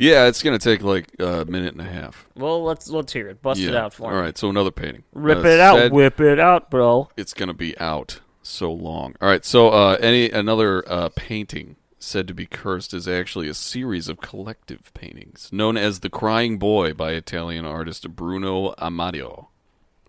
Yeah, 0.00 0.26
it's 0.26 0.42
gonna 0.42 0.58
take 0.58 0.82
like 0.82 1.08
a 1.20 1.44
minute 1.44 1.74
and 1.74 1.80
a 1.80 1.90
half. 1.90 2.26
Well, 2.34 2.62
let's 2.64 2.88
let's 2.88 3.12
hear 3.12 3.28
it. 3.28 3.42
Bust 3.42 3.60
yeah. 3.60 3.68
it 3.70 3.74
out 3.76 3.92
for 3.94 4.04
All 4.04 4.12
me. 4.12 4.16
right, 4.18 4.38
so 4.38 4.48
another 4.48 4.70
painting. 4.70 5.04
Rip 5.12 5.44
Uh, 5.44 5.48
it 5.48 5.60
out. 5.60 5.76
said 5.76 5.92
Whip 5.92 6.20
it 6.20 6.40
out, 6.40 6.70
bro. 6.70 7.10
It's 7.16 7.34
gonna 7.34 7.54
be 7.54 7.78
out 7.78 8.20
so 8.42 8.72
long. 8.72 9.14
All 9.20 9.28
right, 9.28 9.44
so 9.44 9.68
uh, 9.68 9.98
any 10.00 10.30
another 10.30 10.82
uh, 10.90 11.10
painting 11.14 11.76
said 11.98 12.26
to 12.28 12.32
be 12.34 12.46
cursed 12.46 12.94
is 12.94 13.06
actually 13.06 13.46
a 13.48 13.52
series 13.54 14.08
of 14.08 14.20
collective 14.22 14.90
paintings 14.94 15.50
known 15.52 15.76
as 15.76 16.00
the 16.00 16.08
Crying 16.08 16.58
Boy 16.58 16.94
by 16.94 17.12
Italian 17.12 17.66
artist 17.66 18.08
Bruno 18.16 18.72
Amadio. 18.78 19.48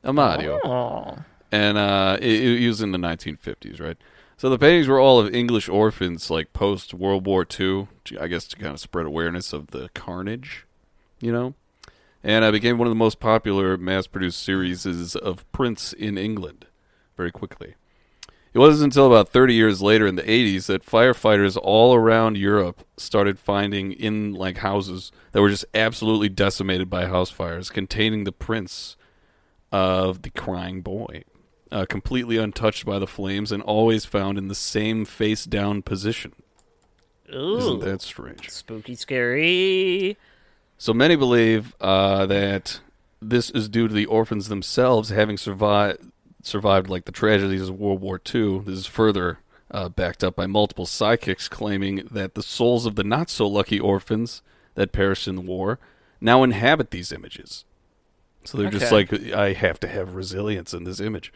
Amadio. 0.04 0.60
Oh, 0.64 1.18
and 1.52 1.78
uh, 1.78 2.18
it, 2.22 2.62
it 2.62 2.68
was 2.68 2.82
in 2.82 2.94
the 2.94 2.98
1950s, 2.98 3.82
right? 3.82 3.98
So 4.42 4.50
the 4.50 4.58
paintings 4.58 4.88
were 4.88 5.00
all 5.00 5.20
of 5.20 5.36
English 5.36 5.70
orphans, 5.70 6.32
like 6.32 6.52
post 6.52 6.96
World 6.96 7.28
War 7.28 7.46
II, 7.48 7.90
I 8.20 8.26
guess 8.26 8.48
to 8.48 8.56
kind 8.56 8.74
of 8.74 8.80
spread 8.80 9.06
awareness 9.06 9.54
of 9.54 9.68
the 9.68 9.90
carnage, 9.90 10.66
you 11.20 11.32
know. 11.32 11.54
And 12.24 12.44
I 12.44 12.50
became 12.50 12.80
one 12.80 12.88
of 12.88 12.92
the 12.92 12.96
most 12.96 13.20
popular 13.20 13.78
mass-produced 13.78 14.42
series 14.42 15.16
of 15.16 15.52
prints 15.52 15.94
in 15.94 16.18
England, 16.18 16.66
very 17.16 17.32
quickly. 17.32 17.76
It 18.52 18.58
wasn't 18.58 18.86
until 18.86 19.06
about 19.06 19.30
30 19.30 19.54
years 19.54 19.80
later 19.80 20.08
in 20.08 20.16
the 20.16 20.24
80s 20.24 20.66
that 20.66 20.84
firefighters 20.84 21.56
all 21.62 21.94
around 21.94 22.36
Europe 22.36 22.84
started 22.98 23.38
finding 23.38 23.92
in 23.92 24.34
like 24.34 24.58
houses 24.58 25.12
that 25.34 25.42
were 25.42 25.52
just 25.52 25.66
absolutely 25.76 26.30
decimated 26.30 26.90
by 26.90 27.06
house 27.06 27.30
fires 27.30 27.70
containing 27.70 28.24
the 28.24 28.32
prints 28.32 28.98
of 29.72 30.24
the 30.24 30.32
crying 30.32 30.82
boy, 30.82 31.26
uh, 31.72 31.86
completely 31.86 32.38
untouched 32.38 32.86
by 32.86 33.00
the 33.00 33.08
flames 33.08 33.52
and 33.52 33.64
always 33.64 34.06
found 34.06 34.38
in 34.38 34.48
the 34.48 34.56
same 34.56 35.06
face 35.06 35.46
down 35.46 35.82
position. 35.82 36.34
Ooh. 37.34 37.58
Isn't 37.58 37.80
that 37.82 38.02
strange? 38.02 38.50
spooky, 38.50 38.96
scary. 38.96 40.18
So 40.78 40.94
many 40.94 41.16
believe 41.16 41.76
uh, 41.80 42.26
that 42.26 42.82
this 43.22 43.50
is 43.52 43.70
due 43.70 43.88
to 43.88 43.94
the 43.94 44.08
orphans 44.08 44.50
themselves 44.50 45.10
having 45.10 45.38
survived 45.38 46.12
survived 46.44 46.90
like 46.90 47.06
the 47.06 47.12
tragedies 47.12 47.70
of 47.70 47.80
World 47.80 48.02
War 48.02 48.20
II. 48.34 48.60
This 48.60 48.80
is 48.80 48.86
further 48.88 49.40
uh, 49.70 49.90
backed 49.90 50.24
up 50.24 50.36
by 50.36 50.48
multiple 50.48 50.88
psychics 50.88 51.48
claiming 51.48 52.08
that 52.10 52.34
the 52.34 52.42
souls 52.44 52.88
of 52.88 52.96
the 52.96 53.04
not 53.04 53.30
so 53.30 53.48
lucky 53.48 53.80
orphans 53.80 54.42
that 54.74 54.92
perished 54.92 55.28
in 55.28 55.36
the 55.36 55.42
war 55.42 55.80
now 56.20 56.44
inhabit 56.44 56.92
these 56.92 57.12
images. 57.12 57.64
So 58.44 58.58
they're 58.58 58.72
just 58.72 58.92
like, 58.92 59.14
I 59.32 59.54
have 59.54 59.80
to 59.82 59.88
have 59.88 60.16
resilience 60.16 60.74
in 60.74 60.84
this 60.84 61.00
image. 61.00 61.32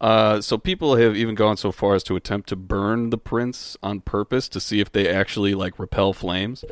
Uh, 0.00 0.40
so 0.40 0.56
people 0.56 0.96
have 0.96 1.16
even 1.16 1.34
gone 1.34 1.56
so 1.56 1.72
far 1.72 1.94
as 1.94 2.04
to 2.04 2.14
attempt 2.14 2.48
to 2.48 2.56
burn 2.56 3.10
the 3.10 3.18
prints 3.18 3.76
on 3.82 4.00
purpose 4.00 4.48
to 4.48 4.60
see 4.60 4.80
if 4.80 4.92
they 4.92 5.08
actually 5.08 5.54
like 5.54 5.78
repel 5.78 6.12
flames. 6.12 6.64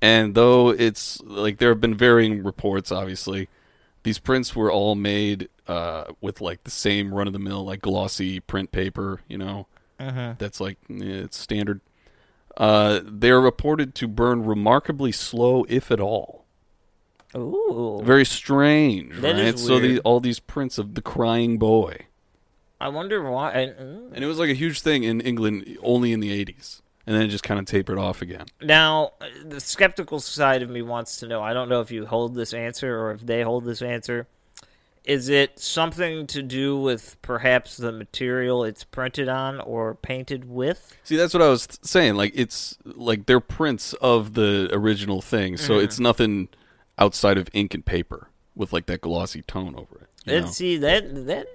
And 0.00 0.34
though 0.34 0.70
it's 0.70 1.20
like 1.22 1.58
there 1.58 1.68
have 1.70 1.80
been 1.80 1.94
varying 1.94 2.42
reports, 2.42 2.90
obviously, 2.90 3.48
these 4.02 4.18
prints 4.18 4.54
were 4.56 4.70
all 4.70 4.94
made 4.94 5.48
uh, 5.66 6.04
with 6.20 6.40
like 6.40 6.64
the 6.64 6.70
same 6.70 7.12
run 7.14 7.26
of 7.26 7.32
the 7.32 7.38
mill, 7.38 7.64
like 7.64 7.80
glossy 7.82 8.40
print 8.40 8.70
paper, 8.72 9.20
you 9.28 9.38
know, 9.38 9.66
that's 10.38 10.60
like 10.60 10.78
it's 10.88 11.36
standard. 11.38 11.80
Uh, 12.56 13.00
they're 13.02 13.40
reported 13.40 13.94
to 13.96 14.06
burn 14.06 14.44
remarkably 14.44 15.10
slow, 15.12 15.64
if 15.68 15.90
at 15.90 16.00
all. 16.00 16.44
Ooh. 17.36 18.00
Very 18.04 18.24
strange, 18.24 19.20
That 19.20 19.34
right? 19.34 19.44
is 19.54 19.64
So 19.66 19.78
the, 19.80 19.98
all 20.00 20.20
these 20.20 20.38
prints 20.38 20.78
of 20.78 20.94
the 20.94 21.02
crying 21.02 21.58
boy, 21.58 22.06
I 22.84 22.88
wonder 22.88 23.22
why. 23.30 23.50
and- 23.52 24.14
it 24.16 24.26
was 24.26 24.38
like 24.38 24.50
a 24.50 24.54
huge 24.54 24.80
thing 24.80 25.02
in 25.04 25.20
England 25.20 25.78
only 25.82 26.12
in 26.12 26.20
the 26.20 26.30
'80s, 26.44 26.82
and 27.06 27.16
then 27.16 27.22
it 27.22 27.28
just 27.28 27.42
kind 27.44 27.58
of 27.58 27.66
tapered 27.66 27.98
off 27.98 28.20
again. 28.22 28.46
Now, 28.60 29.12
the 29.44 29.60
skeptical 29.60 30.20
side 30.20 30.62
of 30.62 30.68
me 30.70 30.82
wants 30.82 31.16
to 31.18 31.26
know. 31.26 31.42
I 31.42 31.52
don't 31.52 31.68
know 31.68 31.80
if 31.80 31.90
you 31.90 32.06
hold 32.06 32.34
this 32.34 32.52
answer 32.52 32.98
or 33.00 33.10
if 33.12 33.22
they 33.26 33.42
hold 33.42 33.64
this 33.64 33.80
answer. 33.82 34.26
Is 35.04 35.28
it 35.28 35.58
something 35.58 36.26
to 36.28 36.42
do 36.42 36.78
with 36.78 37.20
perhaps 37.20 37.76
the 37.76 37.92
material 37.92 38.64
it's 38.64 38.84
printed 38.84 39.28
on 39.28 39.60
or 39.60 39.94
painted 39.96 40.48
with? 40.48 40.96
See, 41.04 41.16
that's 41.16 41.34
what 41.34 41.42
I 41.42 41.48
was 41.48 41.68
saying. 41.82 42.14
Like 42.14 42.32
it's 42.34 42.78
like 42.84 43.26
they're 43.26 43.38
prints 43.40 43.92
of 43.94 44.32
the 44.34 44.68
original 44.72 45.20
thing, 45.20 45.56
so 45.58 45.74
Mm-hmm. 45.74 45.84
it's 45.84 45.98
nothing 46.00 46.48
outside 46.98 47.36
of 47.36 47.48
ink 47.52 47.74
and 47.74 47.84
paper 47.84 48.28
with 48.54 48.72
like 48.72 48.86
that 48.86 49.02
glossy 49.02 49.42
tone 49.42 49.74
over 49.74 49.96
it. 50.02 50.08
And 50.26 50.46
know? 50.46 50.50
see 50.50 50.78
that 50.78 51.26
that 51.26 51.46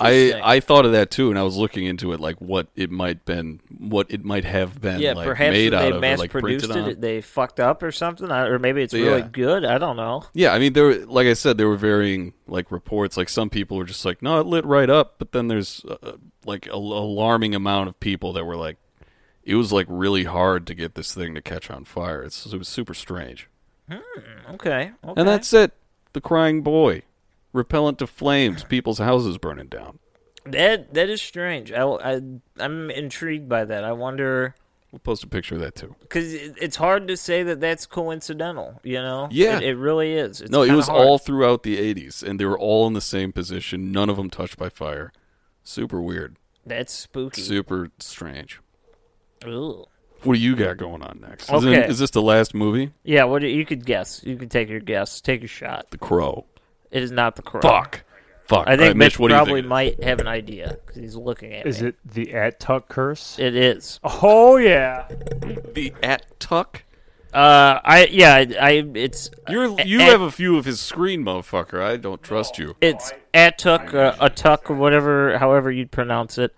I. 0.00 0.40
I 0.44 0.60
thought 0.60 0.84
of 0.84 0.92
that 0.92 1.10
too, 1.10 1.30
and 1.30 1.38
I 1.38 1.42
was 1.42 1.56
looking 1.56 1.86
into 1.86 2.12
it, 2.12 2.20
like 2.20 2.36
what 2.40 2.68
it 2.76 2.90
might 2.90 3.24
been, 3.24 3.60
what 3.78 4.06
it 4.10 4.24
might 4.24 4.44
have 4.44 4.80
been, 4.80 5.00
yeah, 5.00 5.14
like 5.14 5.26
perhaps 5.26 5.52
made 5.52 5.72
they 5.72 5.90
of, 5.90 6.00
mass 6.00 6.18
like 6.18 6.30
produced 6.30 6.70
on. 6.70 6.90
it, 6.90 7.00
they 7.00 7.20
fucked 7.20 7.58
up 7.58 7.82
or 7.82 7.90
something, 7.90 8.30
or 8.30 8.58
maybe 8.58 8.82
it's 8.82 8.92
really 8.92 9.20
yeah. 9.20 9.28
good. 9.30 9.64
I 9.64 9.78
don't 9.78 9.96
know. 9.96 10.24
Yeah, 10.34 10.52
I 10.52 10.58
mean, 10.58 10.74
there, 10.74 10.84
were- 10.84 11.06
like 11.06 11.26
I 11.26 11.32
said, 11.32 11.56
there 11.56 11.68
were 11.68 11.76
varying 11.76 12.34
like 12.46 12.70
reports. 12.70 13.16
Like 13.16 13.28
some 13.28 13.48
people 13.48 13.76
were 13.78 13.84
just 13.84 14.04
like, 14.04 14.20
"No, 14.22 14.40
it 14.40 14.46
lit 14.46 14.64
right 14.66 14.90
up," 14.90 15.14
but 15.18 15.32
then 15.32 15.48
there's 15.48 15.84
uh, 15.84 16.12
like 16.44 16.66
a 16.66 16.74
alarming 16.74 17.54
amount 17.54 17.88
of 17.88 17.98
people 17.98 18.32
that 18.34 18.44
were 18.44 18.56
like, 18.56 18.76
"It 19.42 19.54
was 19.54 19.72
like 19.72 19.86
really 19.88 20.24
hard 20.24 20.66
to 20.66 20.74
get 20.74 20.94
this 20.96 21.14
thing 21.14 21.34
to 21.34 21.40
catch 21.40 21.70
on 21.70 21.84
fire." 21.84 22.22
It's 22.22 22.44
it 22.44 22.58
was 22.58 22.68
super 22.68 22.94
strange. 22.94 23.48
Okay, 23.90 24.00
okay. 24.50 24.92
And 25.04 25.28
that's 25.28 25.52
it. 25.52 25.72
The 26.12 26.20
crying 26.20 26.62
boy, 26.62 27.02
repellent 27.56 27.98
to 27.98 28.06
flames, 28.06 28.62
people's 28.64 28.98
houses 28.98 29.38
burning 29.38 29.66
down. 29.68 29.98
that 30.44 30.94
that 30.94 31.08
is 31.08 31.20
strange. 31.22 31.72
I, 31.72 31.82
I 31.82 32.20
I'm 32.58 32.90
intrigued 32.90 33.48
by 33.48 33.64
that. 33.64 33.82
I 33.84 33.92
wonder. 33.92 34.54
We'll 34.92 35.00
post 35.00 35.24
a 35.24 35.26
picture 35.26 35.56
of 35.56 35.60
that 35.62 35.74
too. 35.74 35.96
because 36.00 36.32
it's 36.32 36.76
hard 36.76 37.08
to 37.08 37.16
say 37.16 37.42
that 37.42 37.60
that's 37.60 37.86
coincidental. 37.86 38.80
You 38.84 39.02
know, 39.02 39.28
Yeah. 39.32 39.56
it, 39.58 39.64
it 39.64 39.74
really 39.76 40.12
is. 40.12 40.40
It's 40.40 40.50
no, 40.50 40.62
it 40.62 40.72
was 40.72 40.86
hard. 40.86 41.04
all 41.06 41.18
throughout 41.18 41.64
the 41.64 41.76
'80s, 41.76 42.22
and 42.22 42.38
they 42.38 42.44
were 42.44 42.58
all 42.58 42.86
in 42.86 42.92
the 42.92 43.00
same 43.00 43.32
position. 43.32 43.90
None 43.90 44.08
of 44.08 44.16
them 44.16 44.30
touched 44.30 44.56
by 44.56 44.68
fire. 44.68 45.12
Super 45.64 46.00
weird. 46.00 46.36
That's 46.64 46.92
spooky. 46.92 47.42
Super 47.42 47.90
strange. 47.98 48.60
Ooh. 49.44 49.84
What 50.22 50.34
do 50.34 50.40
you 50.40 50.56
got 50.56 50.76
going 50.78 51.02
on 51.02 51.20
next? 51.20 51.44
Is, 51.52 51.64
Okay. 51.64 51.86
is 51.88 51.98
this 51.98 52.10
the 52.10 52.22
last 52.22 52.54
movie? 52.54 52.90
Yeah, 53.04 53.24
what 53.24 53.42
do, 53.42 53.48
you 53.48 53.66
could 53.66 53.84
guess. 53.84 54.22
You 54.24 54.36
could 54.36 54.50
take 54.50 54.68
your 54.68 54.80
guess. 54.80 55.20
Take 55.20 55.42
your 55.42 55.48
shot. 55.48 55.90
The 55.90 55.98
Crow. 55.98 56.46
It 56.90 57.02
is 57.02 57.10
not 57.10 57.36
the 57.36 57.42
crow. 57.42 57.60
Fuck. 57.60 58.04
Fuck. 58.46 58.68
I 58.68 58.76
think 58.76 58.80
right, 58.90 58.96
Mitch 58.96 59.14
Mitch, 59.14 59.18
what 59.18 59.30
probably 59.32 59.60
think? 59.62 59.66
might 59.68 60.04
have 60.04 60.20
an 60.20 60.28
idea 60.28 60.78
because 60.86 60.96
he's 61.02 61.16
looking 61.16 61.52
at 61.52 61.66
Is 61.66 61.82
me. 61.82 61.88
it 61.88 61.96
the 62.04 62.26
Atuk 62.26 62.88
curse? 62.88 63.38
It 63.40 63.56
is. 63.56 63.98
Oh 64.04 64.56
yeah. 64.56 65.08
the 65.08 65.92
Atuk? 66.02 66.82
Uh, 67.34 67.80
I 67.84 68.06
yeah, 68.10 68.34
I, 68.34 68.46
I 68.60 68.70
it's 68.94 69.30
You're 69.48 69.78
you 69.80 70.00
at- 70.00 70.08
have 70.08 70.20
a 70.20 70.30
few 70.30 70.56
of 70.56 70.64
his 70.64 70.80
screen, 70.80 71.22
motherfucker. 71.24 71.82
I 71.82 71.96
don't 71.96 72.22
trust 72.22 72.56
you. 72.58 72.76
it's 72.80 73.12
atuk 73.34 73.92
uh, 73.92 74.14
atuk 74.26 74.70
or 74.70 74.74
whatever, 74.76 75.36
however 75.38 75.70
you'd 75.70 75.90
pronounce 75.90 76.38
it. 76.38 76.54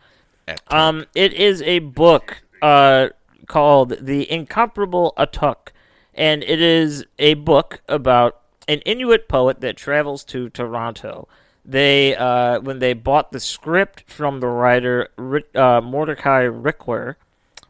At 0.46 0.60
Um, 0.70 1.06
it 1.14 1.32
is 1.32 1.62
a 1.62 1.80
book 1.80 2.42
uh, 2.62 3.08
called 3.46 3.96
The 4.06 4.30
Incomparable 4.30 5.14
Atuk, 5.18 5.68
and 6.14 6.44
it 6.44 6.60
is 6.60 7.04
a 7.18 7.34
book 7.34 7.80
about 7.88 8.40
an 8.68 8.80
Inuit 8.80 9.26
poet 9.26 9.60
that 9.60 9.76
travels 9.76 10.22
to 10.24 10.50
Toronto. 10.50 11.26
They, 11.64 12.14
uh, 12.14 12.60
when 12.60 12.78
they 12.78 12.92
bought 12.92 13.32
the 13.32 13.40
script 13.40 14.04
from 14.06 14.40
the 14.40 14.46
writer 14.46 15.08
uh, 15.54 15.80
Mordecai 15.80 16.44
Richler, 16.44 17.16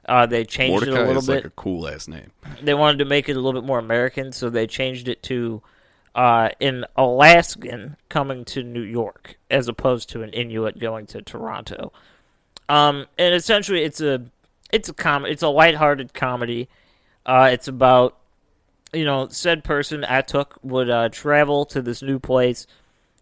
uh, 0.07 0.27
they 0.27 0.45
changed 0.45 0.87
Mordecai 0.87 1.01
it 1.01 1.03
a 1.03 1.07
little 1.07 1.23
is 1.23 1.27
bit 1.27 1.35
like 1.37 1.45
a 1.45 1.51
cool 1.51 1.89
ass 1.89 2.09
name. 2.09 2.31
they 2.63 2.75
wanted 2.75 2.99
to 2.99 3.05
make 3.05 3.29
it 3.29 3.37
a 3.37 3.41
little 3.41 3.61
bit 3.61 3.67
more 3.67 3.79
American, 3.79 4.33
so 4.33 4.51
they 4.51 4.67
changed 4.67 5.09
it 5.09 5.23
to 5.25 5.63
uh, 6.15 6.51
an 6.61 6.85
Alaskan 6.97 7.97
coming 8.09 8.45
to 8.47 8.63
New 8.63 8.83
York 8.83 9.37
as 9.51 9.69
opposed 9.69 10.09
to 10.11 10.23
an 10.23 10.31
Inuit 10.31 10.79
going 10.79 11.07
to 11.07 11.23
Toronto. 11.23 11.93
Um, 12.69 13.07
and 13.17 13.35
essentially, 13.35 13.83
it's 13.83 14.01
a 14.01 14.25
it's 14.73 14.89
a 14.89 14.95
com 14.95 15.25
it's 15.25 15.43
a 15.43 15.49
lighthearted 15.49 16.15
comedy. 16.15 16.69
Uh, 17.27 17.51
it's 17.53 17.69
about 17.69 18.18
you 18.93 19.05
know 19.05 19.29
said 19.29 19.65
person 19.65 20.03
Atuk 20.03 20.53
would 20.63 20.89
uh, 20.91 21.09
travel 21.11 21.65
to 21.67 21.83
this 21.83 22.03
new 22.03 22.19
place, 22.19 22.67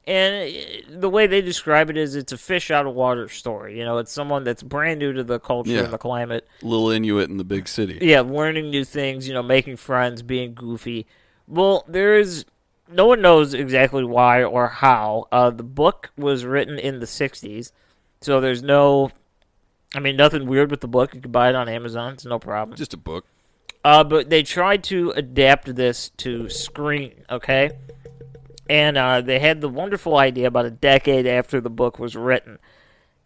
and 0.06 0.48
uh, 0.54 1.00
the 1.00 1.08
way 1.10 1.26
they 1.26 1.40
describe 1.40 1.90
it 1.90 1.96
is 1.96 2.14
it's 2.14 2.32
a 2.32 2.38
fish 2.38 2.70
out 2.70 2.86
of 2.86 2.94
water 2.94 3.28
story. 3.28 3.78
You 3.78 3.84
know, 3.84 3.98
it's 3.98 4.12
someone 4.12 4.44
that's 4.44 4.62
brand 4.62 5.00
new 5.00 5.12
to 5.12 5.24
the 5.24 5.40
culture 5.40 5.70
Yeah. 5.72 5.84
and 5.84 5.92
the 5.92 5.98
climate. 5.98 6.46
Little 6.62 6.90
Inuit 6.90 7.28
in 7.28 7.36
the 7.36 7.44
big 7.44 7.66
city. 7.68 7.98
Yeah, 8.00 8.20
learning 8.20 8.70
new 8.70 8.84
things, 8.84 9.26
you 9.26 9.34
know, 9.34 9.42
making 9.42 9.76
friends, 9.76 10.22
being 10.22 10.54
goofy. 10.54 11.06
Well, 11.48 11.84
there 11.88 12.16
is 12.18 12.44
no 12.88 13.06
one 13.06 13.20
knows 13.20 13.52
exactly 13.54 14.04
why 14.04 14.44
or 14.44 14.68
how. 14.68 15.26
Uh, 15.32 15.50
the 15.50 15.64
book 15.64 16.10
was 16.16 16.44
written 16.44 16.78
in 16.78 17.00
the 17.00 17.06
'60s, 17.06 17.72
so 18.20 18.40
there's 18.40 18.62
no, 18.62 19.10
I 19.94 19.98
mean, 20.00 20.16
nothing 20.16 20.46
weird 20.46 20.70
with 20.70 20.80
the 20.80 20.88
book. 20.88 21.14
You 21.14 21.20
can 21.20 21.32
buy 21.32 21.48
it 21.48 21.54
on 21.56 21.68
Amazon; 21.68 22.12
it's 22.14 22.24
no 22.24 22.38
problem. 22.38 22.76
Just 22.76 22.94
a 22.94 22.96
book. 22.96 23.24
Uh, 23.86 24.02
but 24.02 24.30
they 24.30 24.42
tried 24.42 24.82
to 24.82 25.12
adapt 25.12 25.76
this 25.76 26.08
to 26.16 26.48
screen, 26.48 27.12
okay? 27.30 27.70
And 28.68 28.98
uh, 28.98 29.20
they 29.20 29.38
had 29.38 29.60
the 29.60 29.68
wonderful 29.68 30.16
idea 30.16 30.48
about 30.48 30.66
a 30.66 30.72
decade 30.72 31.24
after 31.24 31.60
the 31.60 31.70
book 31.70 32.00
was 32.00 32.16
written, 32.16 32.58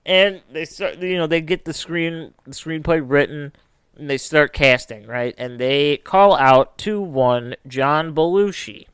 and 0.04 0.42
they 0.52 0.66
start, 0.66 0.98
you 0.98 1.16
know, 1.16 1.26
they 1.26 1.40
get 1.40 1.64
the 1.64 1.72
screen, 1.72 2.34
the 2.44 2.50
screenplay 2.50 3.02
written, 3.02 3.54
and 3.96 4.10
they 4.10 4.18
start 4.18 4.52
casting, 4.52 5.06
right? 5.06 5.34
And 5.38 5.58
they 5.58 5.96
call 5.96 6.36
out 6.36 6.76
to 6.80 7.00
one 7.00 7.56
John 7.66 8.14
Belushi. 8.14 8.84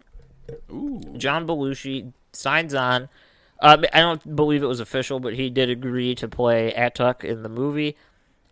Ooh. 0.70 1.00
John 1.16 1.48
Belushi 1.48 2.12
signs 2.33 2.74
on. 2.74 3.09
Um, 3.61 3.85
I 3.92 4.02
don't 4.02 4.37
believe 4.37 4.62
it 4.62 4.66
was 4.66 4.79
official, 4.79 5.18
but 5.18 5.35
he 5.35 5.50
did 5.50 5.68
agree 5.68 6.14
to 6.14 6.29
play 6.29 6.72
Atuk 6.76 7.24
in 7.24 7.42
the 7.42 7.48
movie. 7.48 7.96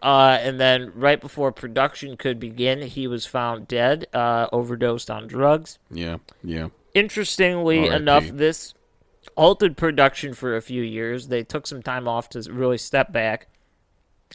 Uh, 0.05 0.37
and 0.43 0.61
then 0.61 0.93
right 0.95 1.19
before 1.19 1.51
production 1.51 2.14
could 2.19 2.38
begin, 2.38 2.83
he 2.83 3.07
was 3.07 3.25
found 3.25 3.67
dead, 3.67 4.07
uh, 4.12 4.47
overdosed 4.53 5.11
on 5.11 5.27
drugs. 5.27 5.79
Yeah. 5.90 6.19
Yeah. 6.43 6.69
Interestingly 6.93 7.88
R.I.P.. 7.88 7.95
enough, 7.97 8.29
this 8.29 8.75
altered 9.35 9.79
production 9.79 10.35
for 10.35 10.57
a 10.57 10.61
few 10.61 10.83
years. 10.83 11.29
They 11.29 11.43
took 11.43 11.67
some 11.67 11.83
time 11.83 12.07
off 12.07 12.29
to 12.31 12.43
really 12.53 12.77
step 12.77 13.12
back. 13.12 13.49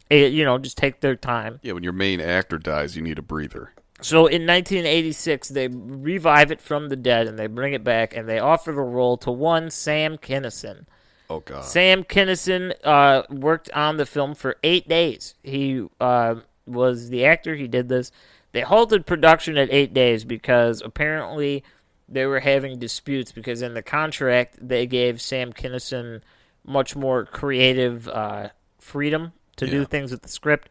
eh, 0.09 0.25
you 0.25 0.43
know, 0.43 0.57
just 0.57 0.75
take 0.75 1.01
their 1.01 1.15
time. 1.15 1.59
Yeah. 1.61 1.73
When 1.73 1.83
your 1.83 1.93
main 1.93 2.19
actor 2.19 2.57
dies, 2.57 2.95
you 2.95 3.03
need 3.03 3.19
a 3.19 3.21
breather. 3.21 3.71
So 4.01 4.25
in 4.25 4.47
1986, 4.47 5.49
they 5.49 5.67
revive 5.67 6.51
it 6.51 6.61
from 6.61 6.89
the 6.89 6.95
dead 6.95 7.27
and 7.27 7.37
they 7.37 7.45
bring 7.47 7.73
it 7.73 7.83
back 7.83 8.15
and 8.15 8.27
they 8.27 8.39
offer 8.39 8.71
the 8.71 8.81
role 8.81 9.17
to 9.17 9.29
one 9.29 9.69
Sam 9.69 10.17
Kinison. 10.17 10.85
Oh 11.29 11.41
God. 11.41 11.63
Sam 11.63 12.03
Kinison 12.03 12.73
uh, 12.83 13.23
worked 13.29 13.69
on 13.71 13.97
the 13.97 14.05
film 14.05 14.33
for 14.33 14.57
eight 14.63 14.87
days. 14.87 15.35
He 15.43 15.85
uh, 15.99 16.35
was 16.65 17.09
the 17.09 17.25
actor. 17.25 17.55
He 17.55 17.67
did 17.67 17.89
this. 17.89 18.11
They 18.51 18.61
halted 18.61 19.05
production 19.05 19.57
at 19.57 19.71
eight 19.71 19.93
days 19.93 20.23
because 20.23 20.81
apparently 20.81 21.63
they 22.07 22.25
were 22.25 22.39
having 22.39 22.79
disputes 22.79 23.31
because 23.31 23.61
in 23.61 23.75
the 23.75 23.83
contract 23.83 24.57
they 24.59 24.87
gave 24.87 25.21
Sam 25.21 25.53
Kinison 25.53 26.21
much 26.65 26.95
more 26.95 27.25
creative 27.25 28.07
uh, 28.07 28.49
freedom 28.79 29.33
to 29.57 29.67
do 29.67 29.85
things 29.85 30.11
with 30.11 30.23
the 30.23 30.29
script. 30.29 30.69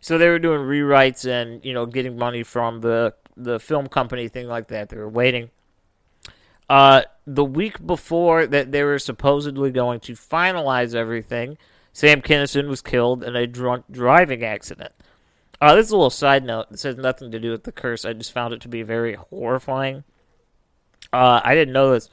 So 0.00 0.18
they 0.18 0.28
were 0.28 0.38
doing 0.38 0.60
rewrites 0.60 1.24
and 1.28 1.64
you 1.64 1.72
know 1.72 1.86
getting 1.86 2.16
money 2.16 2.42
from 2.42 2.80
the 2.80 3.14
the 3.36 3.60
film 3.60 3.86
company, 3.86 4.28
thing 4.28 4.48
like 4.48 4.68
that. 4.68 4.88
They 4.88 4.96
were 4.96 5.08
waiting. 5.08 5.50
Uh, 6.68 7.02
the 7.34 7.44
week 7.44 7.84
before 7.86 8.46
that 8.46 8.72
they 8.72 8.82
were 8.82 8.98
supposedly 8.98 9.70
going 9.70 10.00
to 10.00 10.14
finalize 10.14 10.94
everything, 10.94 11.56
Sam 11.92 12.22
Kinison 12.22 12.68
was 12.68 12.80
killed 12.82 13.22
in 13.22 13.36
a 13.36 13.46
drunk 13.46 13.84
driving 13.90 14.44
accident. 14.44 14.92
Uh, 15.60 15.74
this 15.74 15.86
is 15.86 15.92
a 15.92 15.96
little 15.96 16.10
side 16.10 16.44
note. 16.44 16.70
This 16.70 16.82
has 16.84 16.96
nothing 16.96 17.30
to 17.32 17.38
do 17.38 17.50
with 17.50 17.64
the 17.64 17.72
curse. 17.72 18.04
I 18.04 18.14
just 18.14 18.32
found 18.32 18.54
it 18.54 18.60
to 18.62 18.68
be 18.68 18.82
very 18.82 19.14
horrifying. 19.14 20.04
Uh, 21.12 21.40
I 21.44 21.54
didn't 21.54 21.74
know 21.74 21.92
this. 21.92 22.08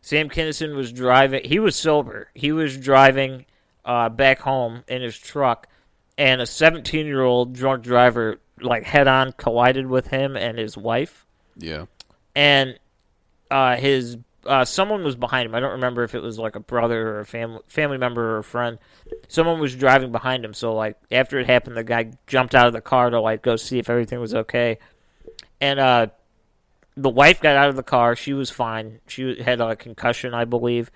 Sam 0.00 0.28
Kinison 0.30 0.74
was 0.74 0.92
driving. 0.92 1.44
He 1.44 1.58
was 1.58 1.76
sober. 1.76 2.28
He 2.34 2.52
was 2.52 2.76
driving 2.76 3.44
uh, 3.84 4.08
back 4.08 4.40
home 4.40 4.84
in 4.88 5.02
his 5.02 5.16
truck, 5.18 5.68
and 6.16 6.40
a 6.40 6.44
17-year-old 6.44 7.52
drunk 7.52 7.82
driver, 7.84 8.40
like 8.60 8.84
head-on, 8.84 9.32
collided 9.32 9.86
with 9.86 10.08
him 10.08 10.36
and 10.36 10.58
his 10.58 10.76
wife 10.76 11.26
Yeah. 11.56 11.86
and 12.34 12.78
uh, 13.50 13.76
his 13.76 14.16
uh, 14.46 14.64
someone 14.64 15.04
was 15.04 15.16
behind 15.16 15.46
him. 15.46 15.54
I 15.54 15.60
don't 15.60 15.72
remember 15.72 16.02
if 16.04 16.14
it 16.14 16.22
was 16.22 16.38
like 16.38 16.56
a 16.56 16.60
brother 16.60 17.08
or 17.08 17.20
a 17.20 17.26
family 17.26 17.60
family 17.66 17.98
member 17.98 18.36
or 18.36 18.38
a 18.38 18.44
friend. 18.44 18.78
Someone 19.28 19.60
was 19.60 19.74
driving 19.74 20.12
behind 20.12 20.44
him. 20.44 20.54
So 20.54 20.74
like 20.74 20.96
after 21.10 21.38
it 21.38 21.46
happened, 21.46 21.76
the 21.76 21.84
guy 21.84 22.12
jumped 22.26 22.54
out 22.54 22.66
of 22.66 22.72
the 22.72 22.80
car 22.80 23.10
to 23.10 23.20
like 23.20 23.42
go 23.42 23.56
see 23.56 23.78
if 23.78 23.90
everything 23.90 24.20
was 24.20 24.34
okay. 24.34 24.78
And 25.60 25.78
uh, 25.78 26.08
the 26.96 27.10
wife 27.10 27.40
got 27.40 27.56
out 27.56 27.68
of 27.68 27.76
the 27.76 27.82
car. 27.82 28.16
She 28.16 28.32
was 28.32 28.50
fine. 28.50 29.00
She 29.06 29.40
had 29.42 29.60
a 29.60 29.76
concussion, 29.76 30.34
I 30.34 30.44
believe. 30.44 30.90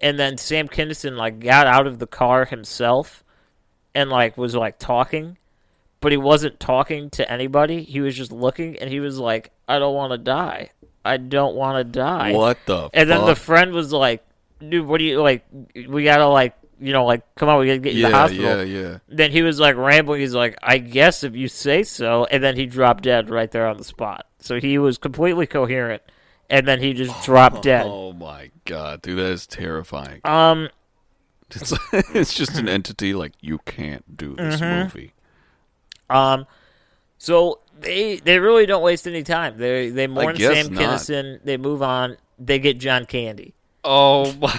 And 0.00 0.18
then 0.18 0.38
Sam 0.38 0.68
Kinison 0.68 1.16
like 1.16 1.40
got 1.40 1.66
out 1.66 1.86
of 1.86 1.98
the 1.98 2.06
car 2.06 2.46
himself 2.46 3.22
and 3.94 4.10
like 4.10 4.36
was 4.36 4.54
like 4.54 4.78
talking, 4.78 5.36
but 6.00 6.12
he 6.12 6.18
wasn't 6.18 6.58
talking 6.58 7.10
to 7.10 7.30
anybody. 7.30 7.82
He 7.82 8.00
was 8.00 8.16
just 8.16 8.32
looking 8.32 8.78
and 8.78 8.90
he 8.90 9.00
was 9.00 9.18
like, 9.18 9.52
"I 9.68 9.78
don't 9.78 9.94
want 9.94 10.12
to 10.12 10.18
die. 10.18 10.70
I 11.04 11.16
don't 11.16 11.54
want 11.56 11.78
to 11.78 11.84
die." 11.84 12.32
What 12.32 12.58
the? 12.66 12.90
And 12.94 13.08
then 13.10 13.24
the 13.26 13.34
friend 13.36 13.72
was 13.72 13.92
like, 13.92 14.24
"Dude, 14.60 14.86
what 14.86 14.98
do 14.98 15.04
you 15.04 15.20
like? 15.20 15.44
We 15.88 16.04
gotta 16.04 16.26
like, 16.26 16.54
you 16.80 16.92
know, 16.92 17.04
like, 17.04 17.22
come 17.34 17.48
on, 17.48 17.58
we 17.60 17.66
gotta 17.66 17.78
get 17.78 17.94
you 17.94 18.04
to 18.06 18.10
the 18.10 18.16
hospital." 18.16 18.44
yeah, 18.44 18.62
yeah. 18.62 18.98
Then 19.08 19.30
he 19.30 19.42
was 19.42 19.58
like 19.60 19.76
rambling. 19.76 20.20
He's 20.20 20.34
like, 20.34 20.56
"I 20.62 20.78
guess 20.78 21.24
if 21.24 21.34
you 21.36 21.48
say 21.48 21.82
so," 21.82 22.24
and 22.26 22.42
then 22.42 22.56
he 22.56 22.66
dropped 22.66 23.04
dead 23.04 23.30
right 23.30 23.50
there 23.50 23.66
on 23.66 23.76
the 23.78 23.84
spot. 23.84 24.26
So 24.38 24.58
he 24.60 24.78
was 24.78 24.98
completely 24.98 25.46
coherent, 25.46 26.02
and 26.48 26.66
then 26.68 26.80
he 26.80 26.92
just 26.94 27.24
dropped 27.24 27.62
dead. 27.62 27.86
Oh 27.88 28.12
my 28.12 28.50
god, 28.64 29.02
dude, 29.02 29.18
that 29.18 29.32
is 29.32 29.46
terrifying. 29.46 30.20
Um, 30.24 30.68
It's, 31.50 31.72
it's 32.14 32.32
just 32.34 32.56
an 32.58 32.68
entity 32.68 33.12
like 33.12 33.32
you 33.40 33.58
can't 33.66 34.16
do 34.16 34.36
this 34.36 34.60
Mm-hmm. 34.60 34.82
movie. 34.84 35.12
um, 36.08 36.46
so 37.18 37.60
they 37.80 38.16
they 38.16 38.38
really 38.38 38.66
don't 38.66 38.82
waste 38.82 39.06
any 39.06 39.22
time. 39.22 39.56
They 39.56 39.90
they 39.90 40.06
mourn 40.06 40.36
Sam 40.36 40.72
not. 40.72 40.82
Kinison. 40.82 41.40
They 41.44 41.56
move 41.56 41.82
on. 41.82 42.16
They 42.38 42.58
get 42.58 42.78
John 42.78 43.06
Candy. 43.06 43.54
Oh 43.84 44.32
my 44.40 44.58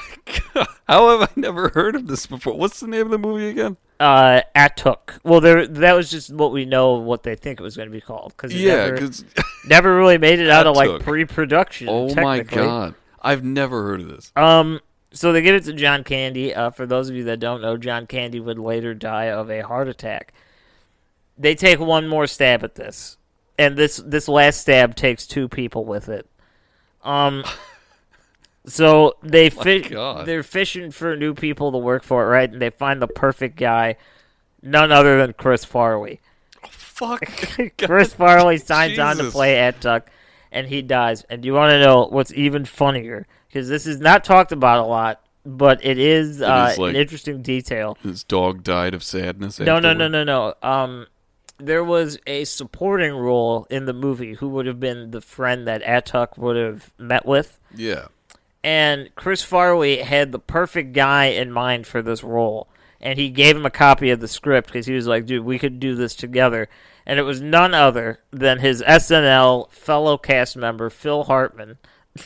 god, 0.53 0.67
how 0.87 1.19
have 1.19 1.29
I 1.29 1.39
never 1.39 1.69
heard 1.69 1.95
of 1.95 2.07
this 2.07 2.25
before? 2.25 2.53
What's 2.53 2.79
the 2.79 2.87
name 2.87 3.05
of 3.05 3.11
the 3.11 3.17
movie 3.17 3.49
again? 3.49 3.77
Uh, 3.99 4.41
Atuk. 4.55 5.19
Well, 5.23 5.41
there 5.41 5.67
that 5.67 5.93
was 5.93 6.09
just 6.09 6.33
what 6.33 6.51
we 6.51 6.65
know 6.65 6.93
what 6.95 7.23
they 7.23 7.35
think 7.35 7.59
it 7.59 7.63
was 7.63 7.75
going 7.75 7.87
to 7.87 7.93
be 7.93 8.01
called 8.01 8.33
because 8.35 8.53
Yeah, 8.53 8.75
never, 8.75 8.93
because 8.93 9.25
never 9.67 9.95
really 9.95 10.17
made 10.17 10.39
it 10.39 10.49
out 10.49 10.65
of 10.65 10.75
like 10.75 11.03
pre-production. 11.03 11.87
oh 11.89 12.13
my 12.15 12.41
god, 12.41 12.95
I've 13.21 13.43
never 13.43 13.83
heard 13.83 14.01
of 14.01 14.07
this. 14.07 14.31
Um, 14.35 14.79
so 15.13 15.31
they 15.33 15.41
give 15.41 15.55
it 15.55 15.65
to 15.65 15.73
John 15.73 16.03
Candy. 16.03 16.55
Uh, 16.55 16.71
for 16.71 16.85
those 16.87 17.09
of 17.09 17.15
you 17.15 17.25
that 17.25 17.39
don't 17.39 17.61
know, 17.61 17.77
John 17.77 18.07
Candy 18.07 18.39
would 18.39 18.57
later 18.57 18.93
die 18.95 19.25
of 19.25 19.51
a 19.51 19.61
heart 19.61 19.87
attack. 19.87 20.33
They 21.41 21.55
take 21.55 21.79
one 21.79 22.07
more 22.07 22.27
stab 22.27 22.63
at 22.63 22.75
this, 22.75 23.17
and 23.57 23.75
this 23.75 23.97
this 24.05 24.27
last 24.27 24.61
stab 24.61 24.95
takes 24.95 25.25
two 25.25 25.49
people 25.49 25.85
with 25.85 26.07
it. 26.07 26.27
Um, 27.03 27.43
so 28.65 29.15
they 29.23 29.49
fi- 29.49 29.79
God. 29.79 30.27
they're 30.27 30.43
fishing 30.43 30.91
for 30.91 31.15
new 31.15 31.33
people 31.33 31.71
to 31.71 31.79
work 31.79 32.03
for 32.03 32.23
it, 32.23 32.27
right? 32.27 32.51
And 32.51 32.61
they 32.61 32.69
find 32.69 33.01
the 33.01 33.07
perfect 33.07 33.57
guy, 33.57 33.95
none 34.61 34.91
other 34.91 35.17
than 35.17 35.33
Chris 35.33 35.65
Farley. 35.65 36.19
Oh, 36.63 36.67
Fuck. 36.69 37.23
Chris 37.79 38.13
Farley 38.13 38.59
signs 38.59 38.99
on 38.99 39.17
to 39.17 39.23
play 39.31 39.31
play 39.31 39.71
Atuk, 39.71 40.03
and 40.51 40.67
he 40.67 40.83
dies. 40.83 41.23
And 41.23 41.43
you 41.43 41.55
want 41.55 41.71
to 41.71 41.79
know 41.79 42.05
what's 42.05 42.31
even 42.33 42.65
funnier? 42.65 43.25
Because 43.47 43.67
this 43.67 43.87
is 43.87 43.99
not 43.99 44.23
talked 44.23 44.51
about 44.51 44.85
a 44.85 44.87
lot, 44.87 45.25
but 45.43 45.83
it 45.83 45.97
is, 45.97 46.39
uh, 46.39 46.69
is, 46.73 46.77
like- 46.77 46.91
an 46.91 47.01
interesting 47.01 47.41
detail. 47.41 47.97
His 48.03 48.23
dog 48.23 48.61
died 48.61 48.93
of 48.93 49.01
sadness. 49.01 49.59
No, 49.59 49.79
no, 49.79 49.93
no, 49.93 50.07
no, 50.07 50.23
no. 50.23 50.53
Um, 50.61 51.07
there 51.65 51.83
was 51.83 52.17
a 52.27 52.43
supporting 52.45 53.13
role 53.13 53.67
in 53.69 53.85
the 53.85 53.93
movie 53.93 54.33
who 54.35 54.49
would 54.49 54.65
have 54.65 54.79
been 54.79 55.11
the 55.11 55.21
friend 55.21 55.67
that 55.67 55.83
Atuk 55.83 56.37
would 56.37 56.55
have 56.55 56.91
met 56.97 57.25
with. 57.25 57.59
Yeah. 57.75 58.07
And 58.63 59.09
Chris 59.15 59.41
Farley 59.41 59.97
had 59.97 60.31
the 60.31 60.39
perfect 60.39 60.93
guy 60.93 61.25
in 61.25 61.51
mind 61.51 61.87
for 61.87 62.01
this 62.01 62.23
role. 62.23 62.67
And 62.99 63.17
he 63.17 63.29
gave 63.29 63.55
him 63.57 63.65
a 63.65 63.71
copy 63.71 64.11
of 64.11 64.19
the 64.19 64.27
script 64.27 64.67
because 64.67 64.85
he 64.85 64.93
was 64.93 65.07
like, 65.07 65.25
dude, 65.25 65.43
we 65.43 65.57
could 65.57 65.79
do 65.79 65.95
this 65.95 66.13
together. 66.15 66.69
And 67.05 67.17
it 67.17 67.23
was 67.23 67.41
none 67.41 67.73
other 67.73 68.19
than 68.29 68.59
his 68.59 68.83
SNL 68.83 69.71
fellow 69.71 70.17
cast 70.19 70.55
member, 70.55 70.91
Phil 70.91 71.23
Hartman, 71.23 71.79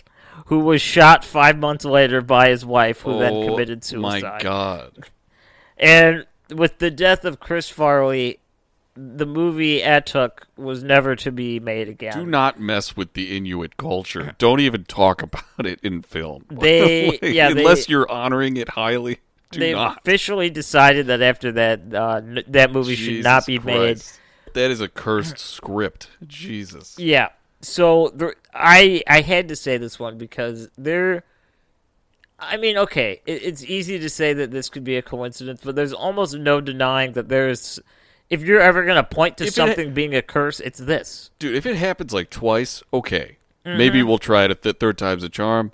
who 0.48 0.60
was 0.60 0.82
shot 0.82 1.24
five 1.24 1.58
months 1.58 1.86
later 1.86 2.22
by 2.22 2.50
his 2.50 2.66
wife, 2.66 3.02
who 3.02 3.18
then 3.20 3.34
Oh, 3.34 3.46
committed 3.48 3.86
suicide. 3.86 4.24
My 4.24 4.40
god. 4.40 5.06
And 5.78 6.26
with 6.54 6.80
the 6.80 6.92
death 6.92 7.24
of 7.24 7.40
Chris 7.40 7.70
Farley, 7.70 8.40
the 8.96 9.26
movie 9.26 9.82
Atuk 9.82 10.44
was 10.58 10.84
never 10.84 11.16
to 11.18 11.32
be 11.32 11.60
made 11.60 11.90
again. 11.90 12.18
Do 12.18 12.26
not 12.26 12.60
mess 12.60 12.96
with 12.96 13.14
the 13.14 13.36
Inuit 13.36 13.76
culture. 13.78 14.36
Don't 14.38 14.62
even 14.62 14.86
talk 14.86 15.22
about 15.22 15.66
it 15.66 15.80
in 15.84 16.02
film. 16.02 16.46
They- 16.50 17.12
Like, 17.12 17.22
yeah, 17.24 17.52
they- 17.54 17.60
unless 17.62 17.90
you're 17.90 18.10
honoring 18.10 18.58
it 18.58 18.70
highly. 18.70 19.20
Do 19.52 19.60
They've 19.60 19.76
not. 19.76 20.00
officially 20.00 20.50
decided 20.50 21.08
that 21.08 21.22
after 21.22 21.52
that, 21.54 21.82
uh, 21.94 22.16
n- 22.18 22.44
that 22.48 22.72
movie 22.72 22.96
should 22.96 23.24
not 23.24 23.46
be 23.46 23.58
Jesus 23.60 23.66
made. 23.66 24.54
That 24.54 24.72
is 24.72 24.82
a 24.82 24.88
cursed 24.88 25.38
script. 25.40 26.10
Jesus. 26.26 26.96
Yeah. 26.98 27.30
So 27.62 28.12
the, 28.16 28.34
I 28.54 29.04
I 29.08 29.22
had 29.22 29.48
to 29.50 29.56
say 29.56 29.78
this 29.78 30.00
one 30.00 30.18
because 30.18 30.70
there. 30.78 31.24
I 32.40 32.58
mean, 32.58 32.78
okay, 32.78 33.22
it, 33.26 33.44
it's 33.44 33.64
easy 33.64 33.98
to 34.00 34.10
say 34.10 34.34
that 34.34 34.52
this 34.52 34.68
could 34.68 34.84
be 34.84 34.98
a 34.98 35.02
coincidence, 35.02 35.62
but 35.64 35.76
there's 35.76 35.94
almost 35.94 36.36
no 36.36 36.60
denying 36.62 37.14
that 37.14 37.30
there's. 37.30 37.80
If 38.30 38.42
you're 38.42 38.60
ever 38.62 38.84
gonna 38.86 39.04
point 39.04 39.38
to 39.38 39.46
If 39.46 39.54
something 39.54 39.94
being 39.94 40.16
a 40.16 40.22
curse, 40.22 40.60
it's 40.60 40.80
this. 40.80 41.30
Dude, 41.40 41.56
if 41.56 41.66
it 41.66 41.76
happens 41.76 42.14
like 42.14 42.30
twice, 42.30 42.82
okay. 42.94 43.38
Maybe 43.64 44.00
Mm-hmm. 44.00 44.08
we'll 44.08 44.18
try 44.20 44.46
it 44.46 44.52
a 44.52 44.56
th- 44.56 44.78
third 44.80 44.98
time's 44.98 45.24
a 45.24 45.30
charm. 45.30 45.72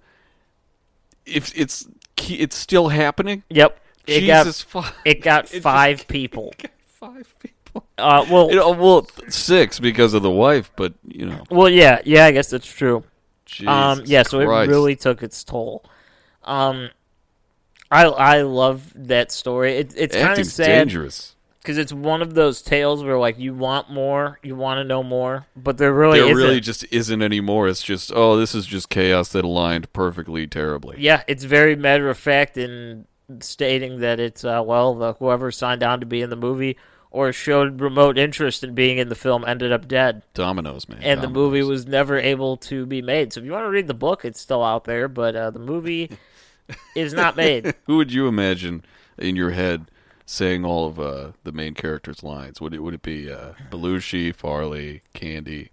If 1.26 1.58
it's 1.58 1.88
it's 2.30 2.56
still 2.56 2.89
happening, 2.89 3.43
Yep. 3.49 3.80
It 4.08 4.22
Jesus 4.22 4.64
got 4.64 4.84
fuck. 4.86 4.95
it 5.06 5.22
got 5.22 5.45
just- 5.49 5.62
five 5.64 6.08
people. 6.10 6.54
five 6.86 7.34
people. 7.39 7.86
Uh, 7.97 8.26
well, 8.30 8.49
You 8.49 8.56
know, 8.58 8.72
well, 8.72 9.08
six 9.30 9.80
because 9.80 10.14
of 10.14 10.24
the 10.24 10.32
wife, 10.32 10.72
but 10.76 10.93
you 11.08 11.26
know, 11.28 11.43
well, 11.49 11.70
yeah, 11.70 12.02
yeah. 12.06 12.26
I 12.26 12.32
guess 12.32 12.49
that's 12.49 12.68
true. 12.68 13.04
Jesus 13.45 13.68
um, 13.70 14.02
yeah, 14.06 14.24
so 14.24 14.43
Christ. 14.45 14.70
it 14.70 14.72
really 14.72 14.95
took 14.95 15.24
its 15.24 15.43
toll. 15.43 15.84
Um, 16.43 16.89
I 17.89 18.06
I 18.06 18.41
love 18.41 18.91
that 18.95 19.32
story. 19.32 19.78
It, 19.78 19.93
it's 19.95 20.16
kind 20.16 20.38
of 20.39 20.45
sad 20.47 20.66
dangerous. 20.88 21.36
Because 21.62 21.78
it's 21.78 21.93
one 21.93 22.22
of 22.24 22.34
those 22.34 22.62
tales 22.62 23.03
where 23.03 23.18
like 23.18 23.38
you 23.38 23.53
want 23.53 23.89
more, 23.91 24.39
you 24.41 24.55
want 24.55 24.80
to 24.80 24.84
know 24.84 25.03
more, 25.03 25.45
but 25.55 25.78
there 25.78 25.93
really 25.93 26.20
there 26.20 26.32
isn't. 26.32 26.38
really 26.38 26.59
just 26.59 26.86
isn't 26.91 27.22
anymore. 27.22 27.68
It's 27.68 27.84
just, 27.84 28.12
oh, 28.16 28.36
this 28.36 28.55
is 28.55 28.66
just 28.66 28.89
chaos 28.89 29.30
that 29.30 29.45
aligned 29.45 29.91
perfectly 29.93 30.47
terribly. 30.47 30.97
yeah, 30.99 31.24
it's 31.28 31.43
very 31.43 31.76
matter 31.76 32.09
of 32.09 32.18
fact 32.18 32.57
in 32.57 33.05
stating 33.39 33.99
that 33.99 34.20
it's 34.20 34.43
uh, 34.43 34.64
well, 34.66 34.95
the, 34.95 35.14
whoever 35.14 35.51
signed 35.51 35.84
on 35.84 35.99
to 35.99 36.05
be 36.05 36.22
in 36.22 36.30
the 36.30 36.36
movie 36.36 36.78
or 37.12 37.32
showed 37.34 37.80
remote 37.82 38.18
interest 38.18 38.64
in 38.64 38.74
being 38.74 38.97
in 38.97 39.09
the 39.09 39.16
film 39.16 39.43
ended 39.45 39.72
up 39.72 39.88
dead. 39.88 40.24
Dominoes, 40.34 40.88
man. 40.89 41.03
and 41.03 41.22
the 41.22 41.30
movie 41.30 41.62
was 41.62 41.86
never 41.86 42.18
able 42.18 42.57
to 42.57 42.86
be 42.86 43.01
made. 43.01 43.34
So 43.34 43.41
if 43.41 43.45
you 43.45 43.51
want 43.51 43.66
to 43.66 43.70
read 43.70 43.88
the 43.88 43.93
book, 43.93 44.26
it's 44.26 44.39
still 44.39 44.64
out 44.64 44.86
there, 44.86 45.07
but 45.07 45.36
uh, 45.36 45.51
the 45.51 45.59
movie 45.59 46.09
is 46.95 47.14
not 47.14 47.36
made. 47.36 47.76
Who 47.86 47.97
would 47.97 48.12
you 48.12 48.28
imagine 48.28 48.84
in 49.18 49.36
your 49.36 49.51
head 49.51 49.91
saying 50.32 50.63
all 50.63 50.88
of 50.88 50.97
uh, 50.99 51.32
the 51.43 51.51
main 51.51 51.73
character's 51.73 52.23
lines? 52.23 52.61
Would 52.61 52.73
it 52.73 52.79
would 52.79 52.93
it 52.93 53.01
be 53.01 53.29
uh, 53.32 53.51
Belushi, 53.69 54.34
Farley, 54.34 55.01
Candy? 55.13 55.71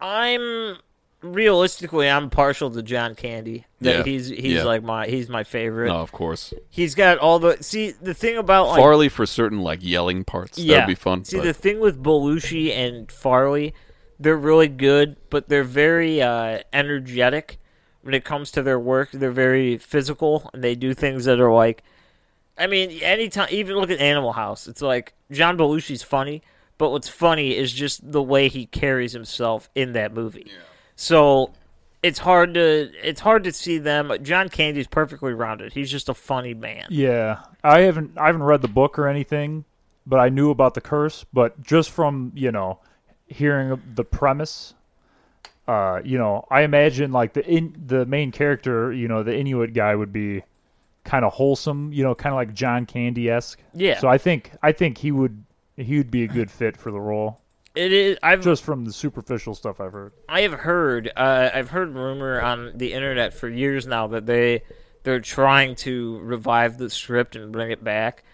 I'm 0.00 0.76
realistically, 1.22 2.08
I'm 2.08 2.30
partial 2.30 2.70
to 2.70 2.82
John 2.82 3.14
Candy. 3.14 3.64
That 3.80 3.98
Yeah, 3.98 4.02
he's 4.04 4.28
he's 4.28 4.52
yeah. 4.58 4.62
like 4.64 4.82
my 4.82 5.06
he's 5.06 5.28
my 5.28 5.42
favorite. 5.44 5.88
No, 5.88 5.96
of 5.96 6.12
course. 6.12 6.52
He's 6.70 6.94
got 6.94 7.18
all 7.18 7.38
the 7.38 7.56
see 7.62 7.90
the 7.90 8.14
thing 8.14 8.36
about 8.36 8.68
like 8.68 8.78
Farley 8.78 9.08
for 9.08 9.26
certain 9.26 9.60
like 9.60 9.80
yelling 9.82 10.24
parts. 10.24 10.58
yeah, 10.58 10.74
That'd 10.76 10.88
be 10.88 10.94
fun. 10.94 11.24
See 11.24 11.38
but- 11.38 11.44
the 11.44 11.54
thing 11.54 11.80
with 11.80 12.02
Belushi 12.02 12.70
and 12.72 13.10
Farley, 13.10 13.74
they're 14.20 14.36
really 14.36 14.68
good, 14.68 15.16
but 15.30 15.48
they're 15.48 15.64
very 15.64 16.22
uh, 16.22 16.60
energetic 16.72 17.58
when 18.02 18.14
it 18.14 18.24
comes 18.24 18.50
to 18.52 18.62
their 18.62 18.78
work. 18.78 19.10
They're 19.12 19.30
very 19.32 19.76
physical, 19.78 20.50
and 20.52 20.62
they 20.62 20.74
do 20.76 20.94
things 20.94 21.24
that 21.24 21.40
are 21.40 21.52
like, 21.52 21.82
I 22.58 22.66
mean, 22.66 22.90
anytime 23.02 23.48
even 23.50 23.76
look 23.76 23.90
at 23.90 24.00
Animal 24.00 24.32
House. 24.32 24.66
It's 24.66 24.82
like 24.82 25.14
John 25.30 25.58
Belushi's 25.58 26.02
funny, 26.02 26.42
but 26.78 26.90
what's 26.90 27.08
funny 27.08 27.56
is 27.56 27.72
just 27.72 28.10
the 28.10 28.22
way 28.22 28.48
he 28.48 28.66
carries 28.66 29.12
himself 29.12 29.68
in 29.74 29.92
that 29.92 30.12
movie. 30.14 30.44
Yeah. 30.46 30.52
So 30.94 31.52
it's 32.02 32.18
hard 32.18 32.54
to 32.54 32.90
it's 33.02 33.20
hard 33.20 33.44
to 33.44 33.52
see 33.52 33.78
them. 33.78 34.12
John 34.22 34.48
Candy's 34.48 34.86
perfectly 34.86 35.34
rounded. 35.34 35.72
He's 35.72 35.90
just 35.90 36.08
a 36.08 36.14
funny 36.14 36.54
man. 36.54 36.86
Yeah, 36.90 37.40
I 37.62 37.80
haven't 37.80 38.16
I 38.16 38.26
haven't 38.26 38.44
read 38.44 38.62
the 38.62 38.68
book 38.68 38.98
or 38.98 39.08
anything, 39.08 39.64
but 40.06 40.18
I 40.18 40.28
knew 40.28 40.50
about 40.50 40.74
the 40.74 40.80
curse. 40.80 41.24
But 41.32 41.62
just 41.62 41.90
from 41.90 42.32
you 42.34 42.52
know 42.52 42.78
hearing 43.26 43.80
the 43.94 44.04
premise, 44.04 44.74
uh, 45.66 46.00
you 46.04 46.16
know, 46.16 46.46
I 46.50 46.62
imagine 46.62 47.12
like 47.12 47.32
the 47.32 47.44
in 47.44 47.74
the 47.86 48.06
main 48.06 48.32
character, 48.32 48.92
you 48.92 49.08
know, 49.08 49.22
the 49.22 49.36
Inuit 49.36 49.74
guy 49.74 49.94
would 49.94 50.12
be 50.12 50.42
kind 51.06 51.24
of 51.24 51.32
wholesome, 51.32 51.92
you 51.92 52.02
know, 52.02 52.14
kind 52.14 52.34
of 52.34 52.36
like 52.36 52.52
John 52.52 52.84
Candy 52.84 53.30
esque. 53.30 53.58
Yeah. 53.72 53.98
So 53.98 54.08
I 54.08 54.18
think 54.18 54.52
I 54.62 54.72
think 54.72 54.98
he 54.98 55.10
would 55.10 55.44
he 55.76 55.96
would 55.96 56.10
be 56.10 56.24
a 56.24 56.28
good 56.28 56.50
fit 56.50 56.76
for 56.76 56.90
the 56.90 57.00
role. 57.00 57.40
It 57.74 57.92
is. 57.92 58.18
I've 58.22 58.42
just 58.42 58.64
from 58.64 58.84
the 58.84 58.92
superficial 58.92 59.54
stuff 59.54 59.80
I've 59.80 59.92
heard. 59.92 60.12
I 60.28 60.42
have 60.42 60.54
heard. 60.54 61.12
Uh, 61.14 61.50
I've 61.52 61.70
heard 61.70 61.94
rumor 61.94 62.40
on 62.40 62.72
the 62.74 62.92
internet 62.94 63.34
for 63.34 63.48
years 63.48 63.86
now 63.86 64.06
that 64.08 64.26
they 64.26 64.62
they're 65.02 65.20
trying 65.20 65.76
to 65.76 66.18
revive 66.20 66.78
the 66.78 66.90
script 66.90 67.36
and 67.36 67.52
bring 67.52 67.70
it 67.70 67.84
back. 67.84 68.24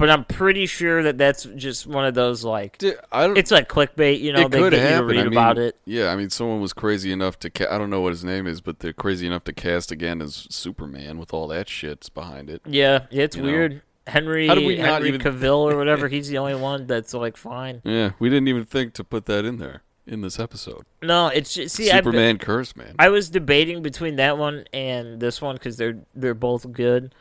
But 0.00 0.10
I'm 0.10 0.24
pretty 0.24 0.66
sure 0.66 1.02
that 1.04 1.16
that's 1.18 1.44
just 1.54 1.86
one 1.86 2.04
of 2.06 2.14
those 2.14 2.42
like 2.42 2.78
Di- 2.78 2.94
I 3.12 3.26
don't. 3.28 3.36
it's 3.38 3.50
like 3.52 3.68
clickbait. 3.68 4.18
You 4.20 4.32
know, 4.32 4.40
it 4.46 4.50
they 4.50 4.58
could 4.58 4.72
get 4.72 4.90
you 4.92 4.96
to 4.98 5.04
read 5.04 5.18
I 5.20 5.22
mean, 5.24 5.32
about 5.32 5.58
it. 5.58 5.76
Yeah, 5.84 6.08
I 6.10 6.16
mean, 6.16 6.30
someone 6.30 6.60
was 6.60 6.72
crazy 6.72 7.12
enough 7.12 7.38
to. 7.40 7.50
Ca- 7.50 7.68
I 7.70 7.78
don't 7.78 7.90
know 7.90 8.00
what 8.00 8.10
his 8.10 8.24
name 8.24 8.46
is, 8.46 8.60
but 8.60 8.80
they're 8.80 8.92
crazy 8.94 9.26
enough 9.26 9.44
to 9.44 9.52
cast 9.52 9.92
again 9.92 10.20
as 10.20 10.46
Superman 10.50 11.18
with 11.18 11.32
all 11.32 11.46
that 11.48 11.68
shit's 11.68 12.08
behind 12.08 12.50
it. 12.50 12.62
Yeah, 12.64 13.06
yeah, 13.10 13.22
it's 13.24 13.36
You 13.36 13.42
know. 13.42 13.48
weird. 13.52 13.82
Henry 14.06 14.48
How 14.48 14.54
did 14.56 14.64
we 14.66 14.78
Henry 14.78 15.08
even- 15.10 15.20
Cavill 15.20 15.70
or 15.70 15.76
whatever. 15.78 16.08
he's 16.08 16.28
the 16.28 16.38
only 16.38 16.54
one 16.54 16.86
that's 16.86 17.14
like 17.14 17.36
fine. 17.36 17.82
Yeah, 17.84 18.12
we 18.18 18.28
didn't 18.30 18.48
even 18.48 18.64
think 18.64 18.94
to 18.94 19.04
put 19.04 19.26
that 19.26 19.44
in 19.44 19.58
there 19.58 19.82
in 20.06 20.22
this 20.22 20.40
episode. 20.40 20.84
No, 21.02 21.28
it's 21.28 21.52
just, 21.54 21.76
see, 21.76 21.84
been- 21.90 21.96
Superman 21.98 22.38
curse, 22.38 22.74
man. 22.74 22.94
I 22.98 23.10
was 23.10 23.28
debating 23.28 23.82
between 23.82 24.16
that 24.16 24.38
one 24.38 24.64
and 24.72 25.20
this 25.20 25.42
one 25.42 25.56
because 25.56 25.76
they're 25.76 25.98
they're 26.14 26.34
both 26.34 26.72
good, 26.72 27.14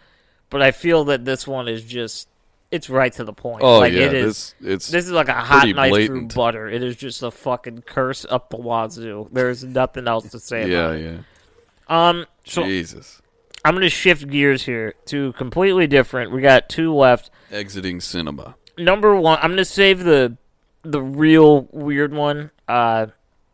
but 0.49 0.61
I 0.61 0.71
feel 0.71 1.03
that 1.05 1.25
this 1.25 1.45
one 1.45 1.67
is 1.67 1.84
just 1.84 2.27
it's 2.72 2.89
right 2.89 3.11
to 3.13 3.24
the 3.24 3.34
point. 3.34 3.63
oh 3.63 3.80
like 3.80 3.93
yeah, 3.93 4.01
it 4.01 4.13
is. 4.13 4.53
this 4.59 4.74
it's 4.74 4.88
This 4.89 5.05
is 5.05 5.11
like 5.11 5.28
a 5.30 5.34
hot 5.34 5.67
knife 5.67 5.89
blatant. 5.91 6.32
through 6.32 6.41
butter. 6.43 6.67
It 6.70 6.84
is 6.84 6.95
just 6.95 7.24
a 7.24 7.32
fucking 7.32 7.82
curse 7.84 8.26
up 8.30 8.49
the 8.49 8.57
wazoo. 8.57 9.28
There's 9.32 9.63
nothing 9.63 10.07
else 10.07 10.30
to 10.32 10.39
say 10.39 10.70
yeah, 10.70 10.78
about 10.78 10.95
it. 10.95 11.01
yeah. 11.11 12.09
Um, 12.09 12.26
so 12.45 12.63
Jesus, 12.63 13.22
I'm 13.65 13.74
gonna 13.74 13.89
shift 13.89 14.28
gears 14.30 14.63
here 14.63 14.93
to 15.07 15.34
completely 15.34 15.88
different. 15.88 16.32
We 16.32 16.41
got 16.41 16.70
two 16.70 16.93
left. 16.93 17.32
exiting 17.51 17.99
cinema. 18.01 18.55
Number 18.78 19.15
one, 19.15 19.39
I'm 19.41 19.51
gonna 19.51 19.65
save 19.65 20.03
the 20.03 20.38
the 20.84 21.01
real 21.01 21.67
weird 21.72 22.13
one 22.13 22.51
uh 22.67 23.07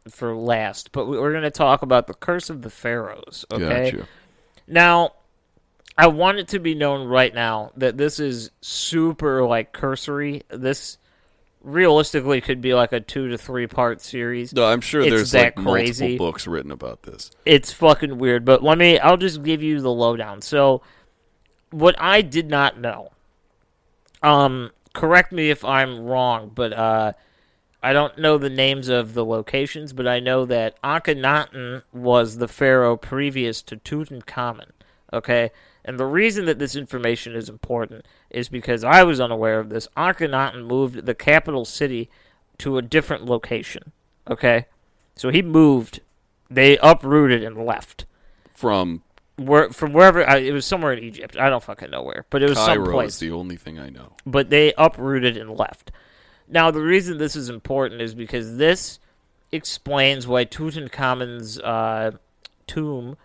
for 0.09 0.35
last, 0.35 0.91
but 0.91 1.05
we- 1.07 1.17
we're 1.17 1.33
gonna 1.33 1.49
talk 1.49 1.81
about 1.81 2.05
the 2.07 2.13
Curse 2.13 2.49
of 2.51 2.61
the 2.61 2.69
Pharaohs. 2.69 3.45
Okay. 3.51 3.91
Gotcha. 3.91 4.07
Now, 4.67 5.13
I 5.97 6.07
want 6.07 6.39
it 6.39 6.49
to 6.49 6.59
be 6.59 6.75
known 6.75 7.07
right 7.07 7.33
now 7.33 7.71
that 7.77 7.97
this 7.97 8.19
is 8.19 8.51
super 8.61 9.45
like 9.45 9.71
cursory. 9.71 10.43
This 10.49 10.97
realistically 11.61 12.41
could 12.41 12.61
be 12.61 12.73
like 12.73 12.91
a 12.91 12.99
two 12.99 13.29
to 13.29 13.37
three 13.37 13.65
part 13.67 14.01
series. 14.01 14.53
No, 14.53 14.65
I'm 14.65 14.81
sure 14.81 15.01
It's 15.01 15.09
there's 15.09 15.31
that 15.31 15.57
like 15.57 15.65
crazy. 15.65 16.05
multiple 16.09 16.27
books 16.27 16.47
written 16.47 16.71
about 16.71 17.03
this. 17.03 17.31
It's 17.45 17.71
fucking 17.71 18.17
weird, 18.17 18.45
but 18.45 18.63
let 18.63 18.77
me 18.77 18.99
I'll 18.99 19.17
just 19.17 19.41
give 19.43 19.63
you 19.63 19.81
the 19.81 19.91
lowdown. 19.91 20.41
So, 20.41 20.81
what 21.71 21.95
I 21.97 22.21
did 22.21 22.49
not 22.49 22.79
know. 22.79 23.11
Um 24.21 24.71
correct 24.93 25.31
me 25.31 25.49
if 25.49 25.63
I'm 25.63 26.01
wrong, 26.05 26.51
but 26.53 26.73
uh 26.73 27.13
I 27.81 27.93
don't 27.93 28.17
know 28.17 28.37
the 28.37 28.49
names 28.49 28.89
of 28.89 29.13
the 29.13 29.23
locations, 29.23 29.93
but 29.93 30.07
I 30.07 30.19
know 30.19 30.45
that 30.45 30.81
Akhenaten 30.81 31.83
was 31.93 32.37
the 32.37 32.47
pharaoh 32.47 32.97
previous 32.97 33.61
to 33.63 33.77
Tutankhamun. 33.77 34.71
Okay? 35.13 35.51
And 35.87 35.99
the 35.99 36.05
reason 36.05 36.45
that 36.45 36.57
this 36.57 36.75
information 36.75 37.35
is 37.35 37.47
important 37.47 38.07
is 38.31 38.49
because 38.49 38.83
I 38.83 39.03
was 39.03 39.19
unaware 39.19 39.59
of 39.59 39.69
this. 39.69 39.87
Akhenaten 39.95 40.65
moved 40.65 41.05
the 41.05 41.13
capital 41.13 41.63
city 41.63 42.09
to 42.57 42.77
a 42.77 42.81
different 42.81 43.25
location. 43.25 43.91
Okay? 44.27 44.65
So 45.15 45.29
he 45.29 45.43
moved, 45.43 45.99
they 46.49 46.77
uprooted 46.79 47.43
and 47.43 47.63
left. 47.63 48.05
From 48.55 49.03
Where, 49.37 49.69
from 49.69 49.93
wherever, 49.93 50.27
I, 50.27 50.37
it 50.37 50.53
was 50.53 50.65
somewhere 50.65 50.91
in 50.91 51.03
Egypt. 51.03 51.37
I 51.37 51.49
don't 51.49 51.63
fucking 51.63 51.91
know 51.91 52.01
where, 52.01 52.25
but 52.31 52.41
it 52.41 52.49
was 52.49 52.57
Cairo 52.57 52.85
someplace 52.85 53.13
is 53.13 53.19
the 53.19 53.31
only 53.31 53.55
thing 53.55 53.77
I 53.77 53.89
know. 53.89 54.13
but 54.25 54.49
they 54.49 54.73
uprooted 54.77 55.37
and 55.37 55.51
left. 55.51 55.91
Now, 56.47 56.71
the 56.71 56.81
reason 56.81 57.17
this 57.19 57.35
is 57.35 57.49
important 57.49 58.01
is 58.01 58.15
because 58.15 58.57
this 58.57 58.99
explains 59.51 60.25
why 60.27 60.45
Tutankhamun's 60.45 61.59
uh, 61.59 62.11
tomb 62.65 63.17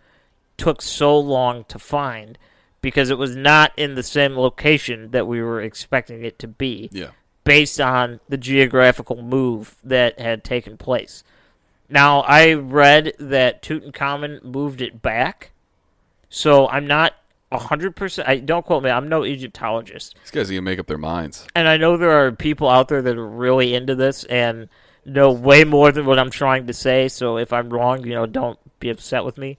took 0.57 0.83
so 0.83 1.19
long 1.19 1.65
to 1.69 1.79
find, 1.79 2.37
because 2.83 3.11
it 3.11 3.19
was 3.19 3.37
not 3.37 3.73
in 3.77 3.95
the 3.95 4.03
same 4.03 4.37
location 4.37 5.11
that 5.11 5.27
we 5.27 5.43
were 5.43 5.61
expecting 5.61 6.25
it 6.25 6.39
to 6.39 6.49
be, 6.49 6.89
Yeah. 6.93 7.09
based 7.45 7.81
on 7.81 8.21
the 8.29 8.37
geographical 8.39 9.23
move 9.23 9.77
that 9.85 10.19
had 10.19 10.45
taken 10.45 10.77
place. 10.77 11.23
Now, 11.89 12.21
I 12.21 12.53
read 12.55 13.15
that 13.19 13.63
Tutankhamun 13.63 14.45
moved 14.45 14.81
it 14.81 15.03
back, 15.03 15.51
so 16.29 16.69
I'm 16.69 16.87
not 16.87 17.15
100%. 17.53 18.25
I, 18.29 18.37
don't 18.39 18.65
quote 18.65 18.83
me, 18.85 18.91
I'm 18.91 19.09
no 19.09 19.25
Egyptologist. 19.25 20.15
These 20.23 20.31
guys 20.31 20.51
are 20.51 20.55
gonna 20.55 20.63
make 20.63 20.79
up 20.79 20.87
their 20.87 20.99
minds. 20.99 21.47
And 21.55 21.67
I 21.67 21.77
know 21.77 21.97
there 21.97 22.25
are 22.25 22.31
people 22.33 22.69
out 22.69 22.89
there 22.89 23.03
that 23.03 23.17
are 23.17 23.27
really 23.27 23.75
into 23.75 23.95
this 23.97 24.23
and 24.25 24.69
know 25.05 25.33
way 25.33 25.65
more 25.65 25.91
than 25.91 26.07
what 26.07 26.19
I'm 26.19 26.31
trying 26.31 26.67
to 26.69 26.73
say. 26.73 27.09
So 27.09 27.37
if 27.39 27.53
I'm 27.53 27.71
wrong, 27.71 28.05
you 28.07 28.15
know, 28.15 28.27
don't 28.27 28.59
be 28.79 28.89
upset 28.91 29.25
with 29.25 29.37
me. 29.37 29.59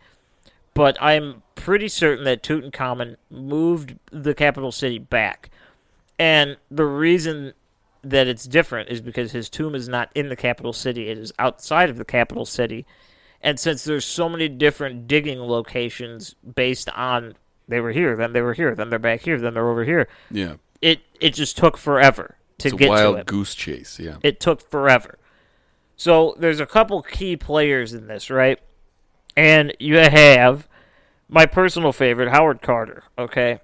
But 0.74 0.98
I'm 1.02 1.44
pretty 1.56 1.88
certain 1.90 2.24
that 2.26 2.44
Tutankhamun 2.44 3.18
moved 3.30 3.96
the 4.12 4.34
capital 4.34 4.72
city 4.72 5.00
back. 5.00 5.50
And 6.18 6.58
the 6.70 6.86
reason 6.86 7.54
that 8.04 8.28
it's 8.28 8.46
different 8.46 8.90
is 8.90 9.02
because 9.02 9.32
his 9.32 9.50
tomb 9.50 9.76
is 9.76 9.88
not 9.90 10.10
in 10.16 10.30
the 10.30 10.36
capital 10.36 10.74
city, 10.74 11.10
it 11.10 11.18
is 11.18 11.32
outside 11.38 11.90
of 11.90 11.98
the 11.98 12.06
capital 12.06 12.46
city. 12.46 12.86
And 13.42 13.60
since 13.60 13.84
there's 13.84 14.06
so 14.06 14.30
many 14.30 14.48
different 14.48 15.08
digging 15.08 15.40
locations 15.40 16.36
based 16.56 16.90
on 16.90 17.36
they 17.68 17.80
were 17.80 17.92
here, 17.92 18.16
then 18.16 18.34
they 18.34 18.42
were 18.42 18.54
here, 18.54 18.76
then 18.76 18.90
they're 18.90 19.00
back 19.00 19.22
here, 19.22 19.40
then 19.40 19.54
they're 19.54 19.70
over 19.70 19.84
here, 19.84 20.08
Yeah. 20.30 20.56
it 20.82 21.00
it 21.20 21.34
just 21.34 21.58
took 21.58 21.78
forever 21.78 22.38
to 22.60 22.68
It's 22.68 22.74
a 22.74 22.78
get 22.78 22.90
wild 22.90 23.16
to 23.16 23.22
it. 23.22 23.26
goose 23.28 23.56
chase. 23.56 24.00
Yeah. 24.00 24.18
It 24.24 24.40
took 24.40 24.62
forever. 24.70 25.18
So 25.96 26.36
there's 26.40 26.60
a 26.60 26.66
couple 26.66 27.02
key 27.04 27.36
players 27.38 27.94
in 27.94 28.08
this, 28.08 28.30
right? 28.30 28.60
And 29.36 29.74
you 29.80 29.98
have 29.98 30.68
my 31.30 31.46
personal 31.46 31.94
favorite, 31.94 32.30
Howard 32.30 32.62
Carter. 32.62 33.04
Okay, 33.18 33.60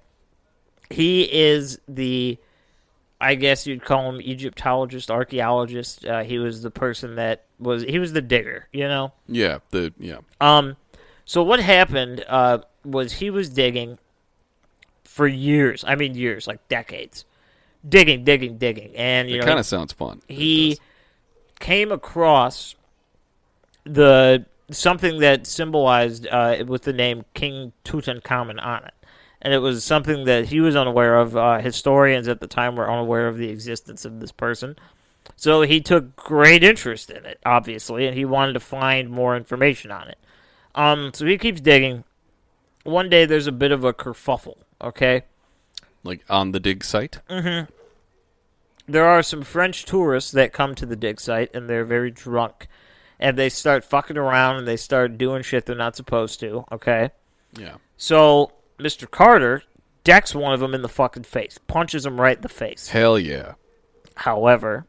he 0.90 1.22
is 1.22 1.78
the, 1.86 2.38
I 3.20 3.34
guess 3.34 3.66
you'd 3.66 3.84
call 3.84 4.08
him 4.08 4.20
Egyptologist, 4.20 5.10
archaeologist. 5.10 6.04
Uh, 6.04 6.22
he 6.22 6.38
was 6.38 6.62
the 6.62 6.70
person 6.70 7.16
that 7.16 7.44
was 7.58 7.82
he 7.82 7.98
was 7.98 8.12
the 8.12 8.22
digger, 8.22 8.68
you 8.72 8.88
know. 8.88 9.12
Yeah. 9.26 9.58
The 9.70 9.92
yeah. 9.98 10.18
Um, 10.40 10.76
so 11.24 11.42
what 11.42 11.60
happened 11.60 12.24
uh, 12.26 12.60
was 12.84 13.14
he 13.14 13.28
was 13.28 13.50
digging 13.50 13.98
for 15.04 15.26
years. 15.26 15.84
I 15.86 15.94
mean, 15.94 16.14
years, 16.14 16.46
like 16.46 16.66
decades, 16.68 17.26
digging, 17.86 18.24
digging, 18.24 18.56
digging, 18.56 18.96
and 18.96 19.28
you 19.28 19.36
It 19.36 19.40
know, 19.40 19.46
kind 19.46 19.58
of 19.58 19.66
sounds 19.66 19.92
fun. 19.92 20.22
He 20.28 20.78
came 21.60 21.92
across 21.92 22.76
the 23.84 24.46
something 24.70 25.20
that 25.20 25.46
symbolized 25.46 26.26
uh, 26.26 26.64
with 26.66 26.82
the 26.82 26.92
name 26.92 27.24
King 27.34 27.72
Tutankhamun 27.84 28.62
on 28.64 28.84
it, 28.84 28.94
and 29.40 29.52
it 29.52 29.58
was 29.58 29.84
something 29.84 30.24
that 30.24 30.46
he 30.46 30.60
was 30.60 30.76
unaware 30.76 31.18
of. 31.18 31.36
Uh, 31.36 31.58
historians 31.58 32.28
at 32.28 32.40
the 32.40 32.46
time 32.46 32.76
were 32.76 32.90
unaware 32.90 33.28
of 33.28 33.38
the 33.38 33.48
existence 33.48 34.04
of 34.04 34.20
this 34.20 34.32
person, 34.32 34.76
so 35.36 35.62
he 35.62 35.80
took 35.80 36.16
great 36.16 36.62
interest 36.62 37.10
in 37.10 37.24
it, 37.24 37.38
obviously, 37.44 38.06
and 38.06 38.16
he 38.16 38.24
wanted 38.24 38.52
to 38.54 38.60
find 38.60 39.10
more 39.10 39.36
information 39.36 39.90
on 39.90 40.08
it. 40.08 40.18
Um, 40.74 41.12
so 41.14 41.26
he 41.26 41.38
keeps 41.38 41.60
digging. 41.60 42.04
One 42.84 43.08
day, 43.08 43.26
there's 43.26 43.46
a 43.46 43.52
bit 43.52 43.72
of 43.72 43.84
a 43.84 43.92
kerfuffle. 43.92 44.58
Okay, 44.80 45.22
like 46.04 46.24
on 46.30 46.52
the 46.52 46.60
dig 46.60 46.84
site. 46.84 47.18
Mhm. 47.28 47.68
There 48.86 49.04
are 49.04 49.22
some 49.22 49.42
French 49.42 49.84
tourists 49.84 50.30
that 50.32 50.54
come 50.54 50.74
to 50.76 50.86
the 50.86 50.96
dig 50.96 51.20
site 51.20 51.50
and 51.54 51.68
they're 51.68 51.84
very 51.84 52.10
drunk. 52.10 52.68
And 53.20 53.36
they 53.36 53.48
start 53.48 53.84
fucking 53.84 54.16
around 54.16 54.56
and 54.56 54.68
they 54.68 54.76
start 54.76 55.18
doing 55.18 55.42
shit 55.42 55.66
they're 55.66 55.74
not 55.74 55.96
supposed 55.96 56.38
to, 56.40 56.64
okay? 56.70 57.10
Yeah. 57.58 57.76
So, 57.96 58.52
Mr. 58.78 59.10
Carter 59.10 59.62
decks 60.04 60.34
one 60.34 60.52
of 60.52 60.60
them 60.60 60.72
in 60.74 60.82
the 60.82 60.88
fucking 60.88 61.24
face, 61.24 61.58
punches 61.66 62.06
him 62.06 62.20
right 62.20 62.36
in 62.36 62.42
the 62.42 62.48
face. 62.48 62.88
Hell 62.88 63.18
yeah. 63.18 63.54
However, 64.14 64.86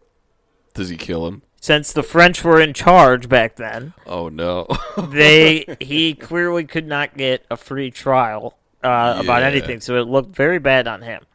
Does 0.74 0.90
he 0.90 0.98
kill 0.98 1.28
him? 1.28 1.42
since 1.62 1.92
the 1.92 2.04
French 2.04 2.44
were 2.44 2.60
in 2.62 2.74
charge 2.74 3.28
back 3.28 3.56
then, 3.58 3.94
Oh 4.06 4.30
no. 4.30 4.68
they 4.98 5.66
he 5.80 6.14
clearly 6.14 6.64
could 6.66 6.88
not 6.88 7.18
get 7.18 7.46
a 7.52 7.58
free 7.58 7.92
trial 7.92 8.58
uh, 8.84 9.18
about 9.20 9.44
anything, 9.44 9.82
so 9.82 9.96
it 10.00 10.08
looked 10.08 10.34
very 10.36 10.58
bad 10.60 10.88
on 10.88 11.02
him. 11.02 11.26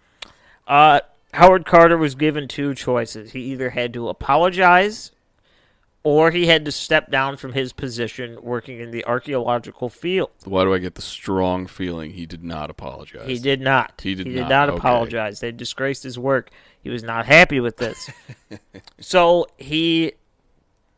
Uh, 0.67 1.01
Howard 1.35 1.67
Carter 1.67 1.99
was 1.99 2.15
given 2.15 2.49
two 2.49 2.75
choices. 2.75 3.33
He 3.33 3.41
either 3.41 3.71
had 3.71 3.93
to 3.95 4.09
apologize, 4.09 5.11
or 6.05 6.31
he 6.31 6.47
had 6.47 6.67
to 6.67 6.71
step 6.71 7.11
down 7.11 7.39
from 7.39 7.55
his 7.55 7.73
position 7.73 8.39
working 8.43 8.79
in 8.79 8.91
the 8.91 9.05
archaeological 9.07 9.89
field. 9.89 10.31
Why 10.45 10.63
do 10.65 10.75
I 10.75 10.79
get 10.79 10.97
the 10.97 11.03
strong 11.03 11.67
feeling 11.67 12.13
he 12.13 12.27
did 12.27 12.45
not 12.45 12.69
apologize? 12.69 13.27
He 13.27 13.39
did 13.39 13.63
not. 13.63 14.01
He 14.03 14.15
did 14.15 14.27
not, 14.27 14.49
not, 14.51 14.69
okay. 14.69 14.79
apologize. 14.79 15.41
They 15.41 15.51
disgraced 15.51 16.03
his 16.03 16.19
work. 16.19 16.51
He 16.83 16.91
was 16.91 17.03
not 17.03 17.25
happy 17.25 17.59
with 17.59 17.79
this. 17.79 18.11
so 19.01 19.47
he 19.57 20.13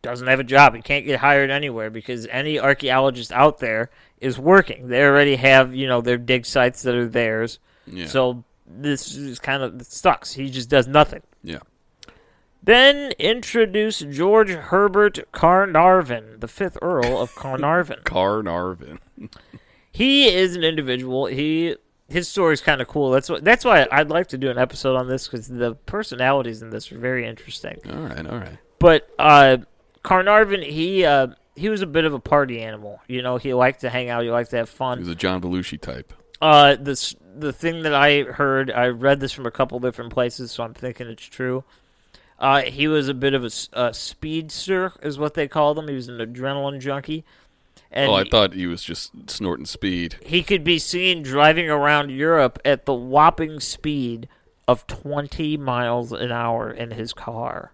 doesn't 0.03 0.27
have 0.27 0.41
a 0.41 0.45
job. 0.45 0.75
He 0.75 0.83
can't 0.83 1.07
get 1.07 1.21
hired 1.21 1.51
anywhere 1.51 1.89
because 1.89 2.27
any 2.27 2.59
archaeologist 2.59 3.31
out 3.31 3.59
there 3.59 3.91
is 4.21 4.41
working. 4.41 4.89
They 4.89 5.05
already 5.05 5.37
have, 5.37 5.73
you 5.73 5.87
know, 5.87 6.01
their 6.01 6.19
dig 6.19 6.47
sites 6.47 6.83
that 6.83 6.97
are 6.97 7.09
theirs. 7.09 7.61
Yeah. 7.87 8.07
So 8.07 8.43
this 8.67 9.15
is 9.15 9.39
kind 9.39 9.63
of 9.63 9.81
it 9.81 9.87
sucks. 9.87 10.33
He 10.33 10.51
just 10.51 10.69
does 10.69 10.89
nothing. 10.89 11.23
yeah. 11.45 11.61
Then 12.67 13.13
introduce 13.13 14.01
George 14.01 14.51
Herbert 14.51 15.21
Carnarvon, 15.33 16.41
the 16.41 16.49
fifth 16.49 16.77
Earl 16.83 17.21
of 17.23 17.35
Carnarvon. 17.37 18.01
Carnarvon. 18.05 18.99
he 19.93 20.29
is 20.29 20.57
an 20.57 20.65
individual. 20.65 21.27
He 21.27 21.77
his 22.09 22.29
story's 22.29 22.61
kind 22.61 22.81
of 22.81 22.89
cool. 22.89 23.11
That's 23.11 23.29
what, 23.29 23.45
that's 23.45 23.65
why 23.65 23.87
I'd 23.91 24.11
like 24.11 24.29
to 24.29 24.39
do 24.39 24.51
an 24.51 24.59
episode 24.59 24.97
on 24.97 25.09
this 25.09 25.27
because 25.27 25.49
the 25.49 25.75
personalities 25.87 26.61
in 26.63 26.71
this 26.71 26.91
are 26.93 26.99
very 26.99 27.27
interesting. 27.27 27.79
All 27.89 28.01
right, 28.01 28.27
all 28.27 28.39
right. 28.39 28.59
But 28.79 29.09
uh, 29.19 29.59
Carnarvon, 30.03 30.63
he 30.63 31.05
uh, 31.05 31.29
he 31.55 31.69
was 31.69 31.83
a 31.83 31.87
bit 31.87 32.05
of 32.05 32.15
a 32.15 32.21
party 32.21 32.61
animal. 32.63 33.01
You 33.07 33.23
know, 33.23 33.37
he 33.37 33.55
liked 33.55 33.83
to 33.83 33.91
hang 33.91 34.09
out. 34.11 34.25
He 34.25 34.31
liked 34.31 34.51
to 34.51 34.57
have 34.57 34.69
fun. 34.69 34.99
He 34.99 35.03
was 35.03 35.09
a 35.09 35.15
John 35.15 35.41
Belushi 35.41 35.81
type. 35.81 36.13
Uh, 36.43 36.77
this 36.79 37.15
the 37.37 37.53
thing 37.53 37.83
that 37.83 37.95
I 37.95 38.23
heard. 38.23 38.73
I 38.73 38.89
read 38.89 39.21
this 39.21 39.33
from 39.33 39.47
a 39.47 39.53
couple 39.53 39.79
different 39.79 40.13
places, 40.13 40.51
so 40.51 40.65
I'm 40.65 40.75
thinking 40.75 41.07
it's 41.07 41.25
true. 41.25 41.63
Uh, 42.39 42.63
he 42.63 42.87
was 42.87 43.09
a 43.09 43.15
bit 43.15 43.33
of 43.35 43.45
a 43.73 43.95
speedster, 43.95 44.93
is 45.03 45.19
what 45.19 45.35
they 45.35 45.49
called 45.49 45.79
him. 45.79 45.89
He 45.89 45.95
was 45.95 46.09
an 46.09 46.19
adrenaline 46.19 46.81
junkie. 46.81 47.25
And 47.91 48.11
oh, 48.11 48.15
I 48.15 48.25
thought 48.25 48.53
he 48.53 48.67
was 48.67 48.83
just 48.83 49.31
snorting 49.31 49.65
speed. 49.65 50.17
he 50.23 50.43
could 50.43 50.65
be 50.65 50.79
seen 50.79 51.23
driving 51.23 51.71
around 51.71 52.11
Europe 52.11 52.59
at 52.65 52.85
the 52.85 52.93
whopping 52.93 53.61
speed 53.61 54.29
of 54.69 54.87
20 54.87 55.57
miles 55.57 56.13
an 56.13 56.31
hour 56.33 56.71
in 56.71 56.91
his 56.91 57.13
car. 57.13 57.73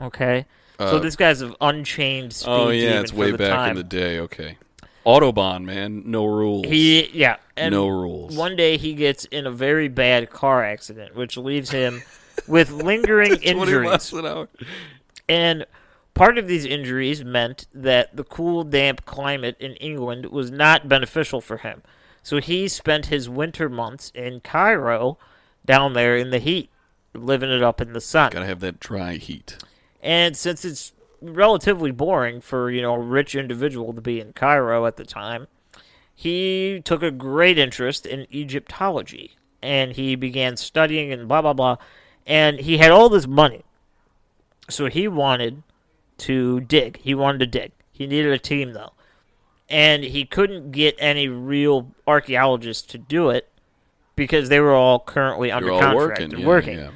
Okay? 0.00 0.46
so 0.78 0.96
Uh, 0.96 0.98
this 0.98 1.16
guy's 1.16 1.40
of 1.40 1.54
unchained 1.60 2.32
speed. 2.32 2.50
Oh 2.50 2.70
yeah, 2.70 3.00
it's 3.00 3.12
way 3.12 3.32
back 3.32 3.50
time. 3.50 3.70
in 3.70 3.76
the 3.76 3.82
day. 3.82 4.18
Okay, 4.20 4.56
Autobahn, 5.04 5.64
man, 5.64 6.02
no 6.06 6.24
rules. 6.24 6.66
He 6.66 7.08
yeah, 7.12 7.36
No 7.56 7.88
rules. 7.88 8.36
One 8.36 8.56
day 8.56 8.76
he 8.76 8.94
gets 8.94 9.24
in 9.26 9.46
a 9.46 9.50
very 9.50 9.88
bad 9.88 10.30
car 10.30 10.64
accident, 10.64 11.16
which 11.16 11.36
leaves 11.36 11.70
him 11.70 12.02
with 12.46 12.70
lingering 12.70 13.36
injuries. 13.42 14.12
an. 14.12 14.48
And 15.28 15.66
part 16.14 16.38
of 16.38 16.46
these 16.46 16.64
injuries 16.64 17.24
meant 17.24 17.66
that 17.74 18.16
the 18.16 18.24
cool, 18.24 18.64
damp 18.64 19.04
climate 19.04 19.56
in 19.60 19.72
England 19.74 20.26
was 20.26 20.50
not 20.50 20.88
beneficial 20.88 21.40
for 21.40 21.58
him. 21.58 21.82
So 22.22 22.40
he 22.40 22.68
spent 22.68 23.06
his 23.06 23.28
winter 23.28 23.68
months 23.68 24.10
in 24.14 24.40
Cairo, 24.40 25.18
down 25.64 25.92
there 25.92 26.16
in 26.16 26.30
the 26.30 26.38
heat, 26.38 26.70
living 27.14 27.50
it 27.50 27.62
up 27.62 27.80
in 27.80 27.92
the 27.92 28.00
sun. 28.00 28.32
Gotta 28.32 28.46
have 28.46 28.60
that 28.60 28.80
dry 28.80 29.14
heat. 29.14 29.58
And 30.02 30.36
since 30.36 30.64
it's 30.64 30.92
relatively 31.20 31.90
boring 31.90 32.40
for, 32.40 32.70
you 32.70 32.82
know, 32.82 32.94
a 32.94 32.98
rich 32.98 33.34
individual 33.34 33.92
to 33.92 34.00
be 34.00 34.20
in 34.20 34.32
Cairo 34.32 34.86
at 34.86 34.96
the 34.96 35.04
time, 35.04 35.46
he 36.14 36.80
took 36.84 37.02
a 37.02 37.10
great 37.10 37.58
interest 37.58 38.06
in 38.06 38.26
Egyptology 38.34 39.36
and 39.62 39.92
he 39.92 40.14
began 40.16 40.56
studying 40.56 41.12
and 41.12 41.28
blah 41.28 41.42
blah 41.42 41.52
blah. 41.52 41.76
And 42.28 42.60
he 42.60 42.76
had 42.76 42.92
all 42.92 43.08
this 43.08 43.26
money. 43.26 43.64
So 44.68 44.86
he 44.86 45.08
wanted 45.08 45.62
to 46.18 46.60
dig. 46.60 46.98
He 46.98 47.14
wanted 47.14 47.38
to 47.38 47.46
dig. 47.46 47.72
He 47.90 48.06
needed 48.06 48.30
a 48.32 48.38
team 48.38 48.74
though. 48.74 48.92
And 49.68 50.04
he 50.04 50.24
couldn't 50.24 50.70
get 50.70 50.94
any 50.98 51.26
real 51.28 51.92
archaeologists 52.06 52.86
to 52.88 52.98
do 52.98 53.30
it 53.30 53.48
because 54.14 54.48
they 54.48 54.60
were 54.60 54.74
all 54.74 55.00
currently 55.00 55.50
under 55.50 55.72
all 55.72 55.80
contract 55.80 55.96
working. 55.96 56.32
and 56.32 56.38
yeah, 56.40 56.46
working. 56.46 56.78
yeah. 56.78 56.90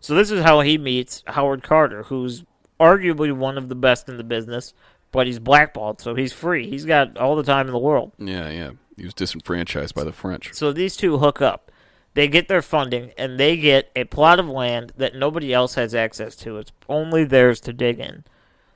So 0.00 0.14
this 0.14 0.30
is 0.30 0.42
how 0.42 0.60
he 0.60 0.78
meets 0.78 1.24
Howard 1.26 1.62
Carter, 1.62 2.04
who's 2.04 2.44
arguably 2.78 3.32
one 3.32 3.58
of 3.58 3.68
the 3.68 3.74
best 3.74 4.08
in 4.08 4.16
the 4.18 4.24
business, 4.24 4.74
but 5.10 5.26
he's 5.26 5.38
blackballed, 5.38 6.00
so 6.00 6.14
he's 6.14 6.32
free. 6.32 6.68
He's 6.68 6.84
got 6.84 7.16
all 7.16 7.34
the 7.34 7.42
time 7.42 7.66
in 7.66 7.72
the 7.72 7.78
world. 7.78 8.12
Yeah, 8.18 8.50
yeah. 8.50 8.70
He 8.96 9.04
was 9.04 9.14
disenfranchised 9.14 9.94
by 9.94 10.04
the 10.04 10.12
French. 10.12 10.52
So 10.54 10.72
these 10.72 10.96
two 10.96 11.18
hook 11.18 11.42
up. 11.42 11.70
They 12.16 12.26
get 12.28 12.48
their 12.48 12.62
funding 12.62 13.12
and 13.16 13.38
they 13.38 13.56
get 13.56 13.90
a 13.94 14.04
plot 14.04 14.40
of 14.40 14.48
land 14.48 14.92
that 14.96 15.14
nobody 15.14 15.52
else 15.52 15.74
has 15.74 15.94
access 15.94 16.34
to. 16.36 16.56
It's 16.58 16.72
only 16.88 17.24
theirs 17.24 17.60
to 17.60 17.72
dig 17.72 18.00
in. 18.00 18.24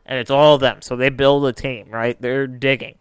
And 0.06 0.18
it's 0.18 0.30
all 0.30 0.54
of 0.54 0.60
them. 0.60 0.82
So 0.82 0.94
they 0.94 1.08
build 1.08 1.44
a 1.46 1.52
team, 1.52 1.88
right? 1.90 2.20
They're 2.20 2.46
digging. 2.46 2.96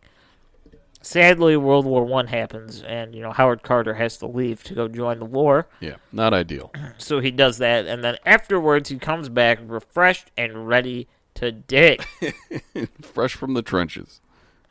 Sadly, 1.01 1.55
World 1.55 1.85
War 1.85 2.03
One 2.03 2.27
happens, 2.27 2.81
and 2.83 3.15
you 3.15 3.21
know 3.21 3.31
Howard 3.31 3.63
Carter 3.63 3.93
has 3.93 4.17
to 4.17 4.27
leave 4.27 4.63
to 4.65 4.73
go 4.75 4.89
join 4.89 5.19
the 5.19 5.25
war. 5.25 5.65
Yeah, 5.79 5.95
not 6.11 6.33
ideal. 6.33 6.71
So 6.97 7.21
he 7.21 7.31
does 7.31 7.57
that, 7.59 7.85
and 7.85 8.03
then 8.03 8.17
afterwards 8.25 8.89
he 8.89 8.97
comes 8.97 9.29
back 9.29 9.59
refreshed 9.63 10.29
and 10.37 10.67
ready 10.67 11.07
to 11.35 11.53
dig. 11.53 12.03
Fresh 13.01 13.35
from 13.35 13.53
the 13.53 13.61
trenches. 13.61 14.19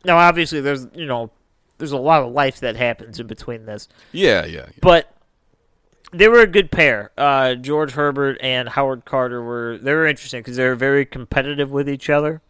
now, 0.04 0.18
obviously, 0.18 0.60
there's 0.60 0.86
you 0.94 1.06
know, 1.06 1.30
there's 1.78 1.92
a 1.92 1.96
lot 1.98 2.22
of 2.22 2.30
life 2.32 2.60
that 2.60 2.76
happens 2.76 3.18
in 3.18 3.26
between 3.26 3.64
this, 3.64 3.88
Yeah, 4.12 4.44
yeah. 4.44 4.66
yeah. 4.66 4.66
but 4.82 5.10
they 6.12 6.28
were 6.28 6.40
a 6.40 6.46
good 6.46 6.70
pair. 6.70 7.10
Uh, 7.16 7.54
George 7.54 7.92
Herbert 7.92 8.38
and 8.40 8.68
Howard 8.70 9.04
Carter 9.04 9.42
were 9.42 9.78
they 9.78 9.92
were 9.92 10.06
interesting 10.06 10.40
because 10.40 10.56
they 10.56 10.66
were 10.66 10.74
very 10.74 11.04
competitive 11.04 11.70
with 11.70 11.88
each 11.88 12.08
other. 12.10 12.40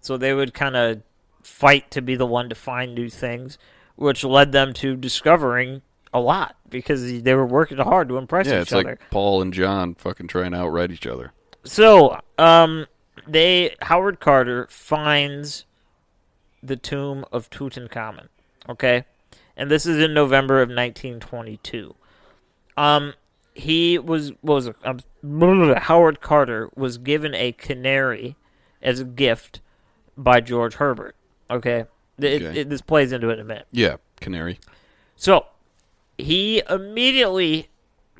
So 0.00 0.16
they 0.16 0.32
would 0.34 0.54
kind 0.54 0.76
of 0.76 1.02
fight 1.42 1.90
to 1.92 2.00
be 2.02 2.14
the 2.14 2.26
one 2.26 2.48
to 2.48 2.54
find 2.54 2.94
new 2.94 3.08
things, 3.10 3.58
which 3.96 4.22
led 4.24 4.52
them 4.52 4.72
to 4.74 4.96
discovering 4.96 5.82
a 6.12 6.20
lot 6.20 6.56
because 6.68 7.22
they 7.22 7.34
were 7.34 7.46
working 7.46 7.78
hard 7.78 8.08
to 8.08 8.16
impress 8.16 8.46
Yeah, 8.46 8.56
each 8.56 8.62
it's 8.62 8.72
other. 8.72 8.84
like 8.90 9.10
Paul 9.10 9.42
and 9.42 9.52
John 9.52 9.94
fucking 9.94 10.28
trying 10.28 10.52
to 10.52 10.58
outright 10.58 10.90
each 10.90 11.06
other. 11.06 11.32
So, 11.64 12.20
um, 12.38 12.86
they 13.26 13.74
Howard 13.82 14.20
Carter 14.20 14.66
finds 14.70 15.64
the 16.62 16.76
tomb 16.76 17.24
of 17.32 17.50
Tutankhamun. 17.50 18.28
Okay, 18.68 19.04
and 19.56 19.70
this 19.70 19.84
is 19.86 19.98
in 20.02 20.14
November 20.14 20.60
of 20.62 20.68
1922. 20.68 21.94
Um, 22.78 23.14
he 23.54 23.98
was 23.98 24.30
what 24.40 24.54
was 24.54 24.66
it? 24.68 24.76
Um, 24.84 25.00
Howard 25.76 26.20
Carter 26.20 26.70
was 26.76 26.98
given 26.98 27.34
a 27.34 27.52
canary 27.52 28.36
as 28.80 29.00
a 29.00 29.04
gift 29.04 29.60
by 30.16 30.40
George 30.40 30.74
Herbert. 30.74 31.16
Okay, 31.50 31.86
It- 32.18 32.42
Okay. 32.42 32.60
it- 32.60 32.68
this 32.70 32.80
plays 32.80 33.12
into 33.12 33.30
it 33.30 33.34
in 33.34 33.40
a 33.40 33.44
minute. 33.44 33.66
Yeah, 33.72 33.96
canary. 34.20 34.58
So 35.16 35.46
he 36.16 36.62
immediately 36.68 37.68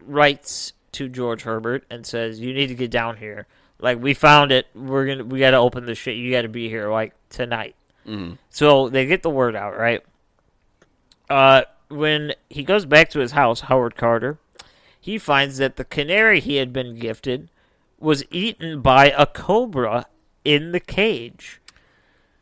writes 0.02 0.72
to 0.92 1.08
George 1.08 1.42
Herbert 1.42 1.84
and 1.90 2.04
says, 2.06 2.40
"You 2.40 2.52
need 2.54 2.68
to 2.68 2.74
get 2.74 2.90
down 2.90 3.18
here. 3.18 3.46
Like 3.80 4.00
we 4.00 4.14
found 4.14 4.50
it. 4.50 4.66
We're 4.74 5.06
gonna 5.06 5.24
we 5.24 5.38
got 5.38 5.52
to 5.52 5.56
open 5.58 5.84
the 5.86 5.94
shit. 5.94 6.16
You 6.16 6.32
got 6.32 6.42
to 6.42 6.48
be 6.48 6.68
here 6.68 6.90
like 6.90 7.12
tonight." 7.30 7.74
So 8.50 8.88
they 8.88 9.04
get 9.06 9.22
the 9.22 9.28
word 9.30 9.54
out, 9.54 9.76
right? 9.76 10.02
Uh, 11.28 11.62
when 11.88 12.32
he 12.48 12.62
goes 12.64 12.86
back 12.86 13.10
to 13.10 13.18
his 13.18 13.32
house, 13.32 13.60
Howard 13.60 13.96
Carter, 13.96 14.38
he 15.00 15.18
finds 15.18 15.58
that 15.58 15.76
the 15.76 15.84
canary 15.84 16.40
he 16.40 16.56
had 16.56 16.72
been 16.72 16.98
gifted 16.98 17.48
was 17.98 18.24
eaten 18.30 18.80
by 18.80 19.10
a 19.16 19.26
cobra 19.26 20.06
in 20.44 20.72
the 20.72 20.80
cage. 20.80 21.60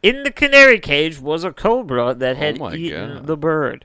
In 0.03 0.23
the 0.23 0.31
canary 0.31 0.79
cage 0.79 1.19
was 1.19 1.45
a 1.45 1.53
cobra 1.53 2.15
that 2.15 2.37
had 2.37 2.59
my 2.59 2.75
eaten 2.75 3.15
God. 3.15 3.27
the 3.27 3.37
bird. 3.37 3.85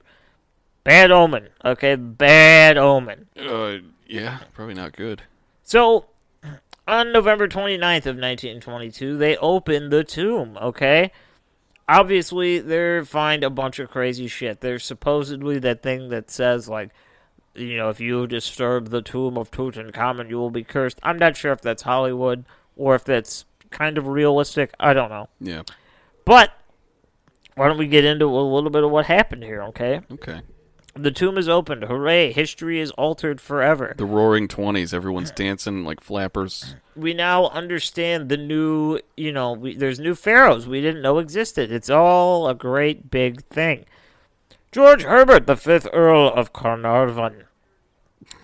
Bad 0.83 1.11
omen, 1.11 1.49
okay? 1.63 1.95
Bad 1.95 2.77
omen. 2.77 3.27
Uh, 3.39 3.77
yeah, 4.07 4.39
probably 4.53 4.73
not 4.73 4.95
good. 4.95 5.23
So, 5.63 6.07
on 6.87 7.11
November 7.11 7.47
29th 7.47 8.07
of 8.07 8.17
1922, 8.17 9.17
they 9.17 9.37
open 9.37 9.89
the 9.89 10.03
tomb, 10.03 10.57
okay? 10.61 11.11
Obviously, 11.87 12.59
they 12.59 13.03
find 13.05 13.43
a 13.43 13.49
bunch 13.49 13.79
of 13.79 13.89
crazy 13.89 14.27
shit. 14.27 14.61
There's 14.61 14.83
supposedly 14.83 15.59
that 15.59 15.83
thing 15.83 16.09
that 16.09 16.31
says, 16.31 16.67
like, 16.67 16.89
you 17.55 17.77
know, 17.77 17.89
if 17.89 17.99
you 17.99 18.27
disturb 18.27 18.89
the 18.89 19.01
tomb 19.01 19.37
of 19.37 19.51
Tutankhamun, 19.51 20.29
you 20.29 20.37
will 20.37 20.49
be 20.49 20.63
cursed. 20.63 20.99
I'm 21.03 21.17
not 21.17 21.37
sure 21.37 21.51
if 21.51 21.61
that's 21.61 21.83
Hollywood 21.83 22.45
or 22.75 22.95
if 22.95 23.03
that's 23.03 23.45
kind 23.69 23.97
of 23.97 24.07
realistic. 24.07 24.73
I 24.79 24.93
don't 24.93 25.09
know. 25.09 25.29
Yeah. 25.39 25.63
But, 26.25 26.51
why 27.55 27.67
don't 27.67 27.77
we 27.77 27.87
get 27.87 28.05
into 28.05 28.25
a 28.25 28.41
little 28.41 28.69
bit 28.69 28.83
of 28.83 28.91
what 28.91 29.07
happened 29.07 29.43
here, 29.43 29.63
okay? 29.63 30.01
Okay. 30.11 30.41
The 30.93 31.11
tomb 31.11 31.37
is 31.37 31.47
opened. 31.47 31.83
Hooray. 31.85 32.33
History 32.33 32.79
is 32.79 32.91
altered 32.91 33.39
forever. 33.39 33.93
The 33.97 34.05
Roaring 34.05 34.49
Twenties. 34.49 34.93
Everyone's 34.93 35.31
dancing 35.31 35.85
like 35.85 36.01
flappers. 36.01 36.75
we 36.97 37.13
now 37.13 37.47
understand 37.47 38.27
the 38.27 38.35
new, 38.35 38.99
you 39.15 39.31
know, 39.31 39.53
we, 39.53 39.75
there's 39.75 40.01
new 40.01 40.15
pharaohs 40.15 40.67
we 40.67 40.81
didn't 40.81 41.01
know 41.01 41.19
existed. 41.19 41.71
It's 41.71 41.89
all 41.89 42.49
a 42.49 42.53
great 42.53 43.09
big 43.09 43.45
thing. 43.45 43.85
George 44.71 45.03
Herbert, 45.03 45.47
the 45.47 45.55
fifth 45.57 45.87
Earl 45.91 46.27
of 46.27 46.53
Carnarvon. 46.53 47.43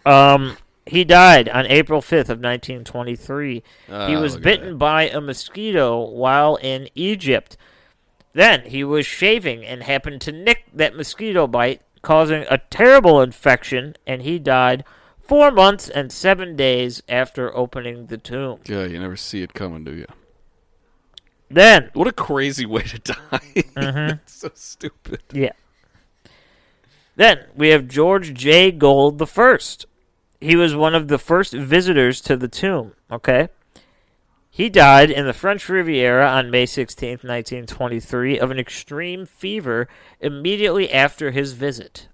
Um, 0.05 0.57
he 0.85 1.03
died 1.03 1.47
on 1.49 1.65
April 1.67 2.01
5th 2.01 2.29
of 2.29 2.39
1923. 2.39 3.53
he 3.53 3.63
Ah, 3.91 4.19
was 4.19 4.37
bitten 4.37 4.77
by 4.77 5.03
a 5.09 5.21
mosquito 5.21 5.99
while 6.05 6.55
in 6.57 6.89
Egypt. 6.95 7.57
Then 8.33 8.63
he 8.65 8.83
was 8.83 9.05
shaving 9.05 9.65
and 9.65 9.83
happened 9.83 10.21
to 10.21 10.31
nick 10.31 10.65
that 10.73 10.95
mosquito 10.95 11.47
bite, 11.47 11.81
causing 12.01 12.45
a 12.49 12.59
terrible 12.69 13.21
infection, 13.21 13.95
and 14.05 14.21
he 14.21 14.37
died 14.39 14.83
four 15.19 15.49
months 15.51 15.89
and 15.89 16.11
seven 16.11 16.55
days 16.55 17.01
after 17.09 17.55
opening 17.55 18.07
the 18.07 18.17
tomb. 18.17 18.59
Yeah, 18.65 18.83
you 18.85 18.99
never 18.99 19.15
see 19.17 19.41
it 19.43 19.53
coming, 19.53 19.83
do 19.83 19.93
you? 19.93 20.05
Then, 21.49 21.89
What 21.93 22.07
a 22.07 22.11
crazy 22.13 22.65
way 22.65 22.83
to 22.83 22.99
die. 22.99 23.15
Mm-hmm. 23.75 24.17
so 24.25 24.51
stupid. 24.53 25.23
yeah. 25.33 25.51
Then 27.17 27.45
we 27.55 27.69
have 27.69 27.87
George 27.87 28.33
J. 28.35 28.71
Gould 28.71 29.17
the 29.17 29.25
First. 29.27 29.87
He 30.39 30.55
was 30.55 30.75
one 30.75 30.93
of 30.93 31.07
the 31.07 31.17
first 31.17 31.51
visitors 31.51 32.21
to 32.21 32.37
the 32.37 32.47
tomb. 32.47 32.93
Okay, 33.11 33.49
He 34.51 34.69
died 34.69 35.09
in 35.09 35.25
the 35.25 35.33
French 35.33 35.67
Riviera 35.67 36.27
on 36.27 36.51
May 36.51 36.67
16, 36.67 37.09
1923, 37.09 38.39
of 38.39 38.51
an 38.51 38.59
extreme 38.59 39.25
fever 39.25 39.87
immediately 40.21 40.91
after 40.91 41.31
his 41.31 41.53
visit. 41.53 42.07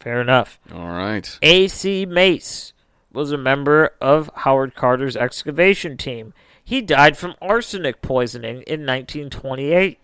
Fair 0.00 0.20
enough. 0.20 0.58
All 0.72 0.88
right. 0.88 1.38
A.C. 1.40 2.04
Mace 2.04 2.72
was 3.12 3.30
a 3.30 3.38
member 3.38 3.94
of 4.00 4.28
Howard 4.38 4.74
Carter's 4.74 5.16
excavation 5.16 5.96
team. 5.96 6.34
He 6.64 6.82
died 6.82 7.16
from 7.16 7.36
arsenic 7.40 8.02
poisoning 8.02 8.62
in 8.66 8.84
1928. 8.84 9.98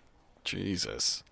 Jesus. 0.45 1.24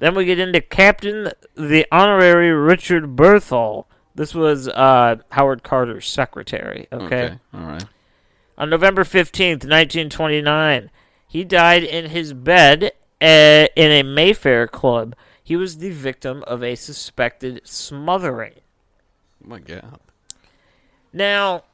Then 0.00 0.14
we 0.14 0.24
get 0.24 0.38
into 0.38 0.62
Captain 0.62 1.30
the 1.54 1.86
Honorary 1.92 2.52
Richard 2.52 3.16
Bethell. 3.16 3.84
This 4.14 4.34
was 4.34 4.66
uh, 4.66 5.16
Howard 5.32 5.62
Carter's 5.62 6.08
secretary. 6.08 6.88
Okay. 6.90 7.38
All 7.52 7.60
right. 7.60 7.84
On 8.56 8.70
November 8.70 9.04
15th, 9.04 9.62
1929, 9.68 10.90
he 11.28 11.44
died 11.44 11.84
in 11.84 12.10
his 12.10 12.32
bed 12.32 12.92
uh, 13.20 13.66
in 13.76 13.90
a 13.90 14.02
Mayfair 14.02 14.66
club. 14.66 15.14
He 15.44 15.54
was 15.54 15.78
the 15.78 15.90
victim 15.90 16.44
of 16.46 16.64
a 16.64 16.76
suspected 16.76 17.60
smothering. 17.64 18.54
Oh 19.44 19.48
my 19.48 19.58
God. 19.58 20.00
Now, 21.12 21.64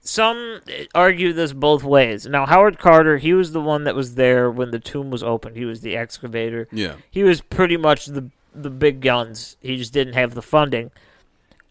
some 0.00 0.60
argue 0.94 1.32
this 1.32 1.52
both 1.52 1.82
ways. 1.84 2.26
Now, 2.26 2.46
Howard 2.46 2.78
Carter, 2.78 3.18
he 3.18 3.32
was 3.32 3.52
the 3.52 3.60
one 3.60 3.84
that 3.84 3.94
was 3.94 4.14
there 4.14 4.50
when 4.50 4.70
the 4.70 4.78
tomb 4.78 5.10
was 5.10 5.22
opened. 5.22 5.56
He 5.56 5.64
was 5.64 5.80
the 5.80 5.96
excavator. 5.96 6.68
Yeah. 6.72 6.96
He 7.10 7.22
was 7.22 7.40
pretty 7.40 7.76
much 7.76 8.06
the 8.06 8.30
the 8.54 8.70
big 8.70 9.00
guns. 9.00 9.56
He 9.60 9.76
just 9.76 9.92
didn't 9.92 10.14
have 10.14 10.34
the 10.34 10.42
funding. 10.42 10.90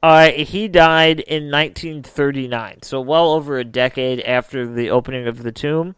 Uh, 0.01 0.31
he 0.31 0.67
died 0.67 1.21
in 1.21 1.49
1939, 1.49 2.81
so 2.81 2.99
well 2.99 3.31
over 3.31 3.57
a 3.57 3.63
decade 3.63 4.19
after 4.21 4.67
the 4.67 4.89
opening 4.89 5.27
of 5.27 5.43
the 5.43 5.51
tomb. 5.51 5.95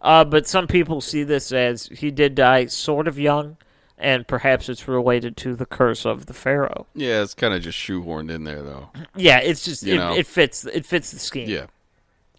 Uh, 0.00 0.24
but 0.24 0.48
some 0.48 0.66
people 0.66 1.02
see 1.02 1.22
this 1.22 1.52
as 1.52 1.86
he 1.88 2.10
did 2.10 2.34
die 2.34 2.64
sort 2.64 3.06
of 3.06 3.18
young, 3.18 3.58
and 4.02 4.26
perhaps 4.26 4.68
it's 4.68 4.86
related 4.88 5.36
to 5.38 5.54
the 5.54 5.64
curse 5.66 6.04
of 6.04 6.26
the 6.26 6.34
pharaoh. 6.34 6.86
Yeah, 6.94 7.22
it's 7.22 7.34
kind 7.34 7.54
of 7.54 7.62
just 7.62 7.78
shoehorned 7.78 8.30
in 8.30 8.44
there, 8.44 8.62
though. 8.62 8.90
Yeah, 9.16 9.38
it's 9.38 9.64
just 9.64 9.86
it, 9.86 10.00
it 10.00 10.26
fits 10.26 10.64
it 10.66 10.84
fits 10.84 11.10
the 11.12 11.18
scheme. 11.18 11.48
Yeah. 11.48 11.66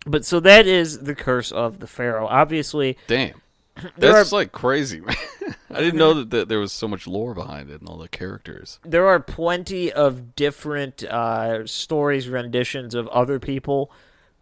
But 0.05 0.25
so 0.25 0.39
that 0.41 0.67
is 0.67 0.99
the 0.99 1.15
curse 1.15 1.51
of 1.51 1.79
the 1.79 1.87
pharaoh. 1.87 2.27
Obviously, 2.27 2.97
Damn. 3.07 3.41
That's 3.97 4.31
are- 4.31 4.35
like 4.35 4.51
crazy, 4.51 4.99
man. 4.99 5.15
I 5.71 5.79
didn't 5.79 5.97
know 5.97 6.13
that, 6.13 6.29
that 6.29 6.49
there 6.49 6.59
was 6.59 6.71
so 6.71 6.87
much 6.87 7.07
lore 7.07 7.33
behind 7.33 7.71
it 7.71 7.79
and 7.79 7.89
all 7.89 7.97
the 7.97 8.07
characters. 8.07 8.79
there 8.83 9.07
are 9.07 9.19
plenty 9.19 9.91
of 9.91 10.35
different 10.35 11.03
uh, 11.03 11.65
stories, 11.65 12.29
renditions 12.29 12.93
of 12.93 13.07
other 13.07 13.39
people, 13.39 13.91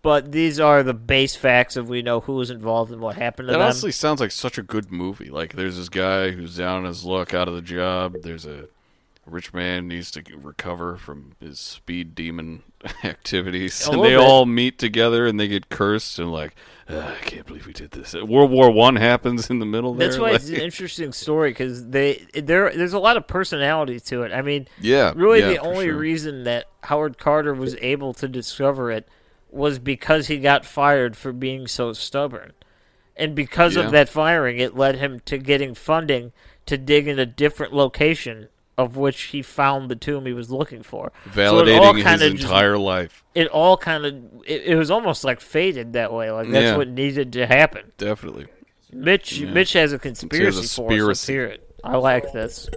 but 0.01 0.31
these 0.31 0.59
are 0.59 0.83
the 0.83 0.93
base 0.93 1.35
facts 1.35 1.75
of 1.77 1.89
we 1.89 2.01
know 2.01 2.19
who 2.21 2.33
was 2.33 2.49
involved 2.49 2.91
and 2.91 3.01
what 3.01 3.15
happened 3.17 3.47
to 3.47 3.51
That 3.51 3.59
them. 3.59 3.65
honestly 3.65 3.91
sounds 3.91 4.19
like 4.19 4.31
such 4.31 4.57
a 4.57 4.63
good 4.63 4.91
movie. 4.91 5.29
Like, 5.29 5.53
there's 5.53 5.77
this 5.77 5.89
guy 5.89 6.31
who's 6.31 6.57
down 6.57 6.79
on 6.79 6.85
his 6.85 7.03
luck, 7.05 7.33
out 7.33 7.47
of 7.47 7.53
the 7.55 7.61
job. 7.61 8.15
There's 8.23 8.45
a 8.45 8.65
rich 9.27 9.53
man 9.53 9.87
needs 9.87 10.09
to 10.11 10.23
recover 10.35 10.97
from 10.97 11.33
his 11.39 11.59
speed 11.59 12.15
demon 12.15 12.63
activities, 13.03 13.87
A 13.87 13.91
and 13.91 14.03
they 14.03 14.09
bit. 14.09 14.17
all 14.19 14.45
meet 14.45 14.79
together 14.79 15.27
and 15.27 15.39
they 15.39 15.47
get 15.47 15.69
cursed 15.69 16.17
and 16.17 16.31
like, 16.31 16.55
"Ah, 16.89 17.13
I 17.13 17.23
can't 17.23 17.45
believe 17.45 17.67
we 17.67 17.71
did 17.73 17.91
this. 17.91 18.15
World 18.15 18.49
War 18.49 18.71
One 18.71 18.95
happens 18.95 19.49
in 19.51 19.59
the 19.59 19.65
middle 19.65 19.93
there. 19.93 20.07
That's 20.07 20.19
why 20.19 20.31
it's 20.31 20.49
an 20.49 20.55
interesting 20.55 21.13
story 21.13 21.51
because 21.51 21.89
they 21.89 22.25
there 22.33 22.75
there's 22.75 22.93
a 22.93 22.99
lot 22.99 23.15
of 23.15 23.27
personality 23.27 23.99
to 23.99 24.23
it. 24.23 24.33
I 24.33 24.41
mean, 24.41 24.67
yeah, 24.81 25.13
really 25.15 25.39
yeah, 25.41 25.49
the 25.49 25.57
only 25.59 25.85
sure. 25.85 25.95
reason 25.97 26.43
that 26.45 26.65
Howard 26.83 27.19
Carter 27.19 27.53
was 27.53 27.75
able 27.75 28.13
to 28.15 28.27
discover 28.27 28.89
it 28.91 29.07
was 29.51 29.79
because 29.79 30.27
he 30.27 30.37
got 30.37 30.65
fired 30.65 31.15
for 31.17 31.31
being 31.33 31.67
so 31.67 31.93
stubborn. 31.93 32.53
And 33.15 33.35
because 33.35 33.75
Yeah. 33.75 33.83
of 33.83 33.91
that 33.91 34.09
firing, 34.09 34.57
it 34.59 34.75
led 34.75 34.95
him 34.95 35.19
to 35.25 35.37
getting 35.37 35.75
funding 35.75 36.31
to 36.65 36.77
dig 36.77 37.07
in 37.07 37.19
a 37.19 37.25
different 37.25 37.73
location 37.73 38.47
of 38.77 38.95
which 38.95 39.23
he 39.23 39.41
found 39.41 39.89
the 39.91 39.95
tomb 39.95 40.25
he 40.25 40.33
was 40.33 40.49
looking 40.49 40.81
for. 40.81 41.11
So 41.35 41.41
it 41.41 41.47
all 41.47 41.93
validating 41.93 41.95
his 41.97 42.03
kinda 42.05 42.29
just- 42.31 42.43
entire 42.43 42.77
life. 42.77 43.23
it 43.35 43.47
all 43.49 43.77
kind 43.77 44.05
of 44.05 44.15
it, 44.47 44.63
it 44.65 44.75
was 44.75 44.89
almost 44.89 45.23
like 45.23 45.39
fated 45.41 45.93
that 45.93 46.11
way. 46.13 46.31
Like 46.31 46.49
that's 46.49 46.63
Yeah. 46.71 46.77
what 46.77 46.87
needed 46.87 47.33
to 47.33 47.45
happen. 47.45 47.91
Definitely. 47.97 48.47
Mitch 48.93 49.37
Yeah. 49.37 49.51
Mitch 49.51 49.73
has 49.73 49.93
a 49.93 49.99
conspiracy 49.99 50.43
for 50.43 50.63
us. 50.63 50.75
conspiracy. 50.75 51.07
Let's 51.07 51.27
hear 51.27 51.45
it. 51.45 51.69
I 51.83 51.97
like 51.97 52.31
this. 52.31 52.69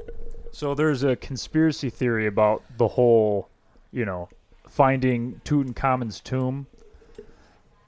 So 0.51 0.75
there's 0.75 1.03
a 1.05 1.17
conspiracy 1.17 1.91
theory 1.91 2.27
about 2.27 2.63
the 2.77 2.89
whole, 2.89 3.49
you 3.93 4.05
know, 4.05 4.29
finding 4.75 5.41
Tutankhamun's 5.45 6.21
tomb. 6.21 6.67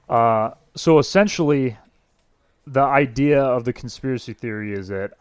Uh, 0.07 0.51
so 0.73 0.99
essentially, 0.99 1.77
the 2.65 2.81
idea 2.81 3.43
of 3.43 3.65
the 3.65 3.73
conspiracy 3.73 4.31
theory 4.31 4.71
is 4.73 4.87
that, 4.87 5.11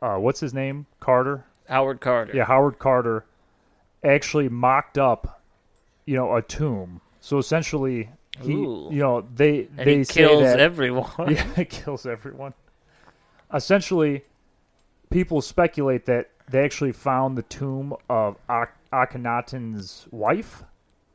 uh, 0.00 0.16
what's 0.16 0.40
his 0.40 0.54
name? 0.54 0.86
Carter? 0.98 1.44
Howard 1.68 2.00
Carter. 2.00 2.34
Yeah, 2.34 2.44
Howard 2.44 2.78
Carter 2.78 3.26
actually 4.02 4.48
mocked 4.48 4.96
up, 4.96 5.42
you 6.06 6.16
know, 6.16 6.34
a 6.36 6.40
tomb. 6.40 7.02
So 7.20 7.36
essentially, 7.36 8.08
he, 8.40 8.54
Ooh. 8.54 8.88
you 8.90 9.00
know, 9.00 9.20
they 9.34 9.68
And 9.76 9.86
they 9.86 10.04
kills 10.04 10.42
that, 10.42 10.58
everyone. 10.58 11.10
yeah, 11.28 11.46
it 11.54 11.68
kills 11.68 12.06
everyone. 12.06 12.54
Essentially, 13.52 14.24
people 15.10 15.42
speculate 15.42 16.06
that 16.06 16.30
they 16.48 16.64
actually 16.64 16.92
found 16.92 17.36
the 17.36 17.42
tomb 17.42 17.94
of 18.08 18.38
Ak- 18.48 18.78
Akhenaten's 18.90 20.06
wife, 20.10 20.64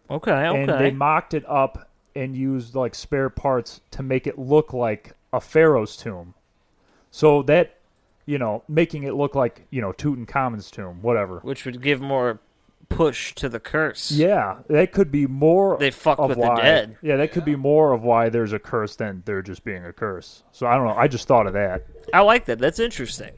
Okay, 0.09 0.31
and 0.31 0.69
they 0.69 0.91
mocked 0.91 1.33
it 1.33 1.43
up 1.47 1.89
and 2.15 2.35
used 2.35 2.75
like 2.75 2.95
spare 2.95 3.29
parts 3.29 3.81
to 3.91 4.03
make 4.03 4.27
it 4.27 4.37
look 4.37 4.73
like 4.73 5.13
a 5.33 5.41
pharaoh's 5.41 5.97
tomb. 5.97 6.33
So 7.11 7.41
that, 7.43 7.77
you 8.25 8.37
know, 8.37 8.63
making 8.67 9.03
it 9.03 9.13
look 9.13 9.35
like 9.35 9.65
you 9.69 9.81
know 9.81 9.93
Tutankhamun's 9.93 10.69
tomb, 10.69 11.01
whatever. 11.01 11.39
Which 11.39 11.65
would 11.65 11.81
give 11.81 12.01
more 12.01 12.39
push 12.87 13.33
to 13.35 13.49
the 13.49 13.59
curse. 13.59 14.11
Yeah, 14.11 14.57
that 14.67 14.91
could 14.91 15.11
be 15.11 15.27
more. 15.27 15.77
They 15.77 15.91
fuck 15.91 16.19
with 16.19 16.37
the 16.37 16.55
dead. 16.55 16.97
Yeah, 17.01 17.17
that 17.17 17.31
could 17.31 17.45
be 17.45 17.55
more 17.55 17.93
of 17.93 18.03
why 18.03 18.29
there's 18.29 18.53
a 18.53 18.59
curse 18.59 18.95
than 18.95 19.23
there 19.25 19.41
just 19.41 19.63
being 19.63 19.83
a 19.85 19.93
curse. 19.93 20.43
So 20.51 20.67
I 20.67 20.75
don't 20.75 20.85
know. 20.85 20.95
I 20.95 21.07
just 21.07 21.27
thought 21.27 21.47
of 21.47 21.53
that. 21.53 21.85
I 22.13 22.21
like 22.21 22.45
that. 22.45 22.59
That's 22.59 22.79
interesting. 22.79 23.31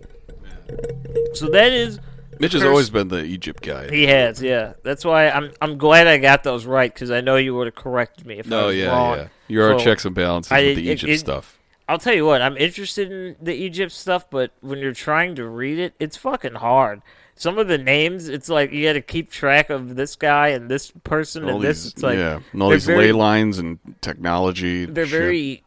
So 1.33 1.49
that 1.49 1.71
is 1.71 1.99
Mitch 2.39 2.53
has 2.53 2.63
always 2.63 2.89
been 2.89 3.07
the 3.09 3.23
Egypt 3.23 3.61
guy. 3.63 3.89
he 3.89 4.05
has, 4.07 4.41
yeah. 4.41 4.73
That's 4.83 5.03
why 5.05 5.29
I'm 5.29 5.51
I'm 5.61 5.77
glad 5.77 6.07
I 6.07 6.17
got 6.17 6.43
those 6.43 6.65
right 6.65 6.93
because 6.93 7.11
I 7.11 7.21
know 7.21 7.35
you 7.37 7.55
would 7.55 7.67
have 7.67 7.75
corrected 7.75 8.25
me 8.25 8.39
if 8.39 8.47
I 8.47 8.49
no, 8.49 8.65
was 8.67 8.75
yeah, 8.75 8.87
wrong. 8.87 9.17
yeah. 9.17 9.27
You're 9.47 9.77
So, 9.79 9.83
checks 9.85 10.05
and 10.05 10.13
balances 10.15 10.51
I- 10.51 10.61
with 10.63 10.75
the 10.77 10.89
it- 10.89 10.93
Egypt 10.93 11.11
it- 11.13 11.19
stuff. 11.19 11.53
I'll 11.89 11.97
tell 11.99 12.13
you 12.13 12.25
what, 12.25 12.41
I'm 12.41 12.57
interested 12.57 13.09
in 13.11 13.37
the 13.41 13.53
Egypt 13.53 13.93
stuff, 13.93 14.29
but 14.29 14.51
when 14.59 14.79
you're 14.79 14.91
trying 14.93 15.35
to 15.35 15.47
read 15.47 15.79
it, 15.79 15.93
it's 16.01 16.17
fucking 16.17 16.55
hard. 16.55 17.01
Some 17.35 17.57
of 17.57 17.69
the 17.69 17.77
names, 17.77 18.27
it's 18.27 18.49
like 18.49 18.73
you 18.73 18.83
got 18.85 18.93
to 18.93 19.01
keep 19.01 19.31
track 19.31 19.69
of 19.69 19.95
this 19.95 20.17
guy 20.17 20.49
and 20.49 20.69
this 20.69 20.91
person 21.05 21.47
and 21.47 21.61
this. 21.61 21.83
these, 21.83 21.93
It's 21.93 22.03
like 22.03 22.17
yeah, 22.17 22.39
and 22.51 22.61
all 22.61 22.71
these 22.71 22.85
very- 22.85 23.05
ley 23.05 23.11
lines 23.13 23.57
and 23.57 23.79
technology. 24.01 24.83
they're 24.85 25.05
shit. 25.05 25.17
very 25.17 25.63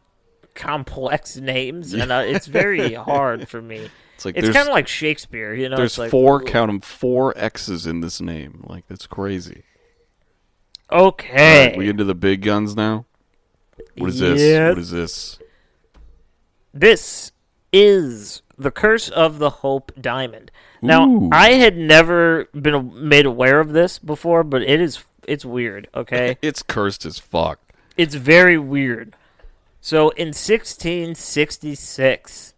complex 0.53 1.35
names, 1.37 1.93
and 1.93 2.11
uh, 2.11 2.23
it's 2.25 2.45
very 2.45 2.93
hard 2.93 3.47
for 3.47 3.61
me. 3.61 3.89
It's 4.21 4.25
like 4.25 4.37
It's 4.37 4.49
kind 4.55 4.67
of 4.67 4.73
like 4.73 4.87
Shakespeare, 4.87 5.51
you 5.53 5.67
know. 5.67 5.77
there's 5.77 5.97
like, 5.97 6.11
four 6.11 6.43
count 6.43 6.69
'em 6.69 6.79
four 6.81 7.33
X's 7.37 7.87
in 7.87 8.01
this 8.01 8.21
name. 8.21 8.63
Like 8.67 8.85
that's 8.87 9.07
crazy. 9.07 9.63
Okay, 10.91 11.61
Alright, 11.63 11.77
we 11.77 11.85
get 11.85 11.91
into 11.91 12.03
the 12.03 12.13
big 12.13 12.41
guns 12.43 12.75
now. 12.75 13.05
What 13.97 14.09
is 14.09 14.19
this? 14.19 14.69
What 14.69 14.77
is 14.77 14.91
this? 14.91 15.39
This 16.73 17.31
is 17.73 18.41
the 18.57 18.71
curse 18.71 19.09
of 19.09 19.39
the 19.39 19.49
Hope 19.49 19.91
Diamond. 19.99 20.51
Now, 20.81 21.05
Ooh. 21.07 21.29
I 21.31 21.53
had 21.53 21.77
never 21.77 22.45
been 22.53 23.07
made 23.07 23.25
aware 23.25 23.59
of 23.59 23.71
this 23.73 23.97
before, 23.99 24.43
but 24.43 24.61
it 24.61 24.79
is 24.81 25.03
it's 25.27 25.45
weird. 25.45 25.87
Okay, 25.95 26.37
It's 26.43 26.63
cursed 26.63 27.05
as 27.05 27.19
fuck. 27.19 27.59
it's 27.97 28.15
very 28.15 28.57
weird. 28.57 29.15
So, 29.79 30.09
in 30.09 30.33
1666, 30.33 32.53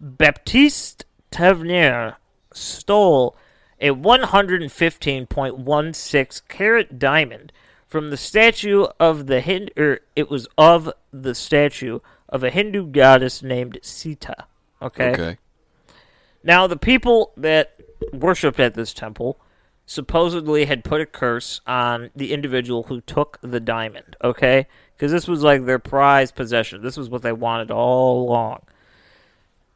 Baptiste 0.00 1.04
Tavernier 1.30 2.16
stole 2.52 3.36
a 3.80 3.90
115.16 3.90 6.48
carat 6.48 6.98
diamond 6.98 7.52
from 7.86 8.10
the 8.10 8.16
statue 8.16 8.86
of 9.00 9.26
the 9.26 9.40
Hindu, 9.40 9.72
or 9.76 9.84
er, 9.84 10.00
it 10.14 10.30
was 10.30 10.46
of 10.58 10.92
the 11.12 11.34
statue 11.34 11.98
of 12.28 12.44
a 12.44 12.50
Hindu 12.50 12.86
goddess 12.86 13.42
named 13.42 13.78
Sita. 13.82 14.46
Okay. 14.82 15.10
Okay. 15.10 15.38
Now, 16.44 16.66
the 16.66 16.76
people 16.76 17.32
that 17.36 17.74
worshipped 18.12 18.60
at 18.60 18.74
this 18.74 18.92
temple 18.92 19.40
supposedly 19.86 20.66
had 20.66 20.84
put 20.84 21.00
a 21.00 21.06
curse 21.06 21.62
on 21.66 22.10
the 22.14 22.30
individual 22.32 22.84
who 22.84 23.00
took 23.00 23.38
the 23.40 23.58
diamond, 23.58 24.16
okay? 24.22 24.66
Because 24.94 25.10
this 25.10 25.26
was 25.26 25.42
like 25.42 25.64
their 25.64 25.78
prized 25.78 26.34
possession. 26.34 26.82
This 26.82 26.98
was 26.98 27.08
what 27.08 27.22
they 27.22 27.32
wanted 27.32 27.70
all 27.70 28.28
along. 28.28 28.60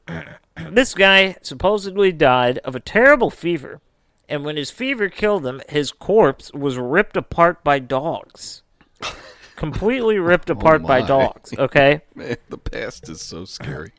this 0.71 0.95
guy 0.95 1.37
supposedly 1.43 2.13
died 2.13 2.59
of 2.59 2.75
a 2.75 2.81
terrible 2.81 3.31
fever, 3.31 3.81
and 4.29 4.45
when 4.45 4.57
his 4.57 4.71
fever 4.71 5.09
killed 5.09 5.45
him, 5.47 5.61
his 5.69 5.93
corpse 5.93 6.53
was 6.53 6.77
ripped 6.79 7.17
apart 7.17 7.63
by 7.65 7.79
dogs. 7.79 8.63
completely 9.57 10.19
ripped 10.19 10.51
oh 10.51 10.55
apart 10.55 10.83
by 10.83 11.01
dogs. 11.03 11.53
Okay, 11.59 12.03
Man, 12.15 12.37
the 12.49 12.59
past 12.59 13.09
is 13.09 13.21
so 13.21 13.45
scary. 13.45 13.93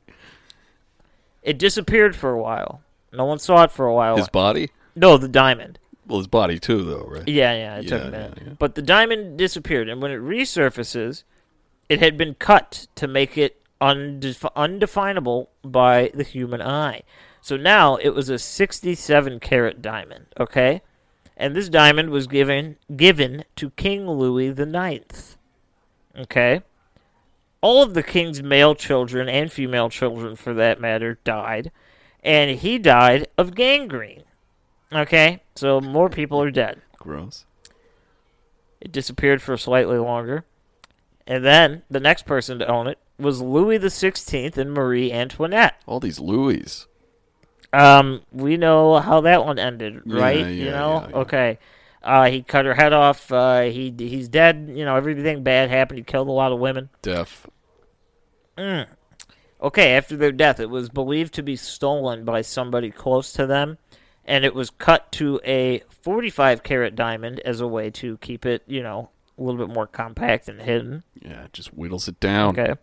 it 1.42 1.58
disappeared 1.58 2.16
for 2.16 2.32
a 2.32 2.42
while. 2.42 2.82
No 3.12 3.26
one 3.26 3.40
saw 3.40 3.64
it 3.64 3.72
for 3.72 3.86
a 3.86 3.94
while. 3.94 4.18
His 4.18 4.30
body? 4.30 4.70
no, 4.96 5.18
the 5.18 5.28
diamond. 5.28 5.80
Well, 6.06 6.18
his 6.18 6.28
body 6.28 6.60
too, 6.60 6.84
though, 6.84 7.06
right? 7.08 7.28
Yeah, 7.28 7.54
yeah, 7.54 7.76
it 7.78 7.88
took 7.88 8.02
a 8.02 8.12
minute. 8.12 8.34
yeah, 8.38 8.44
yeah. 8.48 8.54
But 8.60 8.76
the 8.76 8.82
diamond 8.82 9.38
disappeared, 9.38 9.88
and 9.88 10.02
when 10.02 10.12
it 10.12 10.20
resurfaces, 10.20 11.24
it 11.88 12.00
had 12.00 12.18
been 12.18 12.36
cut 12.36 12.88
to 12.96 13.08
make 13.08 13.38
it 13.38 13.62
undef- 13.84 14.56
undefinable 14.56 15.50
by 15.64 16.10
the 16.14 16.24
human 16.24 16.62
eye. 16.62 17.04
So 17.42 17.58
now 17.58 17.98
it 17.98 18.10
was 18.10 18.30
a 18.30 18.40
67 18.40 19.40
carat 19.42 19.82
diamond, 19.82 20.28
okay? 20.40 20.82
And 21.36 21.54
this 21.54 21.68
diamond 21.68 22.10
was 22.10 22.26
given 22.26 22.78
given 22.96 23.44
to 23.58 23.72
King 23.72 24.10
Louis 24.10 24.52
the 24.52 24.66
Ninth. 24.66 25.36
Okay? 26.18 26.62
All 27.60 27.84
of 27.84 27.94
the 27.94 28.04
king's 28.04 28.42
male 28.42 28.76
children 28.76 29.28
and 29.28 29.52
female 29.52 29.90
children 29.90 30.36
for 30.36 30.54
that 30.54 30.80
matter 30.80 31.20
died, 31.24 31.72
and 32.24 32.60
he 32.60 32.78
died 32.78 33.28
of 33.38 33.56
gangrene. 33.56 34.24
Okay? 34.94 35.42
So 35.56 35.82
more 35.82 36.10
people 36.10 36.42
are 36.42 36.52
dead. 36.52 36.82
Gross. 36.98 37.46
It 38.80 38.92
disappeared 38.92 39.42
for 39.42 39.58
slightly 39.58 39.98
longer. 39.98 40.46
And 41.26 41.44
then 41.44 41.84
the 41.90 42.02
next 42.02 42.26
person 42.26 42.60
to 42.60 42.68
own 42.68 42.88
it 42.88 43.00
was 43.20 43.42
Louis 43.42 43.78
the 43.78 43.90
Sixteenth 43.90 44.58
and 44.58 44.74
Marie 44.74 45.12
Antoinette. 45.12 45.82
All 45.86 46.00
these 46.00 46.20
Louis. 46.20 46.88
Um, 47.72 48.22
we 48.32 48.58
know 48.58 49.00
how 49.00 49.22
that 49.22 49.46
one 49.46 49.58
ended, 49.58 50.02
right? 50.06 50.40
yeah, 50.40 50.48
you 50.48 50.66
know, 50.66 51.02
yeah, 51.02 51.10
yeah. 51.10 51.18
okay. 51.18 51.60
Uh, 52.04 52.30
he 52.30 52.44
cut 52.44 52.66
her 52.66 52.74
head 52.74 52.94
off. 52.94 53.32
Uh, 53.32 53.62
he 53.62 53.94
he's 53.98 54.28
dead. 54.28 54.72
You 54.74 54.86
know, 54.86 54.96
everything 54.96 55.44
bad 55.44 55.70
happened. 55.70 56.00
He 56.00 56.04
killed 56.04 56.28
a 56.28 56.32
lot 56.32 56.52
of 56.52 56.60
women. 56.60 56.90
Deaf. 57.02 57.48
Okay, 59.64 59.94
after 59.96 60.18
their 60.18 60.34
death, 60.34 60.60
it 60.60 60.70
was 60.70 60.90
believed 60.90 61.34
to 61.36 61.42
be 61.42 61.56
stolen 61.56 62.26
by 62.26 62.42
somebody 62.42 62.92
close 62.92 63.32
to 63.34 63.48
them, 63.48 63.78
and 64.26 64.44
it 64.44 64.54
was 64.54 64.70
cut 64.70 65.10
to 65.14 65.40
a 65.46 65.82
45 66.02 66.64
carat 66.64 66.96
diamond 66.96 67.40
as 67.40 67.62
a 67.62 67.68
way 67.68 67.90
to 67.92 68.18
keep 68.18 68.46
it, 68.46 68.64
you 68.68 68.84
know, 68.84 69.10
a 69.38 69.42
little 69.42 69.66
bit 69.66 69.74
more 69.74 69.88
compact 69.88 70.50
and 70.50 70.62
hidden. 70.62 71.04
Yeah, 71.22 71.46
it 71.46 71.54
just 71.54 71.70
whittles 71.70 72.10
it 72.10 72.20
down. 72.20 72.60
Okay. 72.60 72.76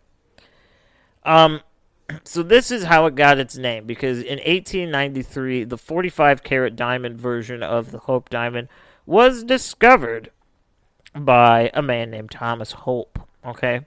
Um, 1.23 1.61
so 2.23 2.43
this 2.43 2.71
is 2.71 2.83
how 2.85 3.05
it 3.05 3.15
got 3.15 3.39
its 3.39 3.57
name 3.57 3.85
because 3.85 4.19
in 4.19 4.37
1893, 4.39 5.65
the 5.65 5.77
45 5.77 6.43
carat 6.43 6.75
diamond 6.75 7.19
version 7.19 7.63
of 7.63 7.91
the 7.91 7.99
Hope 7.99 8.29
Diamond 8.29 8.67
was 9.05 9.43
discovered 9.43 10.31
by 11.15 11.71
a 11.73 11.81
man 11.81 12.11
named 12.11 12.31
Thomas 12.31 12.71
Hope. 12.71 13.19
Okay. 13.45 13.81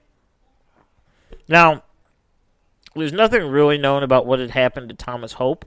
Now, 1.48 1.82
there's 2.94 3.12
nothing 3.12 3.46
really 3.46 3.78
known 3.78 4.02
about 4.02 4.26
what 4.26 4.38
had 4.38 4.50
happened 4.50 4.88
to 4.88 4.94
Thomas 4.94 5.34
Hope. 5.34 5.64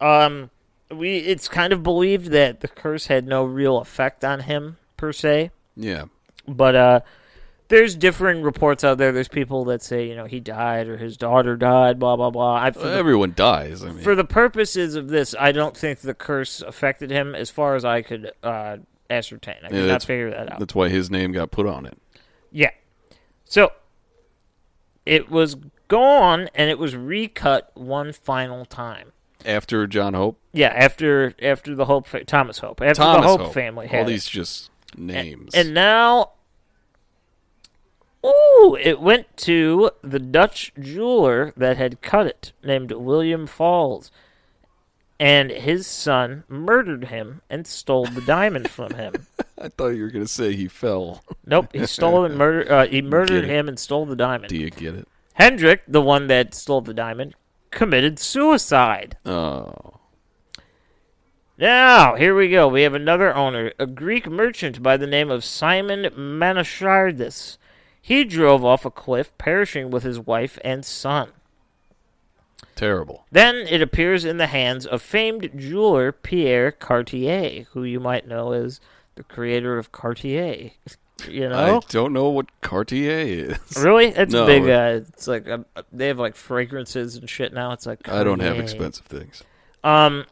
Um, 0.00 0.50
we 0.90 1.18
it's 1.18 1.48
kind 1.48 1.72
of 1.72 1.82
believed 1.82 2.26
that 2.26 2.60
the 2.60 2.68
curse 2.68 3.06
had 3.06 3.26
no 3.26 3.44
real 3.44 3.78
effect 3.78 4.24
on 4.24 4.40
him 4.40 4.78
per 4.96 5.12
se. 5.12 5.50
Yeah. 5.76 6.04
But 6.46 6.74
uh, 6.76 7.00
there's 7.68 7.94
differing 7.94 8.42
reports 8.42 8.82
out 8.84 8.98
there. 8.98 9.12
There's 9.12 9.28
people 9.28 9.64
that 9.66 9.82
say 9.82 10.08
you 10.08 10.14
know 10.16 10.24
he 10.26 10.40
died 10.40 10.88
or 10.88 10.96
his 10.96 11.16
daughter 11.16 11.56
died. 11.56 11.98
Blah 11.98 12.16
blah 12.16 12.30
blah. 12.30 12.54
I, 12.56 12.70
Well, 12.70 12.84
the, 12.84 12.92
everyone 12.94 13.32
dies. 13.36 13.82
I 13.84 13.90
mean, 13.92 14.02
for 14.02 14.14
the 14.14 14.24
purposes 14.24 14.94
of 14.94 15.08
this, 15.08 15.34
I 15.38 15.52
don't 15.52 15.76
think 15.76 16.00
the 16.00 16.14
curse 16.14 16.60
affected 16.62 17.10
him 17.10 17.34
as 17.34 17.50
far 17.50 17.74
as 17.74 17.84
I 17.84 18.02
could 18.02 18.32
uh, 18.42 18.78
ascertain. 19.10 19.56
I 19.62 19.66
Yeah, 19.66 19.70
could 19.70 19.88
not 19.88 20.02
figure 20.04 20.30
that 20.30 20.52
out. 20.52 20.58
that's 20.58 20.74
why 20.74 20.88
his 20.88 21.10
name 21.10 21.32
got 21.32 21.50
put 21.50 21.66
on 21.66 21.86
it. 21.86 21.98
Yeah. 22.50 22.70
So 23.44 23.72
it 25.06 25.30
was 25.30 25.56
gone 25.88 26.48
and 26.54 26.68
it 26.70 26.78
was 26.78 26.94
recut 26.96 27.70
one 27.74 28.12
final 28.12 28.64
time. 28.64 29.12
After 29.46 29.86
John 29.86 30.14
Hope. 30.14 30.38
Yeah, 30.52 30.68
after 30.68 31.34
after 31.40 31.74
the 31.74 31.84
Hope 31.84 32.08
Thomas 32.26 32.58
Hope 32.58 32.80
after 32.82 32.94
Thomas 33.02 33.22
the 33.22 33.28
Hope, 33.28 33.40
Hope. 33.42 33.54
family 33.54 33.88
All 33.92 34.00
it. 34.02 34.06
these 34.06 34.26
just 34.26 34.68
names. 34.96 35.54
And 35.54 35.72
now, 35.72 36.32
ooh, 38.24 38.76
it 38.80 39.00
went 39.00 39.36
to 39.38 39.90
the 40.02 40.18
Dutch 40.18 40.72
jeweler 40.78 41.52
that 41.56 41.76
had 41.76 42.02
cut 42.02 42.26
it, 42.26 42.52
named 42.62 42.92
William 42.92 43.46
Falls. 43.46 44.10
And 45.20 45.50
his 45.50 45.86
son 45.86 46.44
murdered 46.48 47.06
him 47.06 47.42
and 47.50 47.66
stole 47.66 48.06
the 48.06 48.20
diamond 48.20 48.70
from 48.70 48.94
him. 48.94 49.26
I 49.58 49.68
thought 49.68 49.88
you 49.88 50.02
were 50.02 50.10
going 50.10 50.24
to 50.24 50.30
say 50.30 50.54
he 50.54 50.68
fell. 50.68 51.24
Nope, 51.44 51.70
he 51.72 51.86
stole 51.86 52.24
and 52.24 52.34
murdered. 52.38 52.68
Uh, 52.68 52.86
he 52.86 53.02
murdered 53.02 53.44
him 53.44 53.68
and 53.68 53.78
stole 53.78 54.06
the 54.06 54.14
diamond. 54.14 54.50
Do 54.50 54.56
you 54.56 54.70
get 54.70 54.94
it? 54.94 55.08
Hendrik, 55.34 55.82
the 55.88 56.02
one 56.02 56.28
that 56.28 56.54
stole 56.54 56.80
the 56.80 56.94
diamond, 56.94 57.34
committed 57.70 58.18
suicide. 58.18 59.16
Oh. 59.26 59.98
Now, 61.56 62.14
here 62.14 62.36
we 62.36 62.48
go. 62.48 62.68
We 62.68 62.82
have 62.82 62.94
another 62.94 63.34
owner, 63.34 63.72
a 63.80 63.86
Greek 63.86 64.28
merchant 64.28 64.80
by 64.80 64.96
the 64.96 65.08
name 65.08 65.30
of 65.30 65.44
Simon 65.44 66.04
Manashardis. 66.04 67.58
He 68.08 68.24
drove 68.24 68.64
off 68.64 68.86
a 68.86 68.90
cliff, 68.90 69.36
perishing 69.36 69.90
with 69.90 70.02
his 70.02 70.18
wife 70.18 70.58
and 70.64 70.82
son. 70.82 71.28
Terrible. 72.74 73.26
Then 73.30 73.56
it 73.56 73.82
appears 73.82 74.24
in 74.24 74.38
the 74.38 74.46
hands 74.46 74.86
of 74.86 75.02
famed 75.02 75.50
jeweler 75.54 76.10
Pierre 76.10 76.72
Cartier, 76.72 77.66
who 77.72 77.84
you 77.84 78.00
might 78.00 78.26
know 78.26 78.52
as 78.52 78.80
the 79.16 79.24
creator 79.24 79.76
of 79.76 79.92
Cartier. 79.92 80.70
You 81.28 81.48
know? 81.48 81.78
I 81.78 81.80
don't 81.90 82.12
know 82.12 82.28
what 82.28 82.46
Cartier 82.60 83.18
is. 83.18 83.76
Really? 83.76 84.06
It's 84.06 84.32
No. 84.32 84.46
big. 84.46 84.62
Uh, 84.62 85.00
it's 85.06 85.26
like 85.26 85.48
uh, 85.48 85.58
they 85.92 86.06
have 86.06 86.18
like 86.18 86.34
fragrances 86.36 87.16
and 87.16 87.28
shit 87.28 87.52
now. 87.52 87.72
It's 87.72 87.84
like 87.86 88.08
I 88.08 88.22
don't 88.24 88.38
have 88.38 88.58
expensive 88.60 89.04
things. 89.04 89.42
Um, 89.82 90.26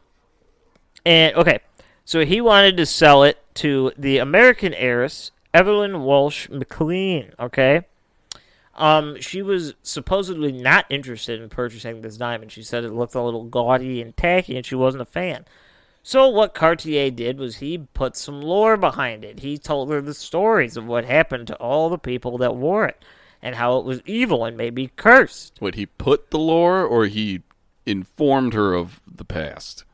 and 1.05 1.35
okay, 1.35 1.59
so 2.05 2.23
he 2.25 2.39
wanted 2.39 2.77
to 2.77 2.85
sell 2.85 3.23
it 3.23 3.37
to 3.55 3.91
the 3.97 4.17
American 4.19 4.73
heiress 4.73 5.31
Evelyn 5.57 6.03
Walsh 6.03 6.49
McLean. 6.49 7.33
Okay, 7.39 7.81
um, 8.75 9.19
she 9.19 9.41
was 9.41 9.73
supposedly 9.81 10.51
not 10.51 10.85
interested 10.89 11.41
in 11.41 11.49
purchasing 11.49 12.01
this 12.01 12.15
diamond. 12.15 12.51
She 12.51 12.61
said 12.61 12.83
it 12.83 12.93
looked 12.93 13.15
a 13.15 13.21
little 13.23 13.45
gaudy 13.45 13.99
and 13.99 14.15
tacky, 14.15 14.55
and 14.55 14.63
she 14.63 14.75
wasn't 14.75 15.01
a 15.01 15.05
fan. 15.05 15.45
So 16.03 16.29
what 16.29 16.53
Cartier 16.53 17.09
did 17.09 17.39
was 17.39 17.57
he 17.57 17.79
put 17.79 18.15
some 18.15 18.39
lore 18.39 18.77
behind 18.77 19.25
it. 19.25 19.39
He 19.39 19.57
told 19.57 19.89
her 19.89 19.99
the 19.99 20.13
stories 20.13 20.77
of 20.77 20.85
what 20.85 21.05
happened 21.05 21.47
to 21.47 21.55
all 21.55 21.89
the 21.89 21.97
people 21.97 22.37
that 22.37 22.55
wore 22.55 22.85
it, 22.85 23.03
and 23.41 23.55
how 23.55 23.79
it 23.79 23.83
was 23.85 24.01
evil 24.05 24.45
and 24.45 24.55
maybe 24.55 24.91
cursed. 24.95 25.55
What, 25.59 25.73
he 25.73 25.87
put 25.87 26.29
the 26.29 26.37
lore 26.39 26.85
or 26.85 27.07
he 27.07 27.41
informed 27.87 28.53
her 28.53 28.75
of 28.75 29.01
the 29.07 29.25
past? 29.25 29.85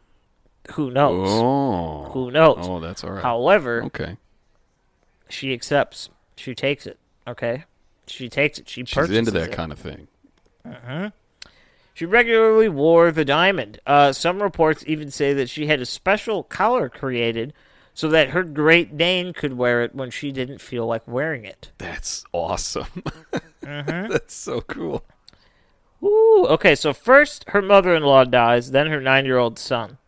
Who 0.74 0.92
knows? 0.92 1.30
Oh. 1.30 2.10
Who 2.12 2.32
knows? 2.32 2.68
Oh, 2.68 2.82
that's 2.82 3.04
all 3.04 3.12
right. 3.12 3.24
However, 3.24 3.84
Okay. 3.86 4.18
She 5.34 5.54
accepts. 5.54 6.10
She 6.36 6.56
takes 6.56 6.86
it. 6.88 6.98
Okay, 7.28 7.66
she 8.08 8.30
takes 8.30 8.60
it. 8.60 8.70
She 8.70 8.82
She's 8.86 8.94
purchases 8.94 9.18
into 9.18 9.32
that 9.32 9.50
it. 9.50 9.54
kind 9.54 9.72
of 9.72 9.80
thing. 9.80 10.08
Uh-huh. 10.66 11.12
She 11.94 12.06
regularly 12.06 12.70
wore 12.70 13.12
the 13.12 13.26
diamond. 13.26 13.80
Uh, 13.86 14.12
some 14.14 14.42
reports 14.42 14.84
even 14.88 15.12
say 15.12 15.34
that 15.34 15.50
she 15.50 15.68
had 15.68 15.80
a 15.80 15.86
special 15.86 16.44
collar 16.44 16.90
created 16.90 17.54
so 17.94 18.08
that 18.10 18.32
her 18.32 18.44
Great 18.44 18.98
Dane 18.98 19.34
could 19.34 19.54
wear 19.54 19.84
it 19.84 19.94
when 19.94 20.10
she 20.10 20.32
didn't 20.32 20.60
feel 20.60 20.88
like 20.88 21.08
wearing 21.08 21.46
it. 21.46 21.72
That's 21.78 22.24
awesome. 22.32 22.88
Mm-hmm. 23.62 24.08
That's 24.12 24.34
so 24.34 24.62
cool. 24.62 25.04
Ooh, 26.04 26.48
okay, 26.50 26.74
so 26.76 26.94
first 26.94 27.46
her 27.50 27.62
mother 27.62 27.94
in 27.96 28.04
law 28.04 28.24
dies, 28.24 28.72
then 28.72 28.88
her 28.88 29.00
nine 29.00 29.26
year 29.26 29.38
old 29.38 29.60
son. 29.60 30.00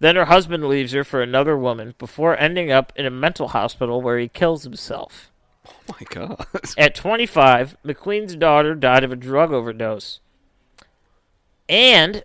Then 0.00 0.16
her 0.16 0.24
husband 0.24 0.66
leaves 0.66 0.92
her 0.92 1.04
for 1.04 1.22
another 1.22 1.56
woman 1.56 1.94
before 1.98 2.38
ending 2.38 2.72
up 2.72 2.92
in 2.96 3.06
a 3.06 3.10
mental 3.10 3.48
hospital 3.48 4.00
where 4.00 4.18
he 4.18 4.28
kills 4.28 4.64
himself. 4.64 5.30
Oh 5.68 5.74
my 5.88 6.06
god. 6.08 6.46
At 6.78 6.94
25, 6.94 7.76
McQueen's 7.84 8.34
daughter 8.34 8.74
died 8.74 9.04
of 9.04 9.12
a 9.12 9.16
drug 9.16 9.52
overdose. 9.52 10.20
And 11.68 12.24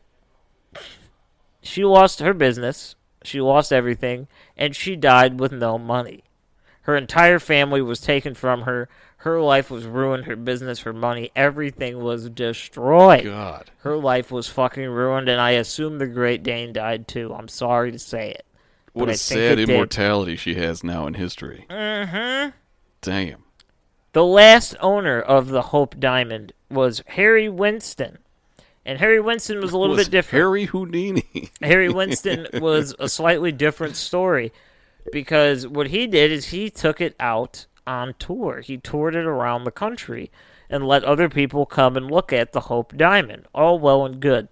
she 1.61 1.83
lost 1.83 2.19
her 2.21 2.33
business, 2.33 2.95
she 3.23 3.41
lost 3.41 3.73
everything, 3.73 4.27
and 4.57 4.75
she 4.75 4.95
died 4.95 5.39
with 5.39 5.51
no 5.51 5.77
money. 5.77 6.23
Her 6.83 6.95
entire 6.95 7.39
family 7.39 7.81
was 7.81 7.99
taken 7.99 8.35
from 8.35 8.61
her. 8.61 8.87
Her 9.25 9.41
life 9.41 9.71
was 9.71 9.87
ruined, 9.87 10.25
her 10.25 10.35
business, 10.35 10.81
her 10.81 10.93
money, 10.93 11.31
everything 11.35 11.99
was 11.99 12.29
destroyed. 12.29 13.23
God. 13.23 13.71
Her 13.79 13.97
life 13.97 14.29
was 14.29 14.47
fucking 14.47 14.87
ruined, 14.87 15.27
and 15.29 15.41
I 15.41 15.51
assume 15.51 15.97
the 15.97 16.05
Great 16.05 16.43
Dane 16.43 16.73
died 16.73 17.07
too. 17.07 17.33
I'm 17.33 17.47
sorry 17.47 17.91
to 17.91 17.97
say 17.97 18.29
it. 18.29 18.45
What 18.93 19.07
But 19.07 19.15
a 19.15 19.17
sad 19.17 19.53
it 19.53 19.65
did. 19.65 19.69
immortality 19.71 20.35
she 20.35 20.53
has 20.53 20.83
now 20.83 21.07
in 21.07 21.15
history. 21.15 21.65
Mm-hmm. 21.71 22.51
Damn. 23.01 23.43
The 24.13 24.23
last 24.23 24.75
owner 24.79 25.19
of 25.19 25.47
the 25.47 25.63
Hope 25.63 25.99
Diamond 25.99 26.53
was 26.69 27.01
Harry 27.07 27.49
Winston. 27.49 28.19
And 28.85 28.99
Harry 28.99 29.19
Winston 29.19 29.59
was 29.59 29.71
a 29.71 29.77
little 29.79 29.95
Was 29.95 30.05
bit 30.05 30.11
different. 30.11 30.39
Harry 30.39 30.65
Houdini. 30.65 31.49
Harry 31.63 31.89
Winston 31.89 32.45
was 32.61 32.93
a 32.99 33.09
slightly 33.09 33.51
different 33.51 33.95
story 33.95 34.53
because 35.11 35.65
what 35.65 35.87
he 35.87 36.05
did 36.05 36.31
is 36.31 36.49
he 36.49 36.69
took 36.69 37.01
it 37.01 37.15
out 37.19 37.65
on 37.87 38.15
tour. 38.19 38.61
He 38.61 38.77
toured 38.77 39.15
it 39.15 39.25
around 39.25 39.63
the 39.63 39.71
country 39.71 40.31
and 40.69 40.87
let 40.87 41.03
other 41.03 41.29
people 41.29 41.65
come 41.65 41.95
and 41.95 42.09
look 42.09 42.33
at 42.33 42.51
the 42.51 42.61
Hope 42.61 42.95
Diamond. 42.97 43.45
All 43.53 43.79
well 43.79 44.05
and 44.05 44.19
good. 44.19 44.49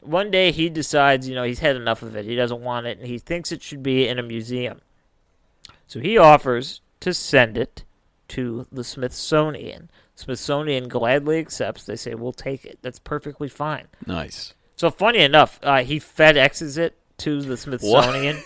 One 0.00 0.30
day 0.30 0.52
he 0.52 0.68
decides, 0.68 1.28
you 1.28 1.34
know, 1.34 1.42
he's 1.42 1.58
had 1.58 1.76
enough 1.76 2.02
of 2.02 2.14
it. 2.14 2.24
He 2.24 2.36
doesn't 2.36 2.60
want 2.60 2.86
it, 2.86 2.98
and 2.98 3.06
he 3.06 3.18
thinks 3.18 3.50
it 3.50 3.62
should 3.62 3.82
be 3.82 4.06
in 4.06 4.18
a 4.18 4.22
museum. 4.22 4.80
So 5.86 6.00
he 6.00 6.16
offers 6.16 6.80
to 7.00 7.12
send 7.12 7.58
it 7.58 7.84
to 8.28 8.66
the 8.70 8.84
Smithsonian. 8.84 9.90
Smithsonian 10.14 10.88
gladly 10.88 11.38
accepts. 11.38 11.84
They 11.84 11.96
say, 11.96 12.14
we'll 12.14 12.32
take 12.32 12.64
it. 12.64 12.78
That's 12.82 12.98
perfectly 12.98 13.48
fine. 13.48 13.88
Nice. 14.06 14.54
So 14.76 14.90
funny 14.90 15.20
enough, 15.20 15.58
uh, 15.62 15.82
he 15.82 15.98
FedExes 15.98 16.78
it 16.78 16.96
to 17.18 17.42
the 17.42 17.56
Smithsonian. 17.56 18.38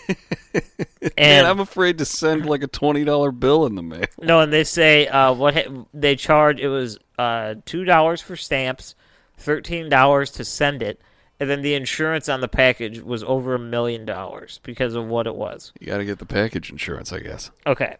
Man, 1.17 1.39
and 1.39 1.47
I'm 1.47 1.59
afraid 1.59 1.97
to 1.97 2.05
send 2.05 2.45
like 2.45 2.63
a 2.63 2.67
twenty 2.67 3.03
dollar 3.03 3.31
bill 3.31 3.65
in 3.65 3.75
the 3.75 3.83
mail. 3.83 4.05
no, 4.21 4.39
and 4.39 4.53
they 4.53 4.63
say 4.63 5.07
uh, 5.07 5.33
what 5.33 5.53
ha- 5.53 5.85
they 5.93 6.15
charge. 6.15 6.59
It 6.59 6.69
was 6.69 6.97
uh, 7.19 7.55
two 7.65 7.83
dollars 7.83 8.21
for 8.21 8.35
stamps, 8.35 8.95
thirteen 9.37 9.89
dollars 9.89 10.31
to 10.31 10.45
send 10.45 10.81
it, 10.81 11.01
and 11.39 11.49
then 11.49 11.61
the 11.61 11.73
insurance 11.73 12.29
on 12.29 12.39
the 12.41 12.47
package 12.47 13.01
was 13.01 13.23
over 13.23 13.55
a 13.55 13.59
million 13.59 14.05
dollars 14.05 14.61
because 14.63 14.95
of 14.95 15.05
what 15.05 15.27
it 15.27 15.35
was. 15.35 15.73
You 15.79 15.87
got 15.87 15.97
to 15.97 16.05
get 16.05 16.19
the 16.19 16.25
package 16.25 16.69
insurance, 16.69 17.11
I 17.11 17.19
guess. 17.19 17.51
Okay, 17.67 17.97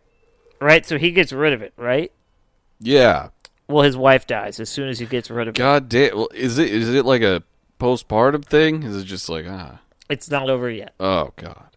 right. 0.62 0.86
So 0.86 0.98
he 0.98 1.12
gets 1.12 1.34
rid 1.34 1.52
of 1.52 1.62
it, 1.62 1.74
right? 1.76 2.12
Yeah. 2.80 3.30
Well, 3.68 3.84
his 3.84 3.98
wife 3.98 4.28
dies 4.28 4.60
as 4.60 4.70
soon 4.70 4.90
as 4.90 5.00
he 5.00 5.06
gets 5.06 5.30
rid 5.30 5.48
of 5.48 5.56
it. 5.56 5.58
God 5.58 5.90
damn. 5.90 6.16
Well, 6.16 6.30
is 6.34 6.58
it 6.58 6.72
is 6.72 6.94
it 6.94 7.06
like 7.06 7.22
a 7.22 7.44
postpartum 7.80 8.46
thing? 8.46 8.84
Is 8.84 8.96
it 8.96 9.06
just 9.06 9.28
like 9.28 9.46
ah? 9.48 9.80
It's 10.10 10.30
not 10.30 10.50
over 10.50 10.70
yet. 10.70 10.94
Oh 11.00 11.32
God. 11.36 11.73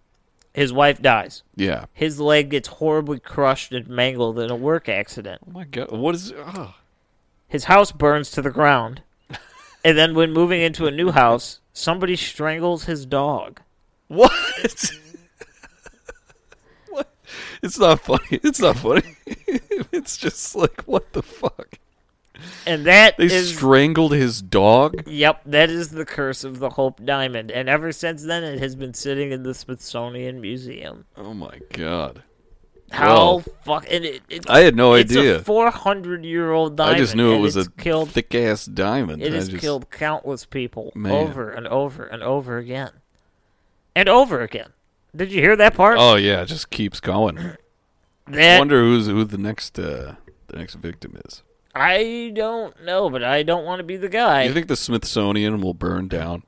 His 0.57 0.73
wife 0.73 1.03
dies. 1.03 1.43
Yeah. 1.55 1.85
His 1.93 2.19
leg 2.19 2.49
gets 2.49 2.69
horribly 2.69 3.21
crushed 3.21 3.73
and 3.73 3.87
mangled 3.89 4.39
in 4.39 4.51
a 4.51 4.57
work 4.57 4.89
accident. 4.89 5.43
Oh 5.47 5.53
my 5.53 5.65
God. 5.65 5.91
What 5.91 6.15
is? 6.15 6.33
Oh. 6.35 6.75
His 7.47 7.65
house 7.65 7.93
burns 7.93 8.31
to 8.31 8.41
the 8.41 8.51
ground. 8.51 9.03
and 9.85 9.99
then 9.99 10.15
when 10.15 10.33
moving 10.33 10.63
into 10.63 10.87
a 10.87 10.91
new 10.91 11.11
house, 11.11 11.61
somebody 11.75 12.17
strangles 12.17 12.85
his 12.85 13.05
dog. 13.05 13.61
What? 14.09 14.33
what? 16.89 17.13
It's 17.63 17.79
not 17.79 18.01
funny. 18.01 18.41
It's 18.43 18.61
not 18.61 18.79
funny. 18.79 19.15
it's 19.27 20.17
just 20.17 20.57
like 20.57 20.85
what 20.85 21.13
the 21.13 21.23
fuck. 21.23 21.79
And 22.67 22.85
that 22.87 23.17
They 23.17 23.27
is 23.27 23.55
strangled 23.55 24.13
his 24.13 24.43
dog. 24.43 25.03
Yep, 25.07 25.43
that 25.47 25.71
is 25.71 25.91
the 25.91 26.05
curse 26.05 26.45
of 26.45 26.59
the 26.59 26.71
Hope 26.71 27.05
Diamond. 27.05 27.51
And 27.51 27.69
ever 27.69 27.93
since 27.93 28.25
then 28.25 28.45
it 28.45 28.59
has 28.59 28.75
been 28.77 28.95
sitting 28.95 29.33
in 29.33 29.43
the 29.43 29.55
Smithsonian 29.55 30.41
Museum. 30.41 31.05
Oh 31.17 31.35
my 31.35 31.61
God. 31.73 32.23
How 32.93 33.41
fuck 33.65 33.85
and 33.91 34.05
it, 34.05 34.23
it 34.29 34.49
I 34.49 34.61
had 34.61 34.77
no 34.77 34.95
it's 34.95 35.11
idea. 35.11 35.37
a 35.37 35.39
four 35.41 35.71
hundred 35.73 36.25
year 36.25 36.53
old 36.53 36.77
diamond. 36.77 36.97
I 36.97 36.99
just 37.01 37.17
knew 37.17 37.35
it 37.35 37.39
was 37.41 37.57
a 37.57 37.69
killed 37.73 38.11
thick 38.11 38.33
ass 38.33 38.65
diamond. 38.65 39.23
It 39.23 39.33
I 39.33 39.37
has 39.37 39.49
just- 39.49 39.61
killed 39.61 39.91
countless 39.91 40.45
people 40.45 40.93
Man. 40.95 41.11
over 41.13 41.51
and 41.51 41.67
over 41.67 42.05
and 42.05 42.23
over 42.23 42.59
again. 42.59 42.91
And 43.97 44.09
over 44.09 44.41
again. 44.41 44.69
Did 45.15 45.33
you 45.33 45.41
hear 45.41 45.57
that 45.57 45.75
part? 45.75 45.97
Oh 45.99 46.15
yeah, 46.15 46.43
it 46.43 46.47
just 46.47 46.71
keeps 46.71 47.01
going. 47.01 47.57
I 48.29 48.59
wonder 48.59 48.81
who's 48.81 49.07
who 49.07 49.25
the 49.25 49.39
next 49.39 49.79
uh, 49.81 50.15
the 50.47 50.57
next 50.57 50.75
victim 50.75 51.19
is. 51.25 51.43
I 51.81 52.31
don't 52.35 52.85
know, 52.85 53.11
but 53.11 53.23
I 53.25 53.43
don't 53.43 53.65
want 53.65 53.81
to 53.81 53.85
be 53.85 53.97
the 53.97 54.09
guy. 54.09 54.45
You 54.45 54.53
think 54.53 54.69
the 54.69 54.77
Smithsonian 54.77 55.61
will 55.61 55.75
burn 55.75 56.09
down? 56.09 56.43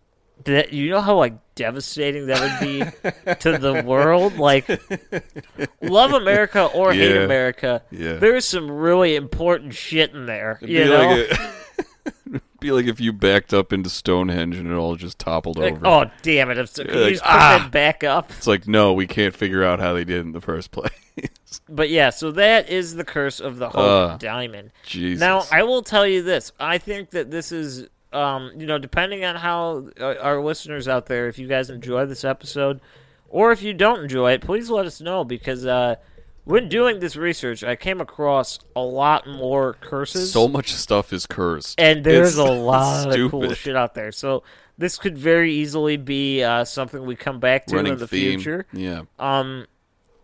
that 0.45 0.73
you 0.73 0.89
know 0.89 1.01
how 1.01 1.17
like 1.17 1.35
devastating 1.57 2.27
that 2.27 2.41
would 2.41 2.61
be 2.65 3.33
to 3.41 3.59
the 3.59 3.83
world 3.85 4.37
like 4.39 4.69
love 5.83 6.13
america 6.13 6.67
or 6.67 6.93
hate 6.93 7.17
america 7.25 7.83
Yeah. 7.91 8.15
there's 8.15 8.45
some 8.45 8.71
really 8.71 9.17
important 9.17 9.75
shit 9.75 10.13
in 10.15 10.27
there 10.27 10.59
It'd 10.63 10.69
you 10.73 10.85
know 10.85 11.27
like 11.27 11.41
a, 12.37 12.41
be 12.61 12.71
like 12.71 12.87
if 12.87 13.01
you 13.01 13.13
backed 13.13 13.53
up 13.53 13.73
into 13.73 13.91
Stonehenge 13.91 14.57
and 14.57 14.71
it 14.71 14.75
all 14.75 14.95
just 14.95 15.19
toppled 15.19 15.59
Like, 15.59 15.75
over. 15.75 15.87
oh 15.87 16.11
damn 16.23 16.51
it 16.53 16.59
I'm 16.59 16.67
so, 16.67 16.85
can 16.85 16.93
You're 16.95 16.99
you 17.01 17.05
like, 17.07 17.13
just 17.15 17.25
put 17.25 17.33
"Ah." 17.33 17.59
that 17.63 17.71
back 17.73 18.05
up 18.05 18.31
It's 18.31 18.47
like 18.47 18.69
no, 18.69 18.93
we 18.93 19.09
can't 19.09 19.35
figure 19.35 19.65
out 19.65 19.81
how 19.81 19.93
they 19.93 20.05
did 20.05 20.19
it 20.19 20.21
in 20.21 20.33
the 20.33 20.41
first 20.41 20.71
place. 20.71 20.93
but 21.69 21.89
yeah 21.91 22.11
so 22.11 22.31
that 22.33 22.69
is 22.69 22.95
the 22.97 23.05
curse 23.05 23.41
of 23.41 23.57
the 23.59 23.69
hope 23.71 24.13
Uh, 24.13 24.17
diamond. 24.19 24.71
Jesus. 24.85 25.21
now 25.21 25.45
i 25.53 25.63
will 25.63 25.83
tell 25.83 26.07
you 26.07 26.23
this. 26.23 26.53
I 26.61 26.79
think 26.79 27.11
that 27.11 27.31
this 27.31 27.53
is 27.53 27.87
um, 28.13 28.53
you 28.57 28.67
know 28.67 28.79
depending 28.79 29.25
on 29.25 29.37
how 29.37 29.89
uh, 30.01 30.15
our 30.21 30.41
listeners 30.43 30.89
out 30.89 31.07
there 31.07 31.29
if 31.29 31.39
you 31.39 31.47
guys 31.47 31.69
enjoy 31.71 32.07
this 32.07 32.25
episode 32.25 32.81
or 33.29 33.53
if 33.53 33.63
you 33.63 33.75
don't 33.75 34.01
enjoy 34.03 34.33
it 34.33 34.41
please 34.41 34.71
let 34.71 34.87
us 34.87 35.01
know 35.01 35.25
because 35.25 35.67
uh, 35.67 35.97
when 36.45 36.69
doing 36.71 37.01
this 37.01 37.17
research 37.17 37.63
i 37.63 37.77
came 37.77 38.01
across 38.01 38.59
a 38.75 38.81
lot 38.81 39.27
more 39.29 39.75
curses. 39.75 40.33
So 40.33 40.49
much 40.49 40.73
stuff 40.73 41.13
is 41.13 41.27
cursed, 41.27 41.79
and 41.79 42.03
there's 42.03 42.31
It's 42.31 42.39
a 42.39 42.45
lot 42.73 43.19
of 43.19 43.31
cool 43.31 43.53
shit 43.53 43.77
out 43.77 43.95
there. 43.95 44.13
So 44.13 44.43
this 44.79 44.97
could 44.97 45.19
very 45.19 45.53
easily 45.55 45.97
be 45.99 46.43
uh, 46.43 46.65
something 46.65 47.05
we 47.05 47.17
come 47.17 47.41
back 47.41 47.67
to 47.67 47.77
Running 47.77 47.95
in 47.95 47.99
the 47.99 48.07
theme. 48.09 48.39
future. 48.39 48.65
Yeah, 48.73 49.03
um 49.19 49.67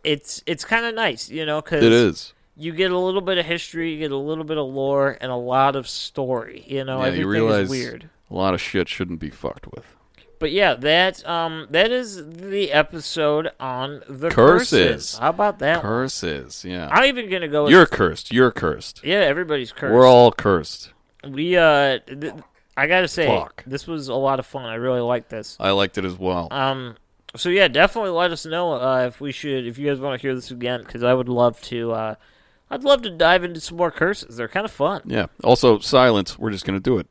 it's 0.05 0.43
it's 0.47 0.65
kind 0.65 0.85
of 0.87 0.95
nice 0.95 1.29
you 1.31 1.45
know 1.47 1.61
because 1.61 1.83
it 1.83 1.93
is. 1.93 2.33
you 2.57 2.73
get 2.73 2.91
a 2.91 2.99
little 2.99 3.21
bit 3.21 3.39
of 3.39 3.47
history, 3.47 3.93
you 3.93 3.99
get 3.99 4.11
a 4.13 4.17
little 4.17 4.45
bit 4.45 4.59
of 4.59 4.67
lore, 4.67 5.17
and 5.21 5.31
a 5.33 5.37
lot 5.37 5.77
of 5.77 5.89
story. 5.89 6.65
You 6.67 6.85
know, 6.85 6.99
yeah, 7.01 7.07
everything 7.07 7.21
you 7.21 7.29
realize 7.29 7.65
is 7.65 7.71
weird. 7.71 8.11
a 8.31 8.35
lot 8.35 8.55
of 8.55 8.61
shit 8.61 8.89
shouldn't 8.89 9.21
be 9.21 9.31
fucked 9.31 9.67
with. 9.73 9.85
But 10.41 10.51
yeah, 10.53 10.75
that 10.75 11.27
um 11.27 11.69
that 11.71 11.91
is 11.91 12.17
the 12.37 12.71
episode 12.73 13.51
on 13.59 14.03
the 14.09 14.29
Curses. 14.31 14.71
curses. 14.89 15.19
How 15.19 15.31
about 15.31 15.59
that? 15.61 15.81
Curses. 15.81 16.65
Yeah, 16.65 16.89
I'm 16.93 17.05
even 17.05 17.31
gonna 17.31 17.49
go. 17.49 17.65
With, 17.65 17.73
you're 17.73 17.87
cursed. 17.87 18.33
You're 18.33 18.51
cursed. 18.51 19.03
yeah, 19.05 19.21
everybody's 19.21 19.73
cursed. 19.73 19.95
We're 19.95 20.07
all 20.07 20.33
cursed. 20.33 20.93
we 21.27 21.57
uh. 21.57 21.99
Th- 22.07 22.35
I 22.77 22.89
gotta 22.89 23.07
say, 23.07 23.29
Fuck. 23.29 23.63
this 23.69 23.87
was 23.87 24.09
a 24.09 24.15
lot 24.15 24.41
of 24.41 24.47
fun. 24.47 24.65
I 24.65 24.75
really 24.75 25.01
liked 25.01 25.31
this. 25.31 25.57
I 25.61 25.71
liked 25.71 25.97
it 25.97 26.05
as 26.05 26.19
well. 26.19 26.49
Um, 26.51 26.97
so 27.37 27.49
yeah, 27.49 27.69
definitely 27.69 28.11
let 28.11 28.31
us 28.31 28.47
know 28.47 28.73
uh, 28.75 29.05
if 29.07 29.21
we 29.21 29.33
should, 29.33 29.67
if 29.67 29.79
you 29.79 29.89
guys 29.89 30.01
want 30.01 30.21
to 30.21 30.27
hear 30.27 30.35
this 30.35 30.51
again, 30.51 30.81
because 30.81 31.03
I 31.03 31.15
would 31.15 31.29
love 31.29 31.61
to. 31.63 31.93
Uh, 31.93 32.15
I'd 32.71 32.85
love 32.85 33.03
to 33.03 33.11
dive 33.11 33.45
into 33.45 33.61
some 33.61 33.77
more 33.77 33.91
curses. 33.91 34.37
They're 34.37 34.49
kind 34.49 34.65
of 34.65 34.71
fun. 34.71 35.03
yeah. 35.05 35.27
Also, 35.43 35.79
silence. 35.79 36.39
We're 36.39 36.51
just 36.51 36.65
gonna 36.65 36.81
do 36.81 36.99
it. 36.99 37.09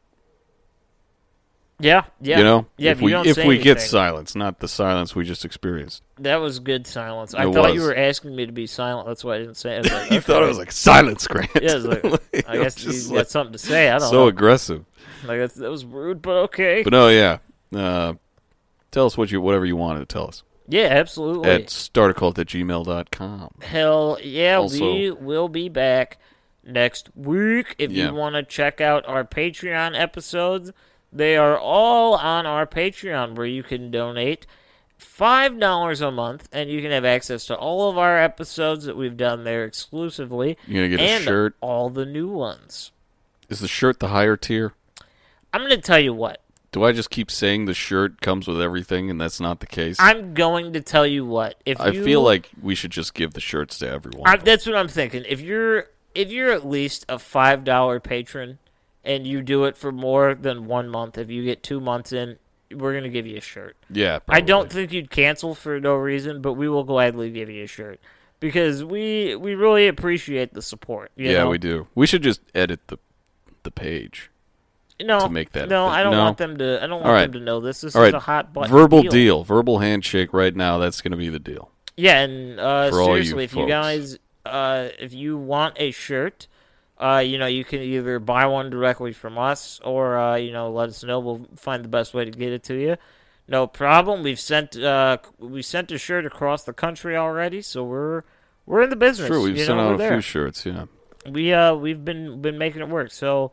Yeah, 1.79 2.03
yeah. 2.21 2.37
You 2.37 2.43
know, 2.43 2.65
yeah. 2.77 2.91
if 2.91 3.01
we 3.01 3.13
if 3.13 3.37
we 3.37 3.57
get 3.57 3.81
silence, 3.81 4.35
not 4.35 4.59
the 4.59 4.67
silence 4.67 5.15
we 5.15 5.25
just 5.25 5.43
experienced. 5.43 6.03
That 6.19 6.37
was 6.37 6.59
good 6.59 6.87
silence. 6.87 7.33
I 7.33 7.47
It 7.47 7.53
thought 7.53 7.73
you 7.73 7.81
were 7.81 7.95
asking 7.95 8.35
me 8.35 8.45
to 8.45 8.51
be 8.51 8.67
silent. 8.67 9.07
That's 9.07 9.23
why 9.23 9.35
I 9.35 9.39
didn't 9.39 9.55
say 9.55 9.75
it. 9.77 9.77
I 9.77 9.81
was 9.81 9.91
like, 9.91 10.11
you 10.11 10.21
thought 10.21 10.43
it 10.43 10.47
was 10.47 10.57
like 10.57 10.71
silence, 10.71 11.27
Grant. 11.27 11.49
Yeah, 11.55 11.71
it 11.71 11.75
was 11.75 11.85
like, 11.85 12.03
I 12.47 12.57
guess 12.57 12.83
you 12.83 12.91
just 12.91 13.11
got 13.11 13.29
something 13.29 13.53
to 13.53 13.59
say. 13.59 13.89
I 13.89 13.93
don't 13.93 14.01
know. 14.01 14.11
so 14.11 14.17
know. 14.19 14.27
aggressive. 14.27 14.85
Like 15.25 15.53
that 15.53 15.69
was 15.69 15.83
rude, 15.83 16.21
but 16.21 16.35
okay. 16.43 16.83
But 16.83 16.93
no, 16.93 17.09
yeah. 17.09 17.39
Uh, 17.75 18.13
tell 18.93 19.05
us 19.05 19.17
what 19.17 19.31
you 19.31 19.41
whatever 19.41 19.65
you 19.65 19.75
wanted 19.75 19.99
to 19.99 20.05
tell 20.05 20.27
us 20.27 20.43
yeah, 20.69 20.83
absolutely. 20.85 21.49
at 21.49 21.65
startacult 21.67 22.37
at 22.39 22.47
gmail.com. 22.47 23.49
Hell 23.61 24.17
yeah, 24.23 24.55
Also- 24.55 24.93
we 24.93 25.11
will 25.11 25.49
be 25.49 25.67
back 25.67 26.17
next 26.63 27.09
week. 27.15 27.75
If 27.77 27.91
Yeah. 27.91 28.07
you 28.07 28.13
want 28.13 28.35
to 28.35 28.43
check 28.43 28.79
out 28.79 29.05
our 29.05 29.25
Patreon 29.25 29.99
episodes, 29.99 30.71
they 31.11 31.35
are 31.35 31.57
all 31.59 32.13
on 32.15 32.45
our 32.45 32.65
Patreon 32.65 33.35
where 33.35 33.45
you 33.45 33.61
can 33.63 33.91
donate 33.91 34.47
five 34.97 35.59
dollars 35.59 35.99
a 35.99 36.09
month 36.11 36.47
and 36.53 36.69
you 36.69 36.81
can 36.81 36.91
have 36.91 37.03
access 37.03 37.45
to 37.47 37.55
all 37.57 37.89
of 37.89 37.97
our 37.97 38.17
episodes 38.17 38.85
that 38.85 38.95
we've 38.95 39.17
done 39.17 39.43
there 39.43 39.65
exclusively. 39.65 40.57
You're 40.65 40.87
gonna 40.87 40.97
get 40.97 41.21
a 41.21 41.23
shirt. 41.23 41.55
all 41.59 41.89
the 41.89 42.05
new 42.05 42.29
ones. 42.29 42.91
Is 43.49 43.59
the 43.59 43.67
shirt 43.67 43.99
the 43.99 44.07
higher 44.07 44.37
tier? 44.37 44.73
I'm 45.51 45.61
gonna 45.61 45.77
tell 45.77 45.99
you 45.99 46.13
what. 46.13 46.39
Do 46.73 46.83
I 46.83 46.91
just 46.91 47.11
keep 47.11 47.29
saying 47.29 47.65
the 47.65 47.73
shirt 47.75 48.19
comes 48.19 48.47
with 48.47 48.59
everything 48.59 49.09
and 49.11 49.21
that's 49.21 49.39
not 49.39 49.59
the 49.59 49.67
case? 49.67 49.95
I'm 49.99 50.33
going 50.33 50.73
to 50.73 50.81
tell 50.81 51.05
you 51.05 51.23
what. 51.23 51.55
If 51.65 51.79
I 51.79 51.89
you, 51.89 52.03
feel 52.03 52.21
like 52.23 52.49
we 52.61 52.73
should 52.73 52.89
just 52.91 53.13
give 53.13 53.33
the 53.33 53.39
shirts 53.39 53.77
to 53.79 53.89
everyone. 53.89 54.23
I, 54.27 54.37
that's 54.37 54.65
what 54.65 54.75
I'm 54.75 54.87
thinking. 54.87 55.23
If 55.29 55.39
you're 55.39 55.85
if 56.15 56.31
you're 56.31 56.51
at 56.51 56.67
least 56.67 57.05
a 57.07 57.19
five 57.19 57.63
dollar 57.63 57.99
patron 57.99 58.57
and 59.03 59.27
you 59.27 59.43
do 59.43 59.65
it 59.65 59.77
for 59.77 59.91
more 59.91 60.33
than 60.33 60.65
one 60.65 60.89
month, 60.89 61.17
if 61.19 61.29
you 61.29 61.43
get 61.45 61.61
two 61.61 61.79
months 61.79 62.11
in, 62.11 62.37
we're 62.73 62.95
gonna 62.95 63.07
give 63.09 63.27
you 63.27 63.37
a 63.37 63.41
shirt. 63.41 63.77
yeah, 63.91 64.19
I 64.27 64.41
don't 64.41 64.71
think 64.71 64.91
you'd 64.91 65.11
cancel 65.11 65.53
for 65.53 65.79
no 65.79 65.93
reason, 65.93 66.41
but 66.41 66.53
we 66.53 66.67
will 66.67 66.83
gladly 66.83 67.29
give 67.29 67.51
you 67.51 67.65
a 67.65 67.67
shirt 67.67 67.99
because 68.39 68.83
we 68.83 69.35
we 69.35 69.53
really 69.53 69.87
appreciate 69.87 70.55
the 70.55 70.61
support. 70.63 71.11
you 71.15 71.29
Yeah, 71.29 71.43
know? 71.43 71.49
we 71.49 71.59
do. 71.59 71.85
We 71.93 72.07
should 72.07 72.23
just 72.23 72.41
edit 72.55 72.79
the 72.87 72.97
the 73.61 73.69
page. 73.69 74.31
No, 75.01 75.19
to 75.21 75.29
make 75.29 75.51
that 75.53 75.69
no, 75.69 75.85
thing. 75.87 75.95
I 75.95 76.03
don't 76.03 76.13
No? 76.13 76.23
want 76.23 76.37
them 76.37 76.57
to. 76.57 76.83
I 76.83 76.87
don't 76.87 77.01
want 77.01 77.11
right. 77.11 77.21
them 77.23 77.33
to 77.33 77.39
know 77.39 77.59
this. 77.59 77.81
This 77.81 77.95
All 77.95 78.03
is 78.03 78.13
right, 78.13 78.17
a 78.17 78.19
hot 78.19 78.53
button 78.53 78.71
verbal 78.71 79.01
deal. 79.01 79.11
deal. 79.11 79.43
verbal 79.43 79.79
handshake 79.79 80.33
right 80.33 80.55
now. 80.55 80.77
That's 80.77 81.01
going 81.01 81.11
to 81.11 81.17
be 81.17 81.29
the 81.29 81.39
deal. 81.39 81.71
Yeah, 81.97 82.21
and 82.21 82.59
uh, 82.59 82.89
all 82.93 83.17
you 83.17 83.23
seriously, 83.23 83.43
if 83.43 83.55
you 83.55 83.67
guys, 83.67 84.17
uh, 84.45 84.89
if 84.99 85.13
you 85.13 85.37
want 85.37 85.75
a 85.77 85.91
shirt, 85.91 86.47
uh, 86.97 87.23
you 87.25 87.37
know, 87.37 87.45
you 87.47 87.63
can 87.63 87.81
either 87.81 88.19
buy 88.19 88.45
one 88.45 88.69
directly 88.69 89.13
from 89.13 89.37
us, 89.37 89.79
or 89.83 90.17
uh, 90.17 90.35
you 90.35 90.51
know, 90.51 90.71
let 90.71 90.89
us 90.89 91.03
know. 91.03 91.19
We'll 91.19 91.47
find 91.55 91.83
the 91.83 91.89
best 91.89 92.13
way 92.13 92.25
to 92.25 92.31
get 92.31 92.51
it 92.53 92.63
to 92.63 92.75
you. 92.75 92.97
No 93.47 93.67
problem. 93.67 94.23
We've 94.23 94.39
sent 94.39 94.77
uh, 94.77 95.17
we 95.37 95.61
sent 95.61 95.91
a 95.91 95.97
shirt 95.97 96.25
across 96.25 96.63
the 96.63 96.73
country 96.73 97.17
already, 97.17 97.61
so 97.61 97.83
we're 97.83 98.23
we're 98.65 98.81
in 98.81 98.89
the 98.89 98.95
business. 98.95 99.27
True, 99.27 99.43
we've 99.43 99.57
you 99.57 99.65
sent 99.65 99.77
know, 99.77 99.89
out 99.89 99.95
a 99.95 99.97
there. 99.97 100.11
few 100.11 100.21
shirts. 100.21 100.65
Yeah. 100.65 100.85
We 101.29 101.53
uh 101.53 101.75
we've 101.75 102.03
been 102.03 102.41
been 102.41 102.57
making 102.57 102.81
it 102.81 102.89
work. 102.89 103.11
So 103.11 103.51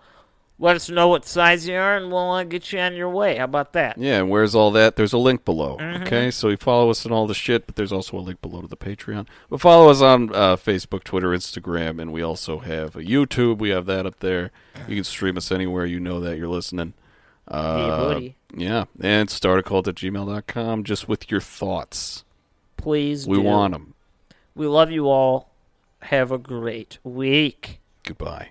let 0.61 0.77
us 0.77 0.91
know 0.91 1.09
what 1.09 1.25
size 1.25 1.67
you 1.67 1.75
are, 1.75 1.97
and 1.97 2.13
we'll 2.13 2.31
uh, 2.31 2.45
get 2.45 2.71
you 2.71 2.79
on 2.79 2.95
your 2.95 3.09
way. 3.09 3.39
How 3.39 3.45
about 3.45 3.73
that? 3.73 3.97
Yeah, 3.97 4.19
and 4.19 4.29
where's 4.31 4.55
all 4.55 4.71
that? 4.73 4.95
There's 4.95 5.15
a 5.15 5.19
link 5.19 5.45
below. 5.45 5.79
Mm-hmm. 5.79 6.03
Okay, 6.03 6.31
so 6.31 6.51
you 6.51 6.59
follow 6.59 6.91
us 6.91 7.05
on 7.07 7.13
all 7.13 7.27
the 7.27 7.35
shit, 7.35 7.67
but 7.67 7.77
there's 7.77 7.93
also 7.93 8.19
a 8.19 8.21
link 8.21 8.43
below 8.43 8.61
to 8.61 8.69
the 8.69 8.77
Patreon. 8.77 9.27
But 9.49 9.61
follow 9.61 9.89
us 9.91 10.03
on 10.03 10.35
uh, 10.35 10.57
Facebook, 10.57 11.03
Twitter, 11.03 11.31
Instagram, 11.31 12.01
and 12.01 12.13
we 12.13 12.23
also 12.23 12.59
have 12.59 12.95
a 12.95 13.01
YouTube. 13.03 13.59
We 13.59 13.71
have 13.71 13.87
that 13.87 14.05
up 14.05 14.21
there. 14.21 14.51
You 14.87 14.97
can 14.97 15.05
stream 15.05 15.37
us 15.39 15.51
anywhere 15.51 15.87
you 15.87 15.99
know 15.99 16.21
that 16.21 16.37
you're 16.37 16.47
listening. 16.49 16.93
Uh, 17.49 18.21
yeah, 18.55 18.85
and 19.01 19.29
start 19.31 19.59
a 19.59 19.63
cult 19.63 19.89
at 19.89 19.97
gmail.com 19.97 20.85
just 20.85 21.09
with 21.09 21.31
your 21.31 21.41
thoughts. 21.41 22.25
Please, 22.77 23.27
We 23.27 23.39
do. 23.39 23.43
want 23.43 23.73
them. 23.73 23.95
We 24.55 24.67
love 24.67 24.91
you 24.91 25.09
all. 25.09 25.51
Have 26.03 26.31
a 26.31 26.39
great 26.39 26.99
week. 27.03 27.81
Goodbye. 28.05 28.51